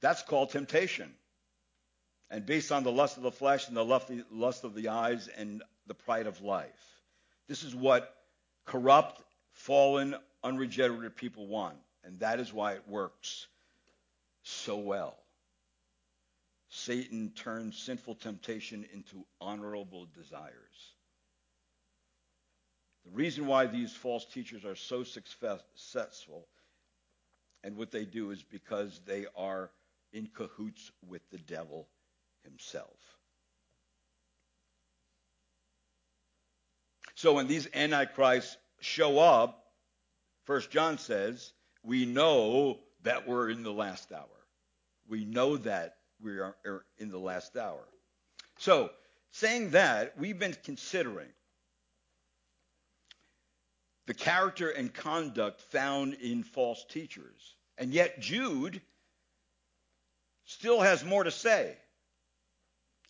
That's 0.00 0.22
called 0.22 0.50
temptation. 0.50 1.12
And 2.30 2.46
based 2.46 2.72
on 2.72 2.84
the 2.84 2.92
lust 2.92 3.16
of 3.16 3.22
the 3.22 3.32
flesh 3.32 3.68
and 3.68 3.76
the 3.76 3.84
lust 4.30 4.64
of 4.64 4.74
the 4.74 4.88
eyes 4.88 5.28
and 5.28 5.62
the 5.86 5.94
pride 5.94 6.26
of 6.26 6.40
life. 6.40 7.00
This 7.48 7.64
is 7.64 7.74
what 7.74 8.14
corrupt, 8.64 9.20
fallen, 9.52 10.14
unregenerated 10.42 11.16
people 11.16 11.46
want. 11.46 11.76
And 12.04 12.20
that 12.20 12.40
is 12.40 12.52
why 12.52 12.72
it 12.74 12.88
works 12.88 13.46
so 14.42 14.78
well. 14.78 15.19
Satan 16.84 17.32
turns 17.34 17.76
sinful 17.76 18.14
temptation 18.14 18.86
into 18.94 19.26
honorable 19.40 20.06
desires. 20.14 20.94
The 23.04 23.10
reason 23.10 23.46
why 23.46 23.66
these 23.66 23.92
false 23.92 24.24
teachers 24.24 24.64
are 24.64 24.76
so 24.76 25.04
successful 25.04 26.46
and 27.62 27.76
what 27.76 27.90
they 27.90 28.04
do 28.04 28.30
is 28.30 28.42
because 28.42 29.00
they 29.06 29.26
are 29.36 29.70
in 30.12 30.28
cahoots 30.34 30.90
with 31.06 31.22
the 31.30 31.38
devil 31.38 31.86
himself. 32.44 32.96
So 37.14 37.34
when 37.34 37.46
these 37.46 37.68
antichrists 37.74 38.56
show 38.80 39.18
up, 39.18 39.64
First 40.44 40.70
John 40.70 40.96
says, 40.96 41.52
we 41.82 42.06
know 42.06 42.78
that 43.02 43.28
we're 43.28 43.50
in 43.50 43.62
the 43.62 43.72
last 43.72 44.10
hour. 44.12 44.24
We 45.08 45.24
know 45.26 45.58
that 45.58 45.96
we 46.22 46.38
are 46.38 46.56
er, 46.66 46.84
in 46.98 47.10
the 47.10 47.18
last 47.18 47.56
hour. 47.56 47.86
So, 48.58 48.90
saying 49.30 49.70
that, 49.70 50.18
we've 50.18 50.38
been 50.38 50.56
considering 50.64 51.28
the 54.06 54.14
character 54.14 54.70
and 54.70 54.92
conduct 54.92 55.60
found 55.60 56.14
in 56.14 56.42
false 56.42 56.84
teachers. 56.88 57.54
And 57.78 57.92
yet, 57.92 58.20
Jude 58.20 58.80
still 60.44 60.80
has 60.80 61.04
more 61.04 61.24
to 61.24 61.30
say, 61.30 61.76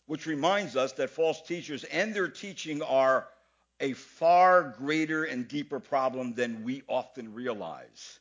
which 0.05 0.25
reminds 0.25 0.75
us 0.75 0.91
that 0.93 1.09
false 1.09 1.41
teachers 1.41 1.83
and 1.85 2.13
their 2.13 2.27
teaching 2.27 2.81
are 2.83 3.27
a 3.79 3.93
far 3.93 4.75
greater 4.77 5.23
and 5.23 5.47
deeper 5.47 5.79
problem 5.79 6.33
than 6.33 6.63
we 6.63 6.83
often 6.87 7.33
realize. 7.33 8.19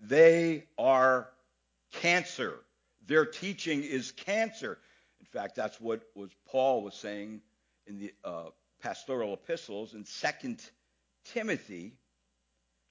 They 0.00 0.64
are 0.78 1.30
cancer. 1.92 2.60
Their 3.06 3.26
teaching 3.26 3.82
is 3.82 4.12
cancer. 4.12 4.78
In 5.20 5.26
fact, 5.26 5.56
that's 5.56 5.80
what 5.80 6.02
was 6.14 6.30
Paul 6.46 6.82
was 6.82 6.94
saying 6.94 7.40
in 7.86 7.98
the 7.98 8.12
uh, 8.24 8.50
pastoral 8.82 9.34
epistles 9.34 9.94
in 9.94 10.04
2 10.04 10.56
Timothy 11.32 11.94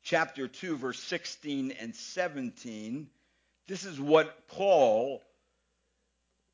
chapter 0.04 0.48
2 0.48 0.78
verse 0.78 1.00
16 1.00 1.72
and 1.72 1.96
17. 1.96 3.10
This 3.68 3.86
is 3.86 4.00
what 4.00 4.48
Paul 4.48 5.22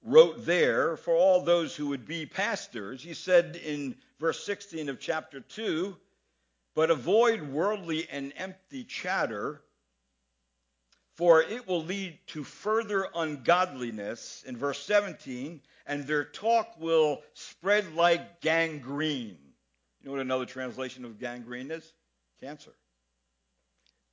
wrote 0.04 0.46
there 0.46 0.98
for 0.98 1.16
all 1.16 1.42
those 1.42 1.76
who 1.76 1.88
would 1.88 2.06
be 2.06 2.26
pastors. 2.26 3.02
He 3.02 3.14
said 3.14 3.56
in 3.56 3.96
verse 4.20 4.44
16 4.46 4.90
of 4.90 5.00
chapter 5.00 5.40
2, 5.40 5.96
but 6.76 6.92
avoid 6.92 7.42
worldly 7.42 8.08
and 8.10 8.34
empty 8.38 8.84
chatter 8.84 9.62
for 11.16 11.42
it 11.42 11.68
will 11.68 11.84
lead 11.84 12.20
to 12.28 12.44
further 12.44 13.08
ungodliness 13.16 14.44
in 14.46 14.58
verse 14.58 14.80
17, 14.84 15.62
and 15.88 16.04
their 16.06 16.26
talk 16.26 16.76
will 16.80 17.22
spread 17.34 17.96
like 17.96 18.42
gangrene. 18.42 19.38
You 20.02 20.06
know 20.06 20.12
what 20.12 20.22
another 20.22 20.46
translation 20.46 21.06
of 21.06 21.20
gangrene 21.20 21.72
is? 21.72 21.94
Cancer. 22.42 22.74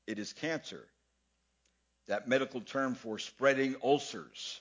It 0.06 0.18
is 0.18 0.32
cancer. 0.32 0.86
That 2.06 2.28
medical 2.28 2.60
term 2.60 2.94
for 2.94 3.18
spreading 3.18 3.76
ulcers. 3.82 4.60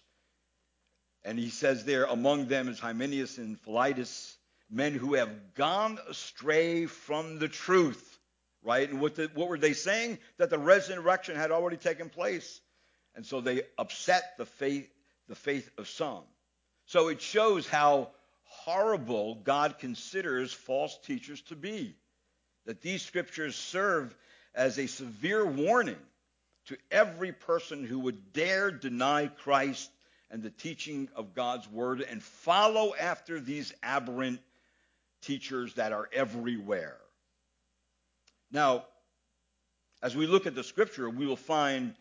And 1.24 1.38
he 1.38 1.50
says 1.50 1.86
there, 1.86 2.06
among 2.06 2.48
them 2.48 2.68
is 2.68 2.80
Hymenaeus 2.80 3.38
and 3.38 3.60
Philetus, 3.60 4.36
men 4.70 4.94
who 4.94 5.14
have 5.14 5.54
gone 5.54 6.00
astray 6.10 6.88
from 6.88 7.38
the 7.38 7.48
truth 7.48 8.11
right? 8.64 8.90
And 8.90 9.02
what, 9.02 9.16
the, 9.16 9.30
what 9.34 9.48
were 9.48 9.58
they 9.58 9.74
saying? 9.74 10.20
That 10.38 10.50
the 10.50 10.60
resurrection 10.60 11.36
had 11.36 11.52
already 11.52 11.78
taken 11.78 12.10
place. 12.10 12.62
And 13.16 13.26
so 13.26 13.42
they 13.42 13.64
upset 13.78 14.38
the 14.38 14.46
faith, 14.46 14.90
the 15.28 15.36
faith 15.36 15.70
of 15.78 15.88
some. 15.88 16.24
So 16.86 17.08
it 17.10 17.22
shows 17.22 17.68
how 17.68 18.10
horrible 18.44 19.36
God 19.36 19.80
considers 19.80 20.54
false 20.54 20.98
teachers 21.06 21.42
to 21.44 21.56
be. 21.56 21.96
That 22.66 22.82
these 22.82 23.02
scriptures 23.02 23.56
serve 23.56 24.16
as 24.54 24.78
a 24.78 24.88
severe 24.88 25.46
warning 25.46 25.98
to 26.68 26.78
every 26.92 27.32
person 27.32 27.84
who 27.84 28.00
would 28.00 28.34
dare 28.34 28.72
deny 28.72 29.28
Christ 29.28 29.90
and 30.30 30.44
the 30.44 30.50
teaching 30.50 31.10
of 31.16 31.34
God's 31.34 31.68
word 31.70 32.02
and 32.02 32.22
follow 32.22 32.94
after 32.96 33.40
these 33.40 33.74
aberrant 33.84 34.40
teachers 35.22 35.74
that 35.76 35.92
are 35.92 36.10
everywhere. 36.14 36.98
Now, 38.52 38.86
as 40.02 40.16
we 40.16 40.28
look 40.28 40.48
at 40.48 40.56
the 40.56 40.64
scripture, 40.64 41.10
we 41.10 41.26
will 41.26 41.36
find 41.36 41.94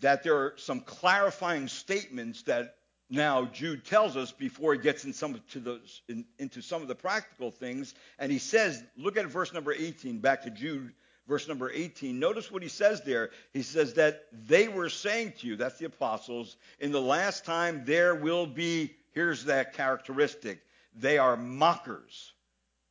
that 0.00 0.22
there 0.22 0.36
are 0.36 0.54
some 0.56 0.80
clarifying 0.80 1.68
statements 1.68 2.42
that 2.42 2.76
now 3.08 3.44
Jude 3.46 3.84
tells 3.84 4.16
us 4.16 4.32
before 4.32 4.74
he 4.74 4.80
gets 4.80 5.04
in 5.04 5.12
some 5.12 5.40
those, 5.54 6.02
in, 6.08 6.24
into 6.38 6.60
some 6.60 6.82
of 6.82 6.88
the 6.88 6.94
practical 6.94 7.50
things. 7.50 7.94
And 8.18 8.32
he 8.32 8.38
says, 8.38 8.82
look 8.96 9.16
at 9.16 9.26
verse 9.26 9.52
number 9.52 9.72
18, 9.72 10.18
back 10.18 10.42
to 10.42 10.50
Jude, 10.50 10.92
verse 11.28 11.46
number 11.46 11.70
18. 11.70 12.18
Notice 12.18 12.50
what 12.50 12.62
he 12.62 12.68
says 12.68 13.02
there. 13.02 13.30
He 13.52 13.62
says 13.62 13.94
that 13.94 14.24
they 14.32 14.68
were 14.68 14.88
saying 14.88 15.34
to 15.38 15.46
you, 15.46 15.56
that's 15.56 15.78
the 15.78 15.86
apostles, 15.86 16.56
in 16.80 16.92
the 16.92 17.00
last 17.00 17.44
time 17.44 17.84
there 17.84 18.14
will 18.14 18.46
be, 18.46 18.94
here's 19.12 19.44
that 19.44 19.74
characteristic, 19.74 20.60
they 20.94 21.18
are 21.18 21.36
mockers. 21.36 22.32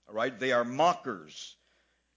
All 0.07 0.15
right? 0.15 0.37
They 0.39 0.51
are 0.51 0.63
mockers. 0.63 1.54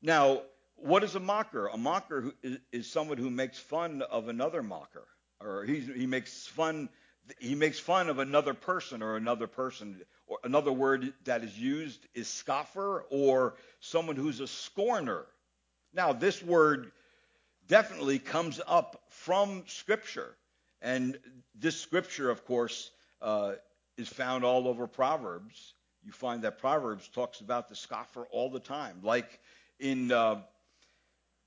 Now, 0.03 0.43
what 0.77 1.03
is 1.03 1.15
a 1.15 1.21
mocker? 1.21 1.67
A 1.69 1.77
mocker 1.77 2.33
is 2.73 2.91
someone 2.91 3.19
who 3.19 3.31
makes 3.31 3.59
fun 3.59 4.03
of 4.03 4.29
another 4.29 4.63
mocker, 4.63 5.07
or 5.41 5.65
he 5.65 6.07
makes 6.07 6.47
fun 6.47 6.89
he 7.39 7.55
makes 7.55 7.79
fun 7.79 8.09
of 8.09 8.19
another 8.19 8.55
person 8.55 9.03
or 9.03 9.17
another 9.17 9.47
person. 9.47 10.01
Or 10.27 10.39
another 10.45 10.73
word 10.73 11.13
that 11.25 11.43
is 11.43 11.59
used 11.59 12.07
is 12.15 12.29
scoffer 12.29 13.05
or 13.11 13.57
someone 13.81 14.17
who's 14.17 14.41
a 14.41 14.47
scorner. 14.47 15.27
Now, 15.95 16.13
this 16.13 16.43
word 16.43 16.93
definitely 17.67 18.19
comes 18.19 18.61
up 18.67 19.03
from 19.09 19.65
Scripture, 19.67 20.37
and 20.83 21.19
this 21.55 21.81
Scripture, 21.81 22.31
of 22.31 22.45
course, 22.45 22.91
uh, 23.23 23.55
is 23.97 24.09
found 24.09 24.45
all 24.45 24.69
over 24.69 24.87
Proverbs. 24.87 25.75
You 26.05 26.13
find 26.13 26.43
that 26.43 26.59
Proverbs 26.59 27.09
talks 27.09 27.41
about 27.41 27.69
the 27.69 27.77
scoffer 27.77 28.27
all 28.31 28.51
the 28.51 28.61
time, 28.61 29.01
like 29.03 29.41
in 29.79 30.13
uh, 30.13 30.43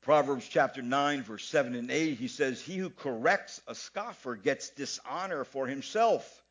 Proverbs 0.02 0.48
chapter 0.48 0.82
9, 0.82 1.24
verse 1.24 1.46
7 1.46 1.76
and 1.76 1.92
8, 1.92 2.18
he 2.18 2.28
says, 2.28 2.62
He 2.62 2.78
who 2.78 2.90
corrects 2.90 3.62
a 3.68 3.76
scoffer 3.76 4.36
gets 4.36 4.70
dishonor 4.72 5.44
for 5.44 5.68
himself. 5.68 6.44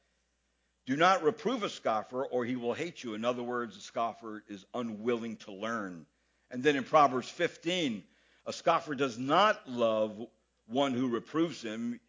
Do 0.86 0.96
not 0.96 1.22
reprove 1.22 1.62
a 1.62 1.68
scoffer, 1.68 2.24
or 2.24 2.44
he 2.44 2.56
will 2.56 2.74
hate 2.74 3.02
you. 3.02 3.14
In 3.14 3.24
other 3.24 3.42
words, 3.42 3.76
a 3.76 3.80
scoffer 3.80 4.42
is 4.48 4.64
unwilling 4.74 5.36
to 5.38 5.52
learn. 5.52 6.06
And 6.50 6.62
then 6.62 6.76
in 6.76 6.84
Proverbs 6.84 7.28
15, 7.28 8.02
a 8.46 8.52
scoffer 8.52 8.94
does 8.94 9.18
not 9.18 9.68
love 9.68 10.20
one 10.66 10.94
who 10.94 11.08
reproves 11.08 11.62
him. 11.62 12.00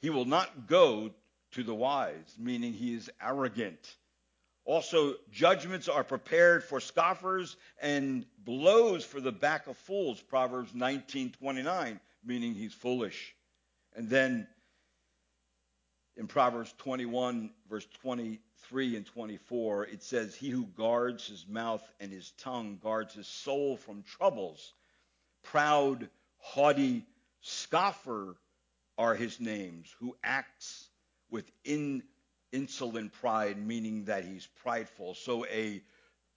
He 0.00 0.10
will 0.10 0.24
not 0.24 0.66
go 0.66 1.10
to 1.52 1.62
the 1.62 1.74
wise, 1.74 2.34
meaning 2.38 2.72
he 2.72 2.94
is 2.94 3.10
arrogant. 3.20 3.96
Also, 4.66 5.14
judgments 5.30 5.88
are 5.88 6.02
prepared 6.02 6.64
for 6.64 6.80
scoffers 6.80 7.56
and 7.80 8.26
blows 8.44 9.04
for 9.04 9.20
the 9.20 9.30
back 9.30 9.68
of 9.68 9.76
fools. 9.76 10.20
Proverbs 10.20 10.72
19:29, 10.72 12.00
meaning 12.24 12.52
he's 12.52 12.74
foolish. 12.74 13.36
And 13.94 14.10
then 14.10 14.48
in 16.16 16.26
Proverbs 16.26 16.74
21, 16.78 17.52
verse 17.70 17.86
23 18.02 18.96
and 18.96 19.06
24, 19.06 19.86
it 19.86 20.02
says, 20.02 20.34
He 20.34 20.50
who 20.50 20.66
guards 20.66 21.28
his 21.28 21.46
mouth 21.46 21.88
and 22.00 22.10
his 22.10 22.32
tongue 22.32 22.80
guards 22.82 23.14
his 23.14 23.28
soul 23.28 23.76
from 23.76 24.02
troubles. 24.02 24.74
Proud, 25.44 26.10
haughty, 26.38 27.06
scoffer 27.40 28.36
are 28.98 29.14
his 29.14 29.38
names, 29.38 29.94
who 30.00 30.16
acts 30.24 30.88
with 31.30 31.48
in 31.64 32.02
insolent 32.56 33.12
pride, 33.12 33.58
meaning 33.58 34.06
that 34.06 34.24
he's 34.24 34.48
prideful. 34.62 35.14
So 35.14 35.44
a 35.46 35.82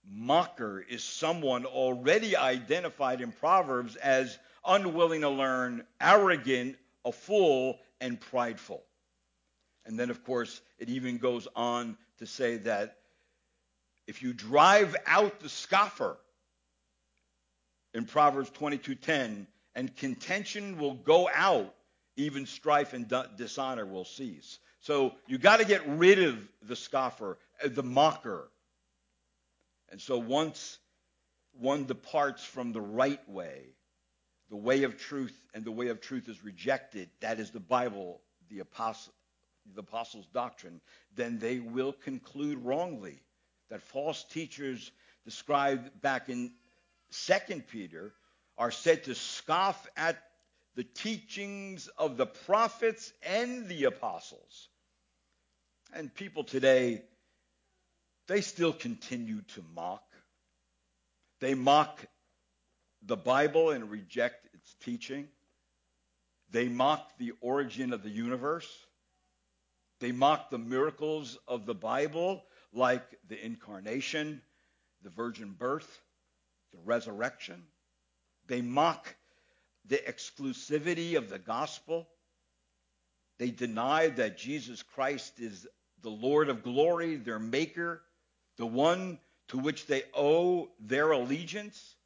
mocker 0.06 0.84
is 0.86 1.02
someone 1.02 1.64
already 1.64 2.36
identified 2.36 3.22
in 3.22 3.32
Proverbs 3.32 3.96
as 3.96 4.38
unwilling 4.66 5.22
to 5.22 5.30
learn, 5.30 5.84
arrogant, 5.98 6.76
a 7.06 7.12
fool, 7.12 7.78
and 8.02 8.20
prideful. 8.20 8.82
And 9.86 9.98
then, 9.98 10.10
of 10.10 10.22
course, 10.24 10.60
it 10.78 10.90
even 10.90 11.16
goes 11.16 11.48
on 11.56 11.96
to 12.18 12.26
say 12.26 12.58
that 12.58 12.98
if 14.06 14.22
you 14.22 14.34
drive 14.34 14.94
out 15.06 15.40
the 15.40 15.48
scoffer 15.48 16.18
in 17.94 18.04
Proverbs 18.04 18.50
22:10, 18.50 19.46
and 19.74 19.96
contention 19.96 20.78
will 20.78 20.94
go 20.94 21.30
out, 21.32 21.74
even 22.16 22.44
strife 22.44 22.92
and 22.92 23.10
dishonor 23.36 23.86
will 23.86 24.04
cease. 24.04 24.58
So 24.80 25.14
you 25.26 25.38
got 25.38 25.58
to 25.58 25.66
get 25.66 25.86
rid 25.86 26.22
of 26.22 26.38
the 26.62 26.76
scoffer, 26.76 27.38
uh, 27.62 27.68
the 27.68 27.82
mocker. 27.82 28.48
And 29.90 30.00
so 30.00 30.18
once 30.18 30.78
one 31.52 31.84
departs 31.84 32.44
from 32.44 32.72
the 32.72 32.80
right 32.80 33.26
way, 33.28 33.74
the 34.48 34.56
way 34.56 34.84
of 34.84 34.98
truth, 34.98 35.38
and 35.54 35.64
the 35.64 35.70
way 35.70 35.88
of 35.88 36.00
truth 36.00 36.28
is 36.28 36.42
rejected, 36.42 37.10
that 37.20 37.38
is 37.38 37.50
the 37.50 37.60
Bible, 37.60 38.20
the, 38.48 38.60
apostle, 38.60 39.12
the 39.74 39.80
apostles' 39.80 40.26
doctrine, 40.32 40.80
then 41.14 41.38
they 41.38 41.60
will 41.60 41.92
conclude 41.92 42.58
wrongly 42.58 43.20
that 43.68 43.82
false 43.82 44.24
teachers 44.24 44.90
described 45.24 46.00
back 46.00 46.28
in 46.28 46.52
2 47.12 47.62
Peter 47.70 48.12
are 48.56 48.70
said 48.70 49.04
to 49.04 49.14
scoff 49.14 49.86
at 49.96 50.16
the 50.80 50.84
teachings 50.84 51.90
of 51.98 52.16
the 52.16 52.24
prophets 52.24 53.12
and 53.22 53.68
the 53.68 53.84
apostles. 53.84 54.70
And 55.92 56.14
people 56.14 56.42
today, 56.42 57.02
they 58.28 58.40
still 58.40 58.72
continue 58.72 59.42
to 59.42 59.64
mock. 59.74 60.02
They 61.38 61.52
mock 61.52 62.06
the 63.02 63.18
Bible 63.18 63.72
and 63.72 63.90
reject 63.90 64.46
its 64.54 64.74
teaching. 64.82 65.28
They 66.50 66.68
mock 66.68 67.12
the 67.18 67.32
origin 67.42 67.92
of 67.92 68.02
the 68.02 68.08
universe. 68.08 68.70
They 70.00 70.12
mock 70.12 70.48
the 70.48 70.56
miracles 70.56 71.36
of 71.46 71.66
the 71.66 71.74
Bible, 71.74 72.42
like 72.72 73.04
the 73.28 73.38
incarnation, 73.44 74.40
the 75.02 75.10
virgin 75.10 75.54
birth, 75.58 76.00
the 76.72 76.80
resurrection. 76.82 77.64
They 78.46 78.62
mock 78.62 79.14
the 79.86 79.96
exclusivity 79.96 81.16
of 81.16 81.28
the 81.28 81.38
gospel. 81.38 82.08
They 83.38 83.50
deny 83.50 84.08
that 84.08 84.38
Jesus 84.38 84.82
Christ 84.82 85.40
is 85.40 85.66
the 86.02 86.10
Lord 86.10 86.48
of 86.48 86.62
glory, 86.62 87.16
their 87.16 87.38
maker, 87.38 88.02
the 88.56 88.66
one 88.66 89.18
to 89.48 89.58
which 89.58 89.86
they 89.86 90.02
owe 90.14 90.68
their 90.78 91.10
allegiance. 91.12 91.96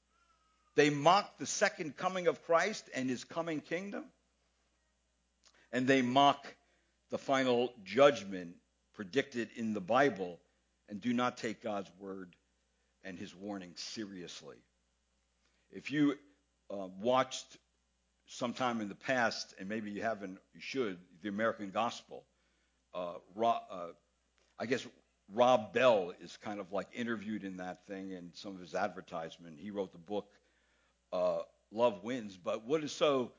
They 0.77 0.91
mock 0.91 1.39
the 1.39 1.47
second 1.47 1.97
coming 1.97 2.27
of 2.27 2.45
Christ 2.45 2.89
and 2.95 3.09
his 3.09 3.25
coming 3.25 3.61
kingdom. 3.61 4.05
And 5.73 5.87
they 5.87 6.03
mock 6.03 6.47
the 7.11 7.19
final 7.19 7.73
judgment 7.85 8.57
predicted 8.95 9.51
in 9.57 9.75
the 9.75 9.81
Bible 9.81 10.39
and 10.89 11.01
do 11.01 11.13
not 11.13 11.37
take 11.37 11.63
God's 11.63 11.91
word 11.99 12.35
and 13.03 13.19
his 13.19 13.35
warning 13.35 13.73
seriously. 13.77 14.57
If 15.71 15.91
you 15.91 16.17
uh, 16.71 16.89
watched 17.01 17.59
sometime 18.27 18.81
in 18.81 18.89
the 18.89 18.95
past, 18.95 19.55
and 19.59 19.69
maybe 19.69 19.91
you 19.91 20.03
haven't, 20.03 20.39
you 20.55 20.61
should, 20.61 20.99
the 21.23 21.29
American 21.29 21.71
Gospel, 21.71 22.25
uh, 22.95 23.15
Rob, 23.35 23.63
uh, 23.71 23.89
I 24.59 24.67
guess 24.67 24.87
Rob 25.33 25.73
Bell 25.73 26.13
is 26.21 26.37
kind 26.37 26.61
of 26.61 26.73
like 26.73 26.89
interviewed 26.95 27.45
in 27.45 27.57
that 27.59 27.87
thing 27.87 28.13
and 28.13 28.31
some 28.35 28.55
of 28.55 28.61
his 28.61 28.75
advertisement. 28.75 29.59
He 29.59 29.71
wrote 29.71 29.93
the 29.93 29.99
book 29.99 30.27
uh, 31.13 31.39
Love 31.73 32.05
Wins. 32.05 32.37
But 32.37 32.67
what 32.67 32.85
is 32.85 32.93
so 32.93 33.33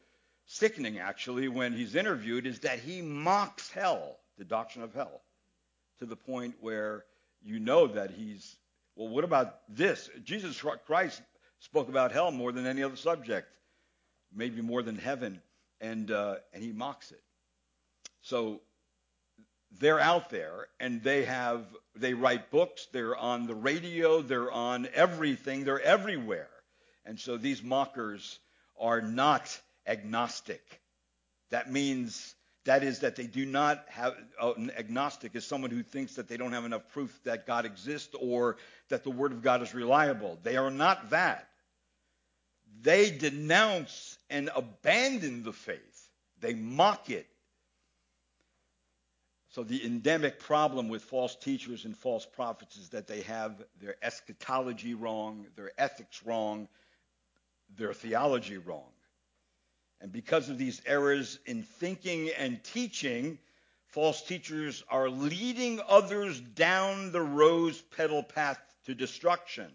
sickening, 0.45 0.99
actually, 0.99 1.47
when 1.47 1.73
he's 1.73 1.95
interviewed 1.95 2.45
is 2.45 2.59
that 2.59 2.79
he 2.79 3.01
mocks 3.01 3.69
hell, 3.69 4.17
the 4.37 4.45
doctrine 4.45 4.83
of 4.83 4.93
hell, 4.93 5.21
to 5.99 6.05
the 6.05 6.15
point 6.15 6.55
where 6.59 7.05
you 7.43 7.59
know 7.59 7.87
that 7.87 8.11
he's, 8.11 8.57
well, 8.95 9.07
what 9.07 9.23
about 9.23 9.59
this? 9.69 10.09
Jesus 10.23 10.61
Christ 10.85 11.21
spoke 11.59 11.89
about 11.89 12.11
hell 12.11 12.31
more 12.31 12.51
than 12.51 12.65
any 12.65 12.83
other 12.83 12.95
subject, 12.95 13.47
maybe 14.35 14.61
more 14.61 14.83
than 14.83 14.97
heaven, 14.97 15.41
and, 15.81 16.11
uh, 16.11 16.35
and 16.53 16.63
he 16.63 16.71
mocks 16.71 17.11
it. 17.11 17.21
So 18.21 18.61
they're 19.79 19.99
out 19.99 20.29
there 20.29 20.67
and 20.79 21.03
they 21.03 21.25
have 21.25 21.65
they 21.95 22.13
write 22.13 22.51
books 22.51 22.87
they're 22.91 23.15
on 23.15 23.47
the 23.47 23.55
radio 23.55 24.21
they're 24.21 24.51
on 24.51 24.87
everything 24.93 25.63
they're 25.63 25.81
everywhere. 25.81 26.49
And 27.05 27.19
so 27.19 27.37
these 27.37 27.61
mockers 27.61 28.39
are 28.79 29.01
not 29.01 29.59
agnostic. 29.85 30.81
That 31.51 31.71
means 31.71 32.33
that 32.65 32.83
is 32.83 32.99
that 32.99 33.15
they 33.15 33.27
do 33.27 33.45
not 33.45 33.85
have 33.89 34.15
uh, 34.41 34.53
an 34.53 34.71
agnostic 34.75 35.35
is 35.35 35.45
someone 35.45 35.69
who 35.69 35.83
thinks 35.83 36.15
that 36.15 36.27
they 36.27 36.37
don't 36.37 36.53
have 36.53 36.65
enough 36.65 36.89
proof 36.93 37.17
that 37.23 37.45
god 37.45 37.65
exists 37.65 38.15
or 38.19 38.57
that 38.89 39.03
the 39.03 39.11
word 39.11 39.31
of 39.31 39.43
god 39.43 39.61
is 39.61 39.73
reliable. 39.73 40.39
They 40.43 40.57
are 40.57 40.71
not 40.71 41.11
that. 41.11 41.47
They 42.81 43.11
denounce 43.11 44.14
and 44.29 44.49
abandon 44.55 45.43
the 45.43 45.53
faith 45.53 46.09
they 46.41 46.53
mock 46.53 47.09
it 47.09 47.27
so 49.55 49.63
the 49.63 49.85
endemic 49.85 50.41
problem 50.41 50.89
with 50.89 51.01
false 51.01 51.33
teachers 51.33 51.85
and 51.85 51.95
false 51.95 52.25
prophets 52.25 52.75
is 52.75 52.89
that 52.89 53.07
they 53.07 53.21
have 53.21 53.63
their 53.79 53.95
eschatology 54.01 54.95
wrong, 54.95 55.47
their 55.55 55.71
ethics 55.77 56.23
wrong, 56.25 56.67
their 57.77 57.93
theology 57.93 58.57
wrong. 58.57 58.91
And 60.01 60.11
because 60.11 60.49
of 60.49 60.57
these 60.57 60.81
errors 60.85 61.39
in 61.45 61.63
thinking 61.63 62.31
and 62.37 62.61
teaching, 62.65 63.39
false 63.87 64.21
teachers 64.23 64.83
are 64.89 65.09
leading 65.09 65.79
others 65.87 66.37
down 66.41 67.13
the 67.13 67.21
rose 67.21 67.81
petal 67.95 68.23
path 68.23 68.59
to 68.87 68.93
destruction. 68.93 69.71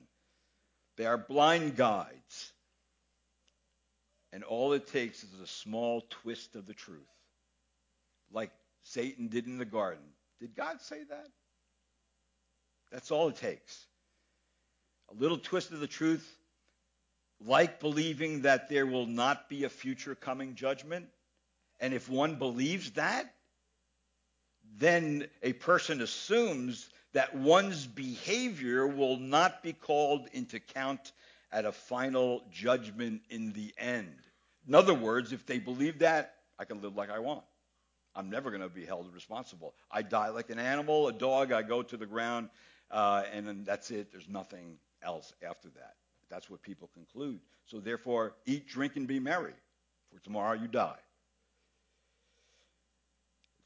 They 0.99 1.07
are 1.07 1.17
blind 1.17 1.77
guides. 1.77 2.53
And 4.33 4.45
all 4.45 4.73
it 4.73 4.87
takes 4.87 5.25
is 5.25 5.41
a 5.41 5.47
small 5.47 6.05
twist 6.09 6.55
of 6.55 6.67
the 6.67 6.75
truth. 6.75 7.09
Like 8.33 8.51
Satan 8.83 9.29
did 9.29 9.47
in 9.47 9.59
the 9.59 9.65
garden. 9.65 10.05
Did 10.41 10.55
God 10.55 10.81
say 10.81 11.03
that? 11.09 11.27
That's 12.93 13.11
all 13.11 13.29
it 13.29 13.37
takes. 13.37 13.87
A 15.11 15.15
little 15.15 15.39
twist 15.39 15.73
of 15.73 15.81
the 15.81 15.87
truth, 15.87 16.29
like 17.45 17.81
believing 17.81 18.43
that 18.43 18.69
there 18.69 18.87
will 18.87 19.07
not 19.07 19.49
be 19.49 19.65
a 19.65 19.69
future 19.69 20.15
coming 20.15 20.55
judgment. 20.55 21.09
And 21.81 21.95
if 21.95 22.09
one 22.09 22.37
believes 22.37 22.93
that, 22.93 23.35
then 24.77 25.27
a 25.43 25.53
person 25.53 26.01
assumes 26.01 26.89
that 27.13 27.35
one's 27.35 27.87
behavior 27.87 28.87
will 28.87 29.17
not 29.17 29.63
be 29.63 29.73
called 29.73 30.29
into 30.33 30.61
count 30.61 31.13
at 31.53 31.65
a 31.65 31.73
final 31.73 32.43
judgment 32.51 33.23
in 33.31 33.53
the 33.53 33.73
end. 33.79 34.17
In 34.69 34.75
other 34.75 34.95
words, 34.95 35.33
if 35.33 35.47
they 35.47 35.59
believe 35.59 36.01
that, 36.01 36.35
I 36.59 36.65
can 36.65 36.81
live 36.81 36.97
like 36.97 37.11
I 37.11 37.19
want. 37.19 37.43
I'm 38.15 38.29
never 38.29 38.51
going 38.51 38.63
to 38.63 38.69
be 38.69 38.85
held 38.85 39.13
responsible. 39.15 39.75
I 39.91 40.03
die 40.03 40.29
like 40.29 40.51
an 40.51 40.59
animal, 40.59 41.09
a 41.09 41.13
dog, 41.13 41.53
I 41.53 41.63
go 41.63 41.83
to 41.83 41.97
the 41.97 42.07
ground, 42.07 42.51
uh, 42.91 43.23
and 43.33 43.47
then 43.47 43.65
that's 43.65 43.91
it. 43.91 44.11
There's 44.11 44.29
nothing 44.29 44.79
else 45.03 45.33
after 45.49 45.69
that. 45.71 45.95
That's 46.29 46.51
what 46.51 46.63
people 46.63 46.91
conclude. 46.95 47.41
So 47.67 47.81
therefore, 47.81 48.35
eat, 48.47 48.69
drink, 48.69 48.97
and 48.97 49.07
be 49.07 49.21
merry, 49.21 49.55
for 50.13 50.21
tomorrow 50.21 50.55
you 50.55 50.69
die. 50.69 50.99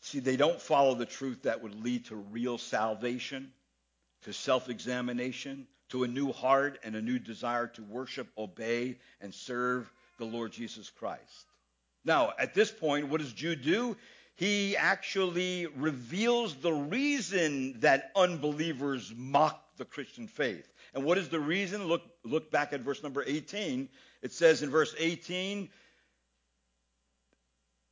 See, 0.01 0.20
they 0.20 0.37
don't 0.37 0.61
follow 0.61 0.95
the 0.95 1.07
truth 1.07 1.43
that 1.43 1.62
would 1.62 1.82
lead 1.82 2.07
to 2.07 2.16
real 2.16 2.59
salvation, 2.59 3.53
to 4.22 4.32
self 4.32 4.68
examination, 4.68 5.66
to 5.95 6.05
a 6.05 6.09
new 6.09 6.32
heart 6.32 6.78
and 6.84 6.95
a 6.95 7.01
new 7.01 7.18
desire 7.18 7.68
to 7.68 7.82
worship, 7.84 8.28
obey, 8.36 8.99
and 9.20 9.32
serve 9.32 9.90
the 10.18 10.24
Lord 10.24 10.53
Jesus 10.53 10.90
Christ. 10.90 11.47
Now, 12.05 12.32
at 12.38 12.53
this 12.53 12.70
point, 12.70 13.09
what 13.09 13.20
does 13.20 13.32
Jude 13.32 13.62
do? 13.62 13.97
he 14.36 14.76
actually 14.76 15.66
reveals 15.66 16.57
the 16.57 16.72
reason 16.72 17.78
that 17.80 18.11
unbelievers 18.16 19.12
mock 19.16 19.61
the 19.76 19.84
Christian 19.84 20.26
faith. 20.26 20.72
And 20.92 21.05
what 21.05 21.18
is 21.18 21.28
the 21.28 21.40
reason? 21.40 21.84
Look, 21.84 22.03
look 22.24 22.51
back 22.51 22.72
at 22.72 22.80
verse 22.80 23.03
number 23.03 23.22
18. 23.24 23.88
It 24.22 24.32
says 24.32 24.62
in 24.62 24.70
verse 24.70 24.95
18, 24.99 25.68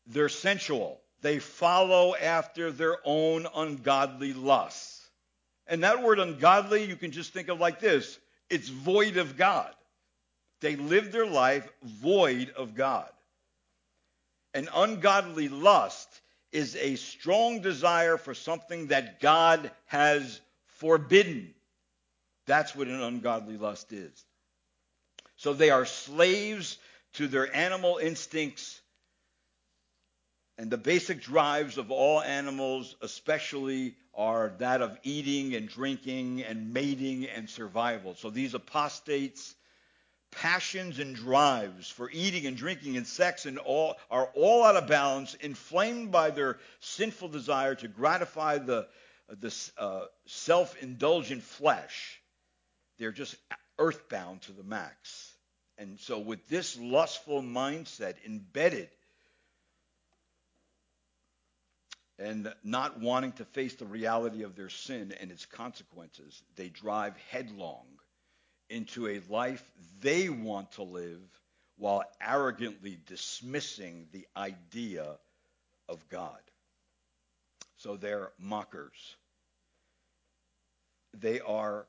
they're 0.06 0.28
sensual. 0.28 1.00
They 1.20 1.38
follow 1.38 2.16
after 2.16 2.72
their 2.72 2.96
own 3.04 3.46
ungodly 3.54 4.32
lusts. 4.32 4.91
And 5.66 5.84
that 5.84 6.02
word 6.02 6.18
ungodly, 6.18 6.84
you 6.84 6.96
can 6.96 7.12
just 7.12 7.32
think 7.32 7.48
of 7.48 7.60
like 7.60 7.80
this 7.80 8.18
it's 8.50 8.68
void 8.68 9.16
of 9.16 9.36
God. 9.36 9.72
They 10.60 10.76
live 10.76 11.10
their 11.10 11.26
life 11.26 11.68
void 11.82 12.52
of 12.56 12.74
God. 12.74 13.08
An 14.54 14.68
ungodly 14.74 15.48
lust 15.48 16.08
is 16.52 16.76
a 16.76 16.96
strong 16.96 17.60
desire 17.60 18.18
for 18.18 18.34
something 18.34 18.88
that 18.88 19.20
God 19.20 19.70
has 19.86 20.40
forbidden. 20.66 21.54
That's 22.46 22.76
what 22.76 22.88
an 22.88 23.00
ungodly 23.00 23.56
lust 23.56 23.92
is. 23.92 24.24
So 25.36 25.54
they 25.54 25.70
are 25.70 25.86
slaves 25.86 26.78
to 27.14 27.26
their 27.26 27.54
animal 27.54 27.98
instincts 27.98 28.82
and 30.58 30.70
the 30.70 30.78
basic 30.78 31.20
drives 31.20 31.78
of 31.78 31.90
all 31.90 32.22
animals, 32.22 32.94
especially, 33.00 33.96
are 34.14 34.52
that 34.58 34.82
of 34.82 34.98
eating 35.02 35.54
and 35.54 35.68
drinking 35.68 36.42
and 36.42 36.72
mating 36.72 37.26
and 37.26 37.48
survival. 37.48 38.14
So 38.14 38.30
these 38.30 38.54
apostates 38.54 39.54
passions 40.32 40.98
and 40.98 41.14
drives 41.14 41.88
for 41.88 42.10
eating 42.10 42.46
and 42.46 42.56
drinking 42.56 42.96
and 42.96 43.06
sex 43.06 43.46
and 43.46 43.58
all 43.58 43.96
are 44.10 44.28
all 44.34 44.64
out 44.64 44.76
of 44.76 44.88
balance, 44.88 45.34
inflamed 45.34 46.10
by 46.10 46.30
their 46.30 46.58
sinful 46.80 47.28
desire 47.28 47.74
to 47.76 47.86
gratify 47.86 48.58
the, 48.58 48.88
the 49.28 49.70
uh, 49.78 50.04
self-indulgent 50.26 51.42
flesh. 51.42 52.20
They're 52.98 53.12
just 53.12 53.36
earthbound 53.78 54.42
to 54.42 54.52
the 54.52 54.62
max. 54.62 55.34
And 55.78 55.98
so, 56.00 56.18
with 56.18 56.48
this 56.48 56.78
lustful 56.78 57.42
mindset 57.42 58.14
embedded 58.26 58.88
and 62.18 62.52
not 62.62 63.00
wanting 63.00 63.32
to 63.32 63.44
face 63.44 63.74
the 63.74 63.86
reality 63.86 64.42
of 64.42 64.54
their 64.54 64.68
sin 64.68 65.12
and 65.20 65.30
its 65.30 65.46
consequences, 65.46 66.42
they 66.56 66.68
drive 66.68 67.16
headlong 67.30 67.86
into 68.68 69.08
a 69.08 69.20
life 69.28 69.62
they 70.00 70.28
want 70.28 70.72
to 70.72 70.82
live 70.82 71.20
while 71.76 72.04
arrogantly 72.20 72.98
dismissing 73.06 74.06
the 74.12 74.26
idea 74.36 75.16
of 75.88 76.08
God. 76.08 76.40
So 77.76 77.96
they're 77.96 78.30
mockers. 78.38 79.16
They 81.14 81.40
are 81.40 81.86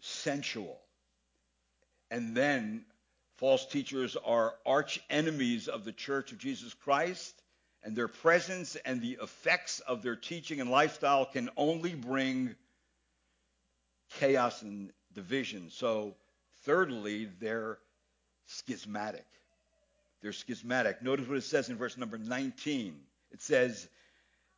sensual. 0.00 0.80
And 2.10 2.36
then 2.36 2.84
false 3.36 3.66
teachers 3.66 4.16
are 4.24 4.54
arch 4.64 5.00
enemies 5.08 5.68
of 5.68 5.84
the 5.84 5.92
church 5.92 6.32
of 6.32 6.38
Jesus 6.38 6.74
Christ, 6.74 7.40
and 7.86 7.94
their 7.94 8.08
presence 8.08 8.76
and 8.84 9.00
the 9.00 9.16
effects 9.22 9.78
of 9.78 10.02
their 10.02 10.16
teaching 10.16 10.60
and 10.60 10.68
lifestyle 10.68 11.24
can 11.24 11.48
only 11.56 11.94
bring 11.94 12.56
chaos 14.18 14.60
and 14.62 14.90
division. 15.14 15.70
So, 15.70 16.16
thirdly, 16.64 17.30
they're 17.38 17.78
schismatic. 18.46 19.24
They're 20.20 20.32
schismatic. 20.32 21.00
Notice 21.00 21.28
what 21.28 21.38
it 21.38 21.44
says 21.44 21.68
in 21.68 21.76
verse 21.76 21.96
number 21.96 22.18
19. 22.18 22.96
It 23.30 23.40
says, 23.40 23.88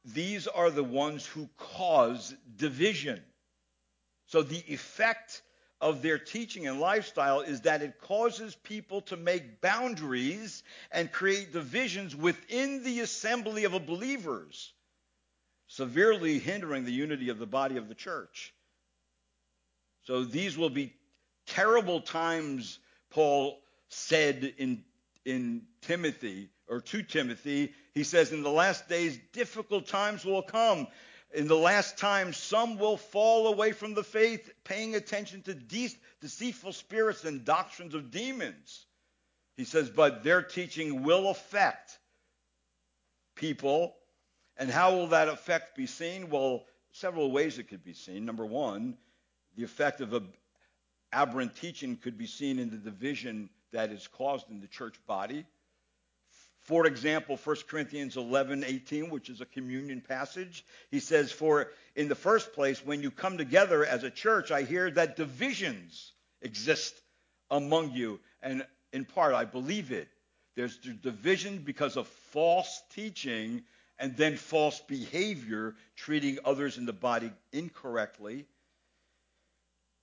These 0.07 0.47
are 0.47 0.71
the 0.71 0.83
ones 0.83 1.27
who 1.27 1.51
cause 1.59 2.35
division. 2.57 3.21
So 4.25 4.43
the 4.43 4.63
effect 4.73 5.43
of 5.81 6.03
their 6.03 6.19
teaching 6.19 6.67
and 6.67 6.81
lifestyle 6.81 7.41
is 7.41 7.63
that 7.63 7.83
it 7.83 8.01
causes 8.01 8.55
people 8.57 9.01
to 9.03 9.17
make 9.17 9.61
boundaries 9.61 10.63
and 10.91 11.13
create 11.13 11.53
divisions 11.53 12.17
within 12.17 12.83
the 12.83 13.01
assembly 13.01 13.65
of 13.65 13.87
believers, 13.87 14.73
severely 15.69 16.39
hindering 16.39 16.85
the 16.85 16.93
unity 16.93 17.29
of 17.29 17.39
the 17.39 17.47
body 17.47 17.77
of 17.77 17.89
the 17.89 17.95
church. 17.95 18.53
So 20.03 20.25
these 20.25 20.59
will 20.59 20.71
be 20.71 20.95
terrible 21.47 22.01
times, 22.01 22.79
Paul 23.11 23.61
said 23.89 24.55
in, 24.59 24.85
in 25.25 25.63
Timothy, 25.83 26.49
or 26.67 26.81
to 26.81 27.03
Timothy. 27.03 27.73
He 27.95 28.05
says, 28.05 28.33
In 28.33 28.43
the 28.43 28.51
last 28.51 28.89
days, 28.89 29.19
difficult 29.33 29.87
times 29.87 30.25
will 30.25 30.43
come 30.43 30.89
in 31.35 31.47
the 31.47 31.57
last 31.57 31.99
time, 31.99 32.33
some 32.33 32.79
will 32.79 32.97
fall 32.97 33.49
away 33.49 33.73
from 33.73 33.95
the 33.95 34.03
faith, 34.03 34.51
paying 34.65 34.95
attention 34.95 35.43
to 35.43 35.55
de- 35.55 35.95
deceitful 36.21 36.73
spirits 36.73 37.25
and 37.25 37.45
doctrines 37.45 37.95
of 37.95 38.11
demons. 38.11 38.87
He 39.57 39.65
says, 39.65 39.91
but 39.91 40.23
their 40.23 40.43
teaching 40.43 41.03
will 41.03 41.29
affect 41.29 41.99
people. 43.35 43.95
And 44.57 44.71
how 44.71 44.95
will 44.95 45.09
that 45.09 45.29
effect 45.29 45.77
be 45.77 45.87
seen? 45.87 46.31
Well, 46.31 46.65
several 46.93 47.31
ways 47.31 47.59
it 47.59 47.69
could 47.69 47.85
be 47.85 47.93
seen. 47.93 48.25
Number 48.25 48.47
one, 48.47 48.97
the 49.57 49.65
effect 49.65 50.01
of 50.01 50.23
aberrant 51.13 51.57
teaching 51.57 51.97
could 51.97 52.17
be 52.17 52.27
seen 52.27 52.59
in 52.59 52.71
the 52.71 52.77
division 52.77 53.51
that 53.73 53.91
is 53.91 54.07
caused 54.09 54.51
in 54.51 54.61
the 54.61 54.67
church 54.67 54.99
body. 55.07 55.45
For 56.69 56.87
example, 56.87 57.39
1 57.43 57.57
Corinthians 57.67 58.19
11, 58.19 58.63
18, 58.63 59.09
which 59.09 59.31
is 59.31 59.41
a 59.41 59.47
communion 59.47 60.03
passage, 60.03 60.67
he 60.91 61.01
says, 61.01 61.33
For 61.33 61.69
in 61.97 62.09
the 62.09 62.15
first 62.15 62.53
place, 62.53 62.85
when 62.85 63.01
you 63.01 63.11
come 63.11 63.39
together 63.39 63.87
as 63.87 64.05
a 64.05 64.11
church, 64.11 64.51
I 64.51 64.65
hear 64.65 64.91
that 64.91 65.17
divisions 65.17 66.13
exist 66.43 66.95
among 67.51 67.93
you. 67.93 68.21
And 68.43 68.67
in 68.93 69.07
part, 69.07 69.33
I 69.33 69.47
believe 69.47 69.93
it. 69.93 70.09
There's 70.57 70.77
division 70.77 71.63
because 71.65 71.97
of 71.97 72.07
false 72.07 72.83
teaching 72.95 73.63
and 73.99 74.15
then 74.19 74.37
false 74.37 74.79
behavior, 74.81 75.75
treating 75.97 76.39
others 76.45 76.77
in 76.77 76.85
the 76.85 76.93
body 76.93 77.33
incorrectly. 77.51 78.45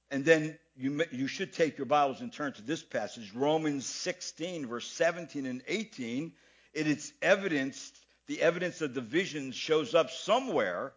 And 0.10 0.26
then 0.26 0.58
you, 0.76 1.04
you 1.12 1.28
should 1.28 1.54
take 1.54 1.78
your 1.78 1.86
Bibles 1.86 2.22
and 2.22 2.34
turn 2.34 2.54
to 2.54 2.64
this 2.64 2.82
passage, 2.82 3.34
Romans 3.36 3.86
16, 3.86 4.66
verse 4.66 4.88
17 4.88 5.46
and 5.46 5.62
18 5.68 6.34
it 6.76 6.88
is 6.88 7.14
evidenced, 7.22 8.06
the 8.28 8.42
evidence 8.42 8.82
of 8.82 8.94
division 8.94 9.52
shows 9.52 9.96
up 9.96 10.12
somewhere 10.12 10.94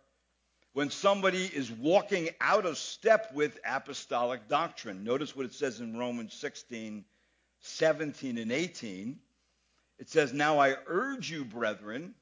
when 0.72 0.90
somebody 0.90 1.44
is 1.44 1.70
walking 1.70 2.28
out 2.40 2.66
of 2.66 2.76
step 2.76 3.32
with 3.32 3.58
apostolic 3.64 4.48
doctrine. 4.48 5.04
Notice 5.04 5.34
what 5.34 5.46
it 5.46 5.54
says 5.54 5.80
in 5.80 5.96
Romans 5.96 6.34
16, 6.34 7.04
17, 7.60 8.38
and 8.38 8.52
18. 8.52 9.18
It 9.98 10.10
says, 10.10 10.32
Now 10.32 10.58
I 10.58 10.76
urge 10.86 11.30
you, 11.30 11.44
brethren, 11.44 12.14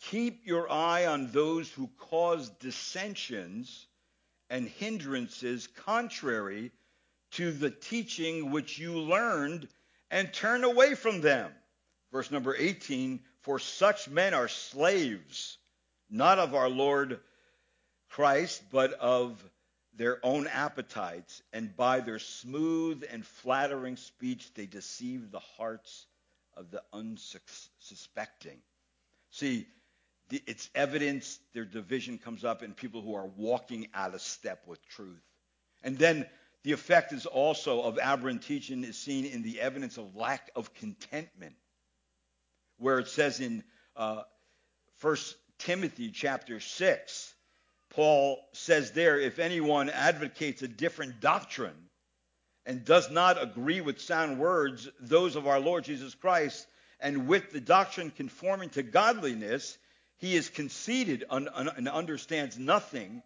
keep 0.00 0.46
your 0.46 0.70
eye 0.70 1.06
on 1.06 1.30
those 1.32 1.70
who 1.70 1.88
cause 1.98 2.50
dissensions 2.50 3.86
and 4.50 4.68
hindrances 4.68 5.66
contrary 5.66 6.70
to 7.32 7.50
the 7.50 7.70
teaching 7.70 8.50
which 8.50 8.78
you 8.78 8.98
learned 8.98 9.68
and 10.14 10.32
turn 10.32 10.62
away 10.62 10.94
from 10.94 11.20
them. 11.20 11.50
Verse 12.12 12.30
number 12.30 12.54
18 12.56 13.18
For 13.42 13.58
such 13.58 14.08
men 14.08 14.32
are 14.32 14.46
slaves, 14.46 15.58
not 16.08 16.38
of 16.38 16.54
our 16.54 16.68
Lord 16.68 17.18
Christ, 18.10 18.62
but 18.70 18.92
of 18.92 19.42
their 19.96 20.24
own 20.24 20.46
appetites, 20.46 21.42
and 21.52 21.76
by 21.76 21.98
their 21.98 22.20
smooth 22.20 23.02
and 23.10 23.26
flattering 23.26 23.96
speech 23.96 24.54
they 24.54 24.66
deceive 24.66 25.32
the 25.32 25.40
hearts 25.40 26.06
of 26.56 26.70
the 26.70 26.82
unsuspecting. 26.92 28.58
See, 29.30 29.66
it's 30.30 30.70
evidence 30.76 31.40
their 31.54 31.64
division 31.64 32.18
comes 32.18 32.44
up 32.44 32.62
in 32.62 32.72
people 32.72 33.02
who 33.02 33.16
are 33.16 33.26
walking 33.36 33.88
out 33.92 34.14
of 34.14 34.20
step 34.20 34.62
with 34.68 34.80
truth. 34.86 35.22
And 35.82 35.98
then 35.98 36.26
the 36.64 36.72
effect 36.72 37.12
is 37.12 37.26
also 37.26 37.82
of 37.82 37.98
aberrant 37.98 38.42
teaching 38.42 38.84
is 38.84 38.98
seen 38.98 39.26
in 39.26 39.42
the 39.42 39.60
evidence 39.60 39.98
of 39.98 40.16
lack 40.16 40.50
of 40.56 40.72
contentment, 40.74 41.54
where 42.78 42.98
it 42.98 43.08
says 43.08 43.38
in 43.38 43.62
uh, 43.96 44.22
1 45.02 45.16
Timothy 45.58 46.10
chapter 46.10 46.60
6, 46.60 47.34
Paul 47.90 48.38
says 48.52 48.92
there, 48.92 49.20
if 49.20 49.38
anyone 49.38 49.90
advocates 49.90 50.62
a 50.62 50.68
different 50.68 51.20
doctrine 51.20 51.90
and 52.64 52.84
does 52.84 53.10
not 53.10 53.40
agree 53.40 53.82
with 53.82 54.00
sound 54.00 54.38
words, 54.38 54.88
those 54.98 55.36
of 55.36 55.46
our 55.46 55.60
Lord 55.60 55.84
Jesus 55.84 56.14
Christ, 56.14 56.66
and 56.98 57.28
with 57.28 57.52
the 57.52 57.60
doctrine 57.60 58.10
conforming 58.10 58.70
to 58.70 58.82
godliness, 58.82 59.76
he 60.16 60.34
is 60.34 60.48
conceited 60.48 61.24
and 61.30 61.88
understands 61.88 62.58
nothing 62.58 63.22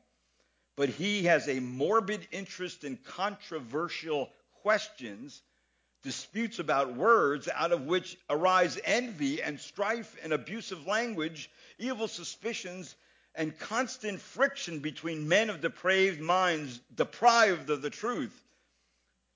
but 0.78 0.88
he 0.88 1.24
has 1.24 1.48
a 1.48 1.58
morbid 1.58 2.28
interest 2.30 2.84
in 2.84 2.96
controversial 2.98 4.30
questions, 4.62 5.42
disputes 6.04 6.60
about 6.60 6.94
words, 6.94 7.48
out 7.52 7.72
of 7.72 7.86
which 7.86 8.16
arise 8.30 8.78
envy 8.84 9.42
and 9.42 9.58
strife 9.58 10.14
and 10.22 10.32
abusive 10.32 10.86
language, 10.86 11.50
evil 11.80 12.06
suspicions, 12.06 12.94
and 13.34 13.58
constant 13.58 14.20
friction 14.20 14.78
between 14.78 15.26
men 15.26 15.50
of 15.50 15.60
depraved 15.60 16.20
minds, 16.20 16.80
deprived 16.94 17.68
of 17.70 17.82
the 17.82 17.90
truth. 17.90 18.40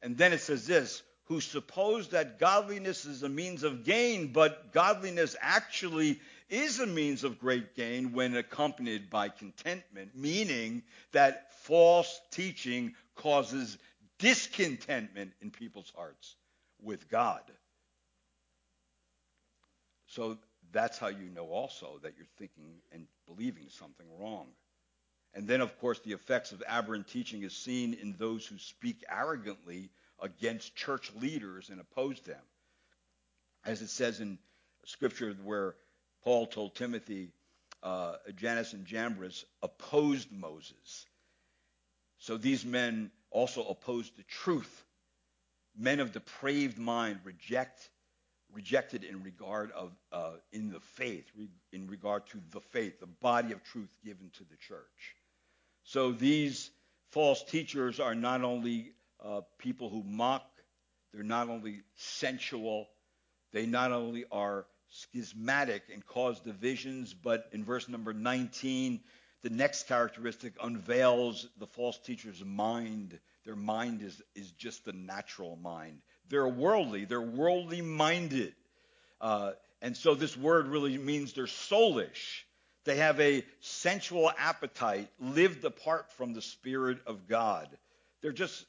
And 0.00 0.16
then 0.16 0.32
it 0.32 0.42
says 0.42 0.68
this 0.68 1.02
who 1.24 1.40
suppose 1.40 2.10
that 2.10 2.38
godliness 2.38 3.04
is 3.04 3.24
a 3.24 3.28
means 3.28 3.64
of 3.64 3.82
gain, 3.82 4.28
but 4.28 4.72
godliness 4.72 5.34
actually 5.40 6.20
is 6.52 6.80
a 6.80 6.86
means 6.86 7.24
of 7.24 7.40
great 7.40 7.74
gain 7.74 8.12
when 8.12 8.36
accompanied 8.36 9.08
by 9.08 9.30
contentment, 9.30 10.10
meaning 10.14 10.82
that 11.12 11.50
false 11.62 12.20
teaching 12.30 12.94
causes 13.16 13.78
discontentment 14.18 15.32
in 15.40 15.50
people's 15.50 15.90
hearts 15.96 16.36
with 16.82 17.08
God. 17.08 17.40
So 20.06 20.36
that's 20.72 20.98
how 20.98 21.08
you 21.08 21.30
know 21.34 21.46
also 21.46 21.98
that 22.02 22.14
you're 22.18 22.26
thinking 22.36 22.74
and 22.92 23.06
believing 23.26 23.68
something 23.70 24.06
wrong. 24.20 24.48
And 25.34 25.48
then, 25.48 25.62
of 25.62 25.78
course, 25.80 26.00
the 26.00 26.12
effects 26.12 26.52
of 26.52 26.62
aberrant 26.68 27.08
teaching 27.08 27.42
is 27.42 27.56
seen 27.56 27.94
in 27.94 28.14
those 28.18 28.44
who 28.44 28.58
speak 28.58 29.02
arrogantly 29.10 29.88
against 30.20 30.76
church 30.76 31.10
leaders 31.18 31.70
and 31.70 31.80
oppose 31.80 32.20
them. 32.20 32.42
As 33.64 33.80
it 33.80 33.88
says 33.88 34.20
in 34.20 34.38
Scripture, 34.84 35.34
where 35.42 35.76
Paul 36.22 36.46
told 36.46 36.74
Timothy, 36.74 37.32
uh, 37.82 38.14
Jannes 38.36 38.72
and 38.72 38.86
Jambres 38.86 39.44
opposed 39.62 40.30
Moses. 40.30 41.06
So 42.18 42.36
these 42.36 42.64
men 42.64 43.10
also 43.30 43.64
opposed 43.64 44.16
the 44.16 44.22
truth. 44.22 44.84
Men 45.76 46.00
of 46.00 46.12
depraved 46.12 46.78
mind 46.78 47.20
reject, 47.24 47.90
rejected 48.52 49.04
in 49.04 49.22
regard 49.22 49.72
of 49.72 49.92
uh, 50.12 50.32
in 50.52 50.70
the 50.70 50.80
faith, 50.80 51.24
in 51.72 51.88
regard 51.88 52.26
to 52.28 52.38
the 52.52 52.60
faith, 52.60 53.00
the 53.00 53.06
body 53.06 53.52
of 53.52 53.64
truth 53.64 53.90
given 54.04 54.30
to 54.34 54.44
the 54.44 54.56
church. 54.56 55.16
So 55.84 56.12
these 56.12 56.70
false 57.10 57.42
teachers 57.42 57.98
are 57.98 58.14
not 58.14 58.42
only 58.42 58.92
uh, 59.24 59.40
people 59.58 59.88
who 59.88 60.02
mock, 60.04 60.46
they're 61.12 61.24
not 61.24 61.48
only 61.48 61.80
sensual, 61.96 62.88
they 63.52 63.66
not 63.66 63.92
only 63.92 64.24
are 64.30 64.66
schismatic 64.92 65.84
and 65.92 66.04
cause 66.04 66.40
divisions, 66.40 67.14
but 67.14 67.48
in 67.52 67.64
verse 67.64 67.88
number 67.88 68.12
19, 68.12 69.00
the 69.42 69.50
next 69.50 69.88
characteristic 69.88 70.54
unveils 70.62 71.48
the 71.58 71.66
false 71.66 71.98
teacher's 71.98 72.44
mind. 72.44 73.18
Their 73.44 73.56
mind 73.56 74.02
is, 74.02 74.22
is 74.34 74.52
just 74.52 74.84
the 74.84 74.92
natural 74.92 75.56
mind. 75.56 75.98
They're 76.28 76.46
worldly, 76.46 77.06
they're 77.06 77.20
worldly 77.20 77.80
minded. 77.80 78.54
Uh, 79.20 79.52
and 79.80 79.96
so 79.96 80.14
this 80.14 80.36
word 80.36 80.68
really 80.68 80.98
means 80.98 81.32
they're 81.32 81.46
soulish. 81.46 82.42
They 82.84 82.96
have 82.96 83.18
a 83.20 83.44
sensual 83.60 84.30
appetite 84.38 85.08
lived 85.20 85.64
apart 85.64 86.12
from 86.12 86.34
the 86.34 86.42
Spirit 86.42 86.98
of 87.06 87.28
God. 87.28 87.68
They're 88.20 88.32
just 88.32 88.64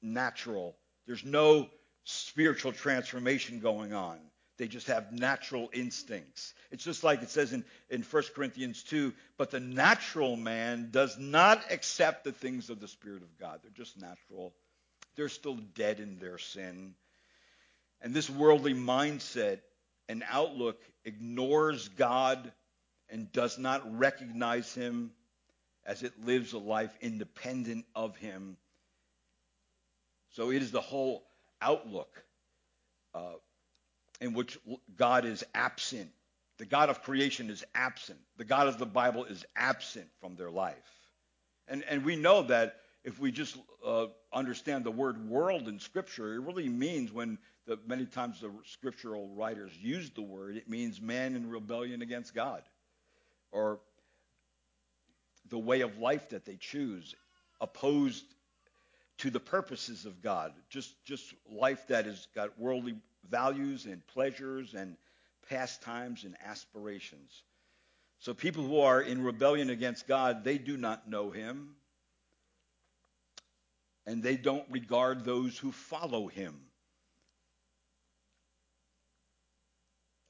natural. 0.00 0.76
There's 1.06 1.24
no 1.24 1.68
spiritual 2.04 2.72
transformation 2.72 3.60
going 3.60 3.92
on. 3.92 4.18
They 4.58 4.68
just 4.68 4.86
have 4.86 5.12
natural 5.12 5.68
instincts. 5.72 6.54
It's 6.70 6.84
just 6.84 7.04
like 7.04 7.22
it 7.22 7.28
says 7.30 7.52
in, 7.52 7.64
in 7.90 8.02
1 8.02 8.22
Corinthians 8.34 8.82
2 8.84 9.12
but 9.36 9.50
the 9.50 9.60
natural 9.60 10.36
man 10.36 10.88
does 10.90 11.18
not 11.18 11.60
accept 11.70 12.24
the 12.24 12.32
things 12.32 12.70
of 12.70 12.80
the 12.80 12.88
Spirit 12.88 13.22
of 13.22 13.38
God. 13.38 13.60
They're 13.62 13.70
just 13.72 14.00
natural. 14.00 14.54
They're 15.16 15.28
still 15.28 15.56
dead 15.74 16.00
in 16.00 16.18
their 16.18 16.38
sin. 16.38 16.94
And 18.00 18.14
this 18.14 18.30
worldly 18.30 18.74
mindset 18.74 19.60
and 20.08 20.22
outlook 20.30 20.80
ignores 21.04 21.88
God 21.88 22.52
and 23.08 23.30
does 23.32 23.58
not 23.58 23.98
recognize 23.98 24.72
Him 24.74 25.10
as 25.84 26.02
it 26.02 26.24
lives 26.24 26.52
a 26.52 26.58
life 26.58 26.94
independent 27.00 27.84
of 27.94 28.16
Him. 28.16 28.56
So 30.30 30.50
it 30.50 30.62
is 30.62 30.70
the 30.70 30.80
whole 30.80 31.22
outlook. 31.60 32.22
Uh, 33.14 33.34
in 34.20 34.32
which 34.32 34.58
God 34.96 35.24
is 35.24 35.44
absent. 35.54 36.10
The 36.58 36.66
God 36.66 36.88
of 36.88 37.02
creation 37.02 37.50
is 37.50 37.64
absent. 37.74 38.18
The 38.38 38.44
God 38.44 38.66
of 38.66 38.78
the 38.78 38.86
Bible 38.86 39.24
is 39.24 39.44
absent 39.56 40.08
from 40.20 40.36
their 40.36 40.50
life. 40.50 40.74
And, 41.68 41.84
and 41.88 42.04
we 42.04 42.16
know 42.16 42.42
that 42.42 42.76
if 43.04 43.20
we 43.20 43.30
just 43.30 43.56
uh, 43.84 44.06
understand 44.32 44.84
the 44.84 44.90
word 44.90 45.28
world 45.28 45.68
in 45.68 45.78
Scripture, 45.78 46.34
it 46.34 46.40
really 46.40 46.68
means 46.68 47.12
when 47.12 47.38
the, 47.66 47.78
many 47.86 48.06
times 48.06 48.40
the 48.40 48.50
scriptural 48.64 49.28
writers 49.28 49.72
use 49.80 50.10
the 50.10 50.22
word, 50.22 50.56
it 50.56 50.68
means 50.68 51.00
man 51.00 51.34
in 51.34 51.50
rebellion 51.50 52.00
against 52.00 52.34
God 52.34 52.62
or 53.50 53.80
the 55.48 55.58
way 55.58 55.80
of 55.80 55.98
life 55.98 56.30
that 56.30 56.44
they 56.44 56.56
choose 56.56 57.14
opposed 57.60 58.24
to 59.18 59.30
the 59.30 59.40
purposes 59.40 60.04
of 60.04 60.22
God. 60.22 60.52
Just, 60.68 60.94
just 61.04 61.34
life 61.50 61.86
that 61.88 62.06
has 62.06 62.26
got 62.34 62.58
worldly 62.58 62.96
values 63.30 63.86
and 63.86 64.06
pleasures 64.08 64.74
and 64.74 64.96
pastimes 65.48 66.24
and 66.24 66.36
aspirations. 66.44 67.42
So 68.18 68.34
people 68.34 68.64
who 68.64 68.80
are 68.80 69.00
in 69.00 69.22
rebellion 69.22 69.70
against 69.70 70.06
God, 70.06 70.44
they 70.44 70.58
do 70.58 70.76
not 70.76 71.08
know 71.08 71.30
him. 71.30 71.76
And 74.06 74.22
they 74.22 74.36
don't 74.36 74.66
regard 74.70 75.24
those 75.24 75.58
who 75.58 75.72
follow 75.72 76.28
him. 76.28 76.54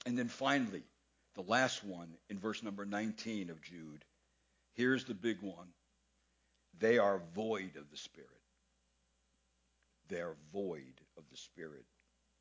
And 0.07 0.19
then 0.19 0.29
finally, 0.29 0.83
the 1.35 1.43
last 1.43 1.85
one 1.85 2.09
in 2.31 2.39
verse 2.39 2.63
number 2.63 2.87
19 2.87 3.51
of 3.51 3.61
Jude. 3.61 4.05
Here's 4.75 5.05
the 5.05 5.15
big 5.15 5.43
one. 5.43 5.69
They 6.79 6.99
are 6.99 7.21
void 7.35 7.77
of 7.77 7.91
the 7.91 7.97
Spirit. 7.97 8.31
They 10.09 10.21
are 10.21 10.37
void 10.53 11.01
of 11.19 11.25
the 11.31 11.37
Spirit 11.37 11.85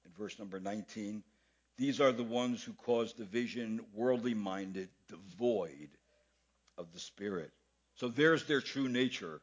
in 0.06 0.12
verse 0.18 0.38
number 0.40 0.60
19. 0.60 1.24
These 1.78 2.00
are 2.00 2.12
the 2.12 2.24
ones 2.24 2.64
who 2.64 2.74
cause 2.74 3.14
division, 3.14 3.82
worldly 3.94 4.34
minded, 4.34 4.90
devoid 5.10 5.90
of 6.78 6.92
the 6.94 7.00
Spirit. 7.00 7.52
So 7.96 8.08
there's 8.08 8.46
their 8.46 8.62
true 8.62 8.88
nature, 8.88 9.42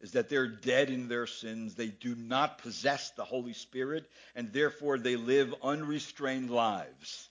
is 0.00 0.12
that 0.12 0.28
they're 0.28 0.48
dead 0.48 0.90
in 0.90 1.08
their 1.08 1.26
sins. 1.26 1.74
They 1.74 1.88
do 1.88 2.14
not 2.14 2.58
possess 2.58 3.10
the 3.10 3.24
Holy 3.24 3.52
Spirit, 3.52 4.08
and 4.34 4.52
therefore 4.52 4.98
they 4.98 5.16
live 5.16 5.54
unrestrained 5.62 6.50
lives. 6.50 7.28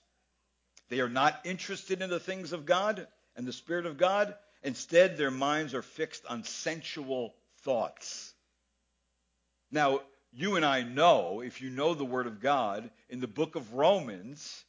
They 0.88 1.00
are 1.00 1.08
not 1.08 1.40
interested 1.44 2.02
in 2.02 2.10
the 2.10 2.20
things 2.20 2.52
of 2.52 2.66
God 2.66 3.06
and 3.36 3.46
the 3.46 3.52
Spirit 3.52 3.86
of 3.86 3.96
God. 3.96 4.34
Instead, 4.62 5.16
their 5.16 5.30
minds 5.30 5.72
are 5.72 5.82
fixed 5.82 6.26
on 6.26 6.44
sensual 6.44 7.34
thoughts. 7.62 8.34
Now, 9.70 10.00
you 10.32 10.56
and 10.56 10.64
I 10.64 10.82
know, 10.82 11.40
if 11.40 11.60
you 11.60 11.70
know 11.70 11.94
the 11.94 12.04
Word 12.04 12.26
of 12.26 12.40
God, 12.40 12.90
in 13.08 13.20
the 13.20 13.26
book 13.26 13.56
of 13.56 13.74
Romans, 13.74 14.64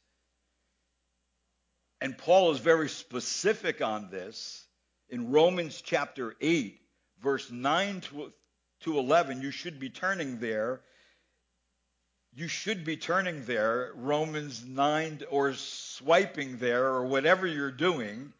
and 2.00 2.18
Paul 2.18 2.50
is 2.50 2.58
very 2.58 2.88
specific 2.88 3.80
on 3.80 4.10
this, 4.10 4.64
in 5.08 5.30
Romans 5.30 5.80
chapter 5.80 6.34
8, 6.40 6.80
verse 7.20 7.50
9 7.50 8.00
to, 8.00 8.32
to 8.80 8.98
11, 8.98 9.42
you 9.42 9.50
should 9.50 9.78
be 9.78 9.90
turning 9.90 10.40
there. 10.40 10.80
You 12.34 12.48
should 12.48 12.84
be 12.84 12.96
turning 12.96 13.44
there, 13.44 13.92
Romans 13.94 14.64
9, 14.66 15.20
or 15.30 15.52
swiping 15.54 16.56
there, 16.56 16.86
or 16.86 17.04
whatever 17.04 17.46
you're 17.46 17.70
doing. 17.70 18.32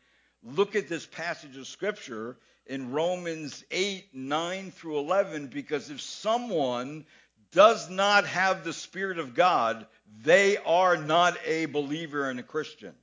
Look 0.43 0.75
at 0.75 0.89
this 0.89 1.07
passage 1.07 1.57
of 1.57 1.68
Scripture 1.68 2.37
in 2.67 2.93
Romans 2.93 3.65
8, 3.71 4.15
9 4.15 4.71
through 4.71 4.99
11, 4.99 5.49
because 5.49 5.91
if 5.91 6.01
someone 6.01 7.05
does 7.53 7.91
not 7.91 8.27
have 8.27 8.65
the 8.65 8.73
Spirit 8.73 9.19
of 9.19 9.35
God, 9.35 9.87
they 10.23 10.57
are 10.59 10.97
not 10.97 11.37
a 11.45 11.67
believer 11.67 12.29
and 12.29 12.41
a 12.41 12.45
Christian. 12.45 12.95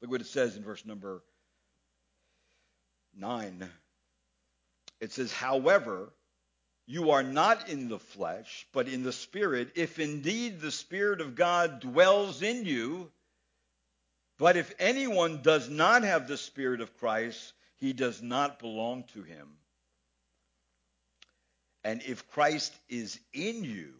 Look 0.00 0.10
what 0.10 0.20
it 0.20 0.26
says 0.26 0.56
in 0.56 0.62
verse 0.62 0.84
number 0.84 1.22
9. 3.16 3.68
It 5.00 5.12
says, 5.12 5.32
However, 5.32 6.12
you 6.86 7.10
are 7.10 7.22
not 7.22 7.68
in 7.68 7.88
the 7.88 7.98
flesh, 7.98 8.66
but 8.72 8.88
in 8.88 9.02
the 9.02 9.12
Spirit, 9.12 9.72
if 9.74 9.98
indeed 9.98 10.60
the 10.60 10.70
Spirit 10.70 11.20
of 11.20 11.34
God 11.34 11.80
dwells 11.80 12.42
in 12.42 12.64
you. 12.64 13.10
But 14.38 14.56
if 14.56 14.72
anyone 14.78 15.42
does 15.42 15.68
not 15.68 16.02
have 16.04 16.28
the 16.28 16.36
Spirit 16.36 16.80
of 16.80 16.96
Christ, 16.98 17.52
he 17.78 17.92
does 17.92 18.20
not 18.22 18.58
belong 18.58 19.04
to 19.14 19.22
him. 19.22 19.48
And 21.84 22.02
if 22.02 22.28
Christ 22.30 22.74
is 22.88 23.18
in 23.32 23.64
you 23.64 23.94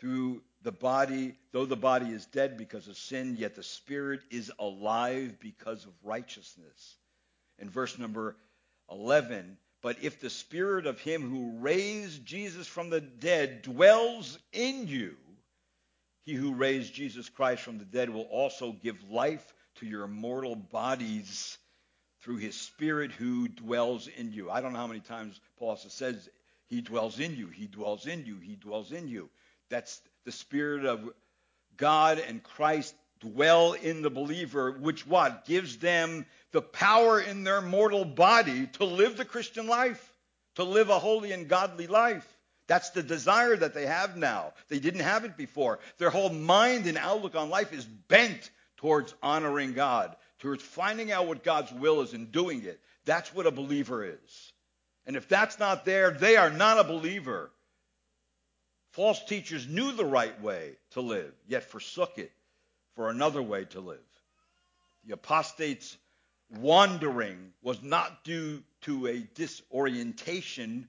through 0.00 0.42
the 0.62 0.72
body, 0.72 1.34
though 1.52 1.66
the 1.66 1.76
body 1.76 2.06
is 2.06 2.26
dead 2.26 2.56
because 2.56 2.88
of 2.88 2.96
sin, 2.96 3.36
yet 3.38 3.54
the 3.54 3.62
spirit 3.62 4.20
is 4.30 4.52
alive 4.58 5.38
because 5.40 5.84
of 5.84 5.92
righteousness. 6.02 6.96
In 7.58 7.70
verse 7.70 7.98
number 7.98 8.36
11, 8.90 9.56
but 9.82 9.96
if 10.02 10.20
the 10.20 10.30
spirit 10.30 10.86
of 10.86 11.00
him 11.00 11.28
who 11.28 11.58
raised 11.58 12.24
Jesus 12.24 12.66
from 12.66 12.90
the 12.90 13.00
dead 13.00 13.62
dwells 13.62 14.38
in 14.52 14.86
you, 14.86 15.16
he 16.24 16.34
who 16.34 16.54
raised 16.54 16.94
Jesus 16.94 17.28
Christ 17.28 17.62
from 17.62 17.78
the 17.78 17.84
dead 17.84 18.08
will 18.08 18.22
also 18.22 18.72
give 18.72 19.10
life 19.10 19.52
to 19.76 19.86
your 19.86 20.06
mortal 20.06 20.56
bodies 20.56 21.58
through 22.24 22.36
his 22.38 22.56
spirit 22.56 23.12
who 23.12 23.48
dwells 23.48 24.08
in 24.08 24.32
you. 24.32 24.50
I 24.50 24.62
don't 24.62 24.72
know 24.72 24.78
how 24.78 24.86
many 24.86 25.00
times 25.00 25.38
Paul 25.58 25.76
says 25.76 26.30
he 26.68 26.80
dwells 26.80 27.20
in 27.20 27.36
you, 27.36 27.48
he 27.48 27.66
dwells 27.66 28.06
in 28.06 28.24
you, 28.24 28.38
he 28.38 28.56
dwells 28.56 28.92
in 28.92 29.08
you. 29.08 29.28
That's 29.68 30.00
the 30.24 30.32
spirit 30.32 30.86
of 30.86 31.10
God 31.76 32.18
and 32.18 32.42
Christ 32.42 32.94
dwell 33.20 33.74
in 33.74 34.00
the 34.00 34.08
believer, 34.08 34.72
which 34.72 35.06
what? 35.06 35.44
Gives 35.44 35.76
them 35.76 36.24
the 36.52 36.62
power 36.62 37.20
in 37.20 37.44
their 37.44 37.60
mortal 37.60 38.06
body 38.06 38.68
to 38.74 38.84
live 38.84 39.18
the 39.18 39.26
Christian 39.26 39.66
life, 39.66 40.14
to 40.54 40.64
live 40.64 40.88
a 40.88 40.98
holy 40.98 41.32
and 41.32 41.46
godly 41.46 41.86
life. 41.86 42.26
That's 42.68 42.90
the 42.90 43.02
desire 43.02 43.54
that 43.54 43.74
they 43.74 43.84
have 43.84 44.16
now. 44.16 44.54
They 44.68 44.78
didn't 44.78 45.00
have 45.00 45.26
it 45.26 45.36
before. 45.36 45.78
Their 45.98 46.08
whole 46.08 46.30
mind 46.30 46.86
and 46.86 46.96
outlook 46.96 47.34
on 47.34 47.50
life 47.50 47.74
is 47.74 47.84
bent 47.84 48.50
towards 48.78 49.14
honoring 49.22 49.74
God, 49.74 50.16
towards 50.44 50.62
finding 50.62 51.10
out 51.10 51.26
what 51.26 51.42
God's 51.42 51.72
will 51.72 52.02
is 52.02 52.12
and 52.12 52.30
doing 52.30 52.64
it. 52.64 52.78
That's 53.06 53.34
what 53.34 53.46
a 53.46 53.50
believer 53.50 54.04
is. 54.04 54.52
And 55.06 55.16
if 55.16 55.26
that's 55.26 55.58
not 55.58 55.86
there, 55.86 56.10
they 56.10 56.36
are 56.36 56.50
not 56.50 56.78
a 56.78 56.84
believer. 56.84 57.50
False 58.90 59.24
teachers 59.24 59.66
knew 59.66 59.92
the 59.92 60.04
right 60.04 60.38
way 60.42 60.72
to 60.90 61.00
live, 61.00 61.32
yet 61.48 61.64
forsook 61.64 62.18
it 62.18 62.30
for 62.94 63.08
another 63.08 63.42
way 63.42 63.64
to 63.70 63.80
live. 63.80 64.04
The 65.06 65.14
apostate's 65.14 65.96
wandering 66.50 67.54
was 67.62 67.82
not 67.82 68.22
due 68.22 68.62
to 68.82 69.06
a 69.06 69.26
disorientation 69.34 70.88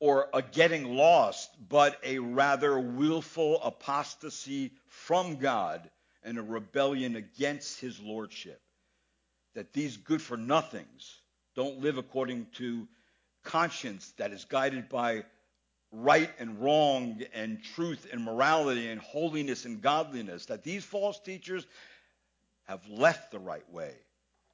or 0.00 0.28
a 0.34 0.42
getting 0.42 0.96
lost, 0.96 1.50
but 1.68 1.96
a 2.02 2.18
rather 2.18 2.76
willful 2.80 3.62
apostasy 3.62 4.72
from 4.88 5.36
God 5.36 5.88
and 6.24 6.36
a 6.36 6.42
rebellion 6.42 7.14
against 7.14 7.78
his 7.78 8.00
lordship. 8.00 8.60
That 9.58 9.72
these 9.72 9.96
good 9.96 10.22
for 10.22 10.36
nothings 10.36 11.16
don't 11.56 11.80
live 11.80 11.98
according 11.98 12.46
to 12.58 12.86
conscience 13.42 14.12
that 14.16 14.30
is 14.30 14.44
guided 14.44 14.88
by 14.88 15.24
right 15.90 16.30
and 16.38 16.60
wrong 16.60 17.22
and 17.34 17.60
truth 17.74 18.06
and 18.12 18.22
morality 18.22 18.88
and 18.88 19.00
holiness 19.00 19.64
and 19.64 19.82
godliness, 19.82 20.46
that 20.46 20.62
these 20.62 20.84
false 20.84 21.18
teachers 21.18 21.66
have 22.68 22.88
left 22.88 23.32
the 23.32 23.40
right 23.40 23.68
way. 23.72 23.90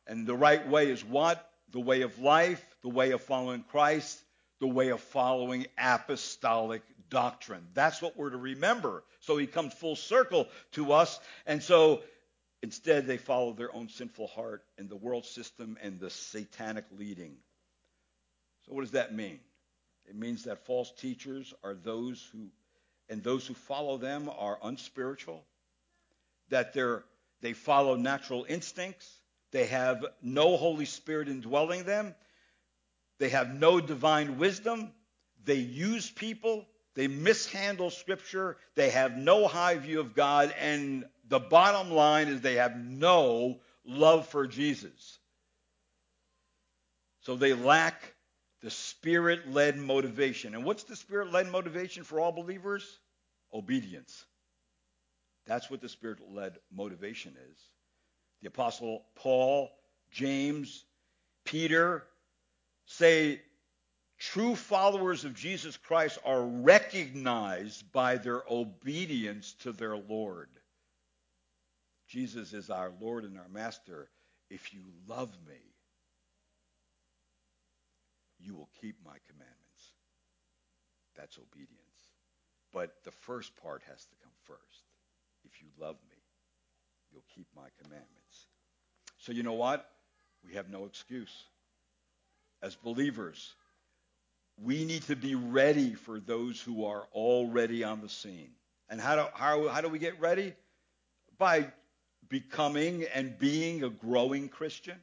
And 0.06 0.26
the 0.26 0.34
right 0.34 0.66
way 0.66 0.90
is 0.90 1.04
what? 1.04 1.50
The 1.72 1.80
way 1.80 2.00
of 2.00 2.18
life, 2.18 2.64
the 2.80 2.88
way 2.88 3.10
of 3.10 3.20
following 3.20 3.62
Christ, 3.70 4.18
the 4.58 4.68
way 4.68 4.88
of 4.88 5.02
following 5.02 5.66
apostolic 5.76 6.80
doctrine. 7.10 7.66
That's 7.74 8.00
what 8.00 8.16
we're 8.16 8.30
to 8.30 8.38
remember. 8.38 9.04
So 9.20 9.36
he 9.36 9.46
comes 9.46 9.74
full 9.74 9.96
circle 9.96 10.48
to 10.72 10.94
us. 10.94 11.20
And 11.44 11.62
so 11.62 12.00
instead, 12.64 13.06
they 13.06 13.18
follow 13.18 13.52
their 13.52 13.72
own 13.76 13.90
sinful 13.90 14.26
heart 14.26 14.64
and 14.78 14.88
the 14.88 14.96
world 14.96 15.26
system 15.26 15.76
and 15.82 16.00
the 16.00 16.08
satanic 16.08 16.86
leading. 16.98 17.36
So, 18.64 18.72
what 18.72 18.80
does 18.80 18.92
that 18.92 19.14
mean? 19.14 19.38
It 20.08 20.16
means 20.16 20.44
that 20.44 20.64
false 20.64 20.90
teachers 20.90 21.52
are 21.62 21.74
those 21.74 22.26
who, 22.32 22.48
and 23.10 23.22
those 23.22 23.46
who 23.46 23.52
follow 23.52 23.98
them 23.98 24.30
are 24.34 24.58
unspiritual, 24.62 25.44
that 26.48 26.72
they're, 26.72 27.04
they 27.42 27.52
follow 27.52 27.96
natural 27.96 28.46
instincts, 28.48 29.14
they 29.50 29.66
have 29.66 30.02
no 30.22 30.56
Holy 30.56 30.86
Spirit 30.86 31.28
indwelling 31.28 31.84
them, 31.84 32.14
they 33.18 33.28
have 33.28 33.54
no 33.54 33.78
divine 33.78 34.38
wisdom, 34.38 34.90
they 35.44 35.56
use 35.56 36.10
people, 36.10 36.64
they 36.94 37.08
mishandle 37.08 37.90
Scripture, 37.90 38.56
they 38.74 38.88
have 38.88 39.18
no 39.18 39.48
high 39.48 39.76
view 39.76 40.00
of 40.00 40.14
God, 40.14 40.54
and 40.58 41.04
the 41.28 41.40
bottom 41.40 41.90
line 41.90 42.28
is 42.28 42.40
they 42.40 42.56
have 42.56 42.76
no 42.76 43.60
love 43.84 44.28
for 44.28 44.46
Jesus. 44.46 45.18
So 47.20 47.36
they 47.36 47.54
lack 47.54 48.14
the 48.60 48.70
spirit 48.70 49.50
led 49.50 49.76
motivation. 49.76 50.54
And 50.54 50.64
what's 50.64 50.84
the 50.84 50.96
spirit 50.96 51.32
led 51.32 51.50
motivation 51.50 52.04
for 52.04 52.20
all 52.20 52.32
believers? 52.32 53.00
Obedience. 53.52 54.24
That's 55.46 55.70
what 55.70 55.80
the 55.80 55.88
spirit 55.88 56.18
led 56.30 56.56
motivation 56.74 57.34
is. 57.50 57.58
The 58.42 58.48
Apostle 58.48 59.04
Paul, 59.14 59.70
James, 60.10 60.84
Peter 61.44 62.04
say 62.86 63.40
true 64.18 64.54
followers 64.54 65.24
of 65.24 65.34
Jesus 65.34 65.76
Christ 65.76 66.18
are 66.24 66.42
recognized 66.42 67.90
by 67.92 68.16
their 68.16 68.42
obedience 68.50 69.54
to 69.60 69.72
their 69.72 69.96
Lord. 69.96 70.48
Jesus 72.14 72.52
is 72.52 72.70
our 72.70 72.92
Lord 73.00 73.24
and 73.24 73.36
our 73.36 73.48
Master. 73.52 74.08
If 74.48 74.72
you 74.72 74.82
love 75.08 75.36
me, 75.48 75.58
you 78.38 78.54
will 78.54 78.68
keep 78.80 78.94
my 79.04 79.16
commandments. 79.26 79.58
That's 81.16 81.36
obedience. 81.38 81.72
But 82.72 82.94
the 83.02 83.10
first 83.10 83.56
part 83.56 83.82
has 83.88 84.04
to 84.04 84.14
come 84.22 84.32
first. 84.44 84.84
If 85.44 85.60
you 85.60 85.66
love 85.76 85.96
me, 86.08 86.14
you'll 87.10 87.24
keep 87.34 87.48
my 87.56 87.66
commandments. 87.82 88.46
So 89.18 89.32
you 89.32 89.42
know 89.42 89.54
what? 89.54 89.84
We 90.46 90.54
have 90.54 90.70
no 90.70 90.84
excuse. 90.84 91.34
As 92.62 92.76
believers, 92.76 93.56
we 94.62 94.84
need 94.84 95.02
to 95.02 95.16
be 95.16 95.34
ready 95.34 95.94
for 95.94 96.20
those 96.20 96.60
who 96.60 96.84
are 96.84 97.08
already 97.12 97.82
on 97.82 98.02
the 98.02 98.08
scene. 98.08 98.52
And 98.88 99.00
how 99.00 99.16
do, 99.16 99.24
how, 99.34 99.66
how 99.66 99.80
do 99.80 99.88
we 99.88 99.98
get 99.98 100.20
ready? 100.20 100.54
By 101.38 101.72
becoming 102.34 103.04
and 103.14 103.38
being 103.38 103.84
a 103.84 103.88
growing 103.88 104.48
Christian. 104.48 104.96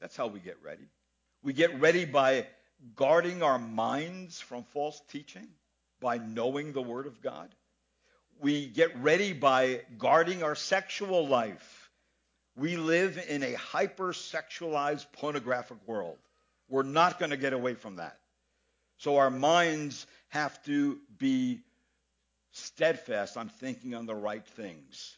That's 0.00 0.16
how 0.16 0.28
we 0.28 0.38
get 0.38 0.56
ready. 0.62 0.86
We 1.42 1.52
get 1.52 1.80
ready 1.80 2.04
by 2.04 2.46
guarding 2.94 3.42
our 3.42 3.58
minds 3.58 4.40
from 4.40 4.62
false 4.62 5.02
teaching, 5.10 5.48
by 6.00 6.18
knowing 6.18 6.72
the 6.72 6.82
Word 6.82 7.08
of 7.08 7.20
God. 7.20 7.52
We 8.38 8.68
get 8.68 8.96
ready 9.02 9.32
by 9.32 9.80
guarding 9.98 10.44
our 10.44 10.54
sexual 10.54 11.26
life. 11.26 11.90
We 12.54 12.76
live 12.76 13.18
in 13.28 13.42
a 13.42 13.54
hypersexualized 13.54 15.06
pornographic 15.14 15.78
world. 15.84 16.18
We're 16.68 16.84
not 16.84 17.18
going 17.18 17.32
to 17.32 17.36
get 17.36 17.54
away 17.54 17.74
from 17.74 17.96
that. 17.96 18.20
So 18.98 19.16
our 19.16 19.30
minds 19.30 20.06
have 20.28 20.64
to 20.66 21.00
be 21.18 21.62
steadfast 22.52 23.36
on 23.36 23.48
thinking 23.48 23.96
on 23.96 24.06
the 24.06 24.14
right 24.14 24.46
things. 24.46 25.16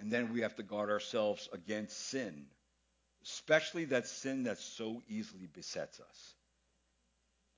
And 0.00 0.10
then 0.10 0.32
we 0.32 0.40
have 0.40 0.56
to 0.56 0.62
guard 0.62 0.90
ourselves 0.90 1.48
against 1.52 2.08
sin 2.08 2.46
especially 3.22 3.86
that 3.86 4.06
sin 4.06 4.44
that 4.44 4.58
so 4.58 5.02
easily 5.08 5.46
besets 5.52 6.00
us. 6.00 6.34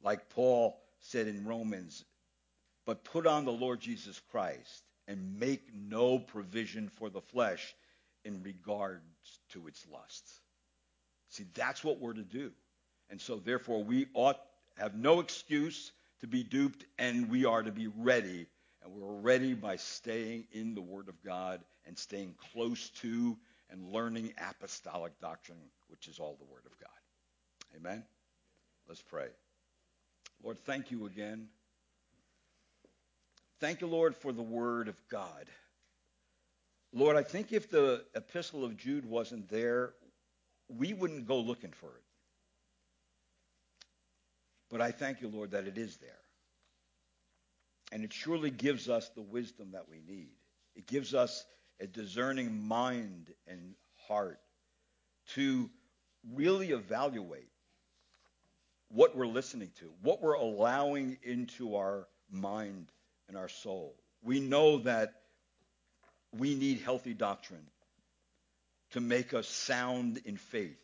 Like 0.03 0.31
Paul 0.31 0.77
said 1.01 1.29
in 1.29 1.45
Romans, 1.45 2.05
but 2.85 3.05
put 3.05 3.27
on 3.27 3.45
the 3.45 3.53
Lord 3.53 3.81
Jesus 3.81 4.21
Christ 4.31 4.83
and 5.07 5.39
make 5.39 5.63
no 5.75 6.19
provision 6.19 6.89
for 6.89 7.11
the 7.11 7.21
flesh 7.21 7.75
in 8.25 8.43
regards 8.43 9.03
to 9.51 9.69
its 9.69 9.85
lusts. 9.93 10.41
See, 11.29 11.47
that's 11.55 11.85
what 11.85 12.01
we're 12.01 12.13
to 12.13 12.23
do. 12.23 12.51
And 13.11 13.21
so, 13.21 13.37
therefore, 13.37 13.83
we 13.83 14.07
ought 14.15 14.39
have 14.79 14.95
no 14.95 15.21
excuse 15.21 15.93
to 16.21 16.27
be 16.27 16.43
duped, 16.43 16.85
and 16.99 17.29
we 17.29 17.45
are 17.45 17.63
to 17.63 17.73
be 17.73 17.89
ready. 17.89 18.47
And 18.83 18.93
we're 18.95 19.21
ready 19.21 19.55
by 19.55 19.77
staying 19.77 20.47
in 20.53 20.75
the 20.75 20.81
Word 20.81 21.09
of 21.09 21.23
God 21.23 21.61
and 21.87 21.97
staying 21.97 22.35
close 22.53 22.91
to 23.01 23.37
and 23.71 23.93
learning 23.93 24.33
apostolic 24.39 25.19
doctrine, 25.21 25.59
which 25.89 26.09
is 26.09 26.19
all 26.19 26.37
the 26.39 26.53
Word 26.53 26.65
of 26.67 26.79
God. 26.79 27.77
Amen? 27.77 28.03
Let's 28.89 29.03
pray. 29.03 29.29
Lord, 30.43 30.59
thank 30.65 30.91
you 30.91 31.07
again. 31.07 31.49
Thank 33.61 33.81
you, 33.81 33.87
Lord, 33.87 34.17
for 34.17 34.33
the 34.33 34.43
Word 34.43 34.89
of 34.89 34.97
God. 35.09 35.47
Lord, 36.93 37.17
I 37.17 37.23
think 37.23 37.53
if 37.53 37.71
the 37.71 38.05
epistle 38.15 38.65
of 38.65 38.77
Jude 38.77 39.07
wasn't 39.07 39.49
there, 39.49 39.95
we 40.69 40.93
wouldn't 40.93 41.27
go 41.27 41.39
looking 41.39 41.71
for 41.71 41.87
it. 41.87 42.03
But 44.69 44.81
I 44.81 44.91
thank 44.91 45.21
you, 45.21 45.29
Lord, 45.29 45.53
that 45.53 45.67
it 45.67 45.79
is 45.79 45.97
there. 45.99 46.22
And 47.93 48.05
it 48.05 48.13
surely 48.13 48.51
gives 48.51 48.89
us 48.89 49.11
the 49.11 49.23
wisdom 49.23 49.73
that 49.73 49.89
we 49.89 50.01
need. 50.01 50.31
It 50.75 50.87
gives 50.87 51.15
us 51.15 51.45
a 51.79 51.87
discerning 51.87 52.67
mind 52.67 53.33
and 53.47 53.75
heart 54.09 54.41
to 55.35 55.71
really 56.35 56.71
evaluate 56.71 57.51
what 58.89 59.15
we're 59.15 59.27
listening 59.27 59.71
to, 59.81 59.91
what 60.01 60.23
we're 60.23 60.35
allowing 60.35 61.19
into 61.23 61.77
our 61.77 62.09
mind 62.31 62.91
and 63.29 63.37
our 63.37 63.49
soul. 63.49 63.95
We 64.23 64.41
know 64.41 64.79
that 64.79 65.13
we 66.33 66.55
need 66.55 66.81
healthy 66.81 67.13
doctrine 67.13 67.67
to 68.93 69.01
make 69.01 69.35
us 69.35 69.49
sound 69.49 70.21
in 70.25 70.39
faith, 70.39 70.79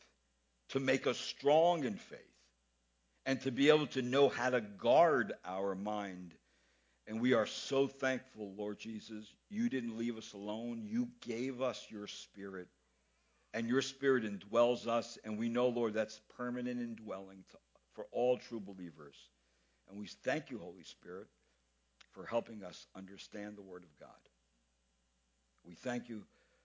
to 0.70 0.80
make 0.80 1.06
us 1.06 1.18
strong 1.18 1.84
in 1.84 1.96
faith, 1.96 2.18
and 3.24 3.40
to 3.42 3.50
be 3.50 3.70
able 3.70 3.86
to 3.88 4.02
know 4.02 4.28
how 4.28 4.50
to 4.50 4.60
guard 4.60 5.32
our 5.44 5.74
mind 5.74 6.34
and 7.08 7.22
we 7.22 7.32
are 7.32 7.46
so 7.46 7.88
thankful, 7.88 8.52
Lord 8.54 8.78
Jesus. 8.78 9.24
You 9.48 9.70
didn't 9.70 9.96
leave 9.96 10.18
us 10.18 10.34
alone. 10.34 10.82
You 10.84 11.08
gave 11.22 11.62
us 11.62 11.86
your 11.88 12.06
spirit. 12.06 12.68
And 13.54 13.66
your 13.66 13.80
spirit 13.80 14.24
indwells 14.24 14.86
us. 14.86 15.16
And 15.24 15.38
we 15.38 15.48
know, 15.48 15.68
Lord, 15.68 15.94
that's 15.94 16.20
permanent 16.36 16.80
indwelling 16.80 17.44
to, 17.50 17.56
for 17.94 18.06
all 18.12 18.36
true 18.36 18.60
believers. 18.60 19.16
And 19.88 19.98
we 19.98 20.06
thank 20.06 20.50
you, 20.50 20.58
Holy 20.58 20.84
Spirit, 20.84 21.28
for 22.12 22.26
helping 22.26 22.62
us 22.62 22.86
understand 22.94 23.56
the 23.56 23.62
Word 23.62 23.84
of 23.84 23.98
God. 23.98 24.10
We 25.64 25.74
thank 25.76 26.10
you, 26.10 26.24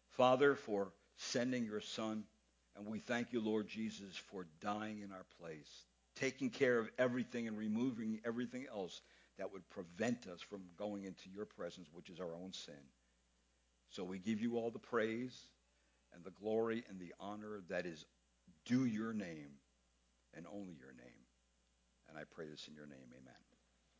Father, 0.09 0.55
for 0.55 0.91
sending 1.15 1.63
your 1.65 1.79
Son. 1.79 2.25
And 2.75 2.85
we 2.85 2.99
thank 2.99 3.31
you, 3.31 3.39
Lord 3.39 3.69
Jesus, 3.69 4.17
for 4.17 4.45
dying 4.59 4.99
in 4.99 5.13
our 5.13 5.25
place, 5.39 5.85
taking 6.17 6.49
care 6.49 6.79
of 6.79 6.89
everything 6.99 7.47
and 7.47 7.57
removing 7.57 8.19
everything 8.25 8.65
else 8.69 9.01
that 9.37 9.51
would 9.51 9.67
prevent 9.69 10.27
us 10.27 10.41
from 10.41 10.61
going 10.77 11.05
into 11.05 11.29
your 11.33 11.45
presence, 11.45 11.89
which 11.93 12.09
is 12.09 12.19
our 12.19 12.35
own 12.35 12.53
sin. 12.53 12.75
So 13.89 14.03
we 14.03 14.19
give 14.19 14.41
you 14.41 14.57
all 14.57 14.71
the 14.71 14.79
praise 14.79 15.47
and 16.13 16.23
the 16.23 16.31
glory 16.31 16.83
and 16.89 16.99
the 16.99 17.13
honor 17.19 17.61
that 17.69 17.85
is 17.85 18.05
due 18.65 18.85
your 18.85 19.13
name 19.13 19.59
and 20.35 20.45
only 20.47 20.73
your 20.73 20.93
name. 20.93 21.23
And 22.09 22.17
I 22.17 22.23
pray 22.29 22.45
this 22.49 22.67
in 22.67 22.75
your 22.75 22.87
name. 22.87 23.09
Amen. 23.11 23.42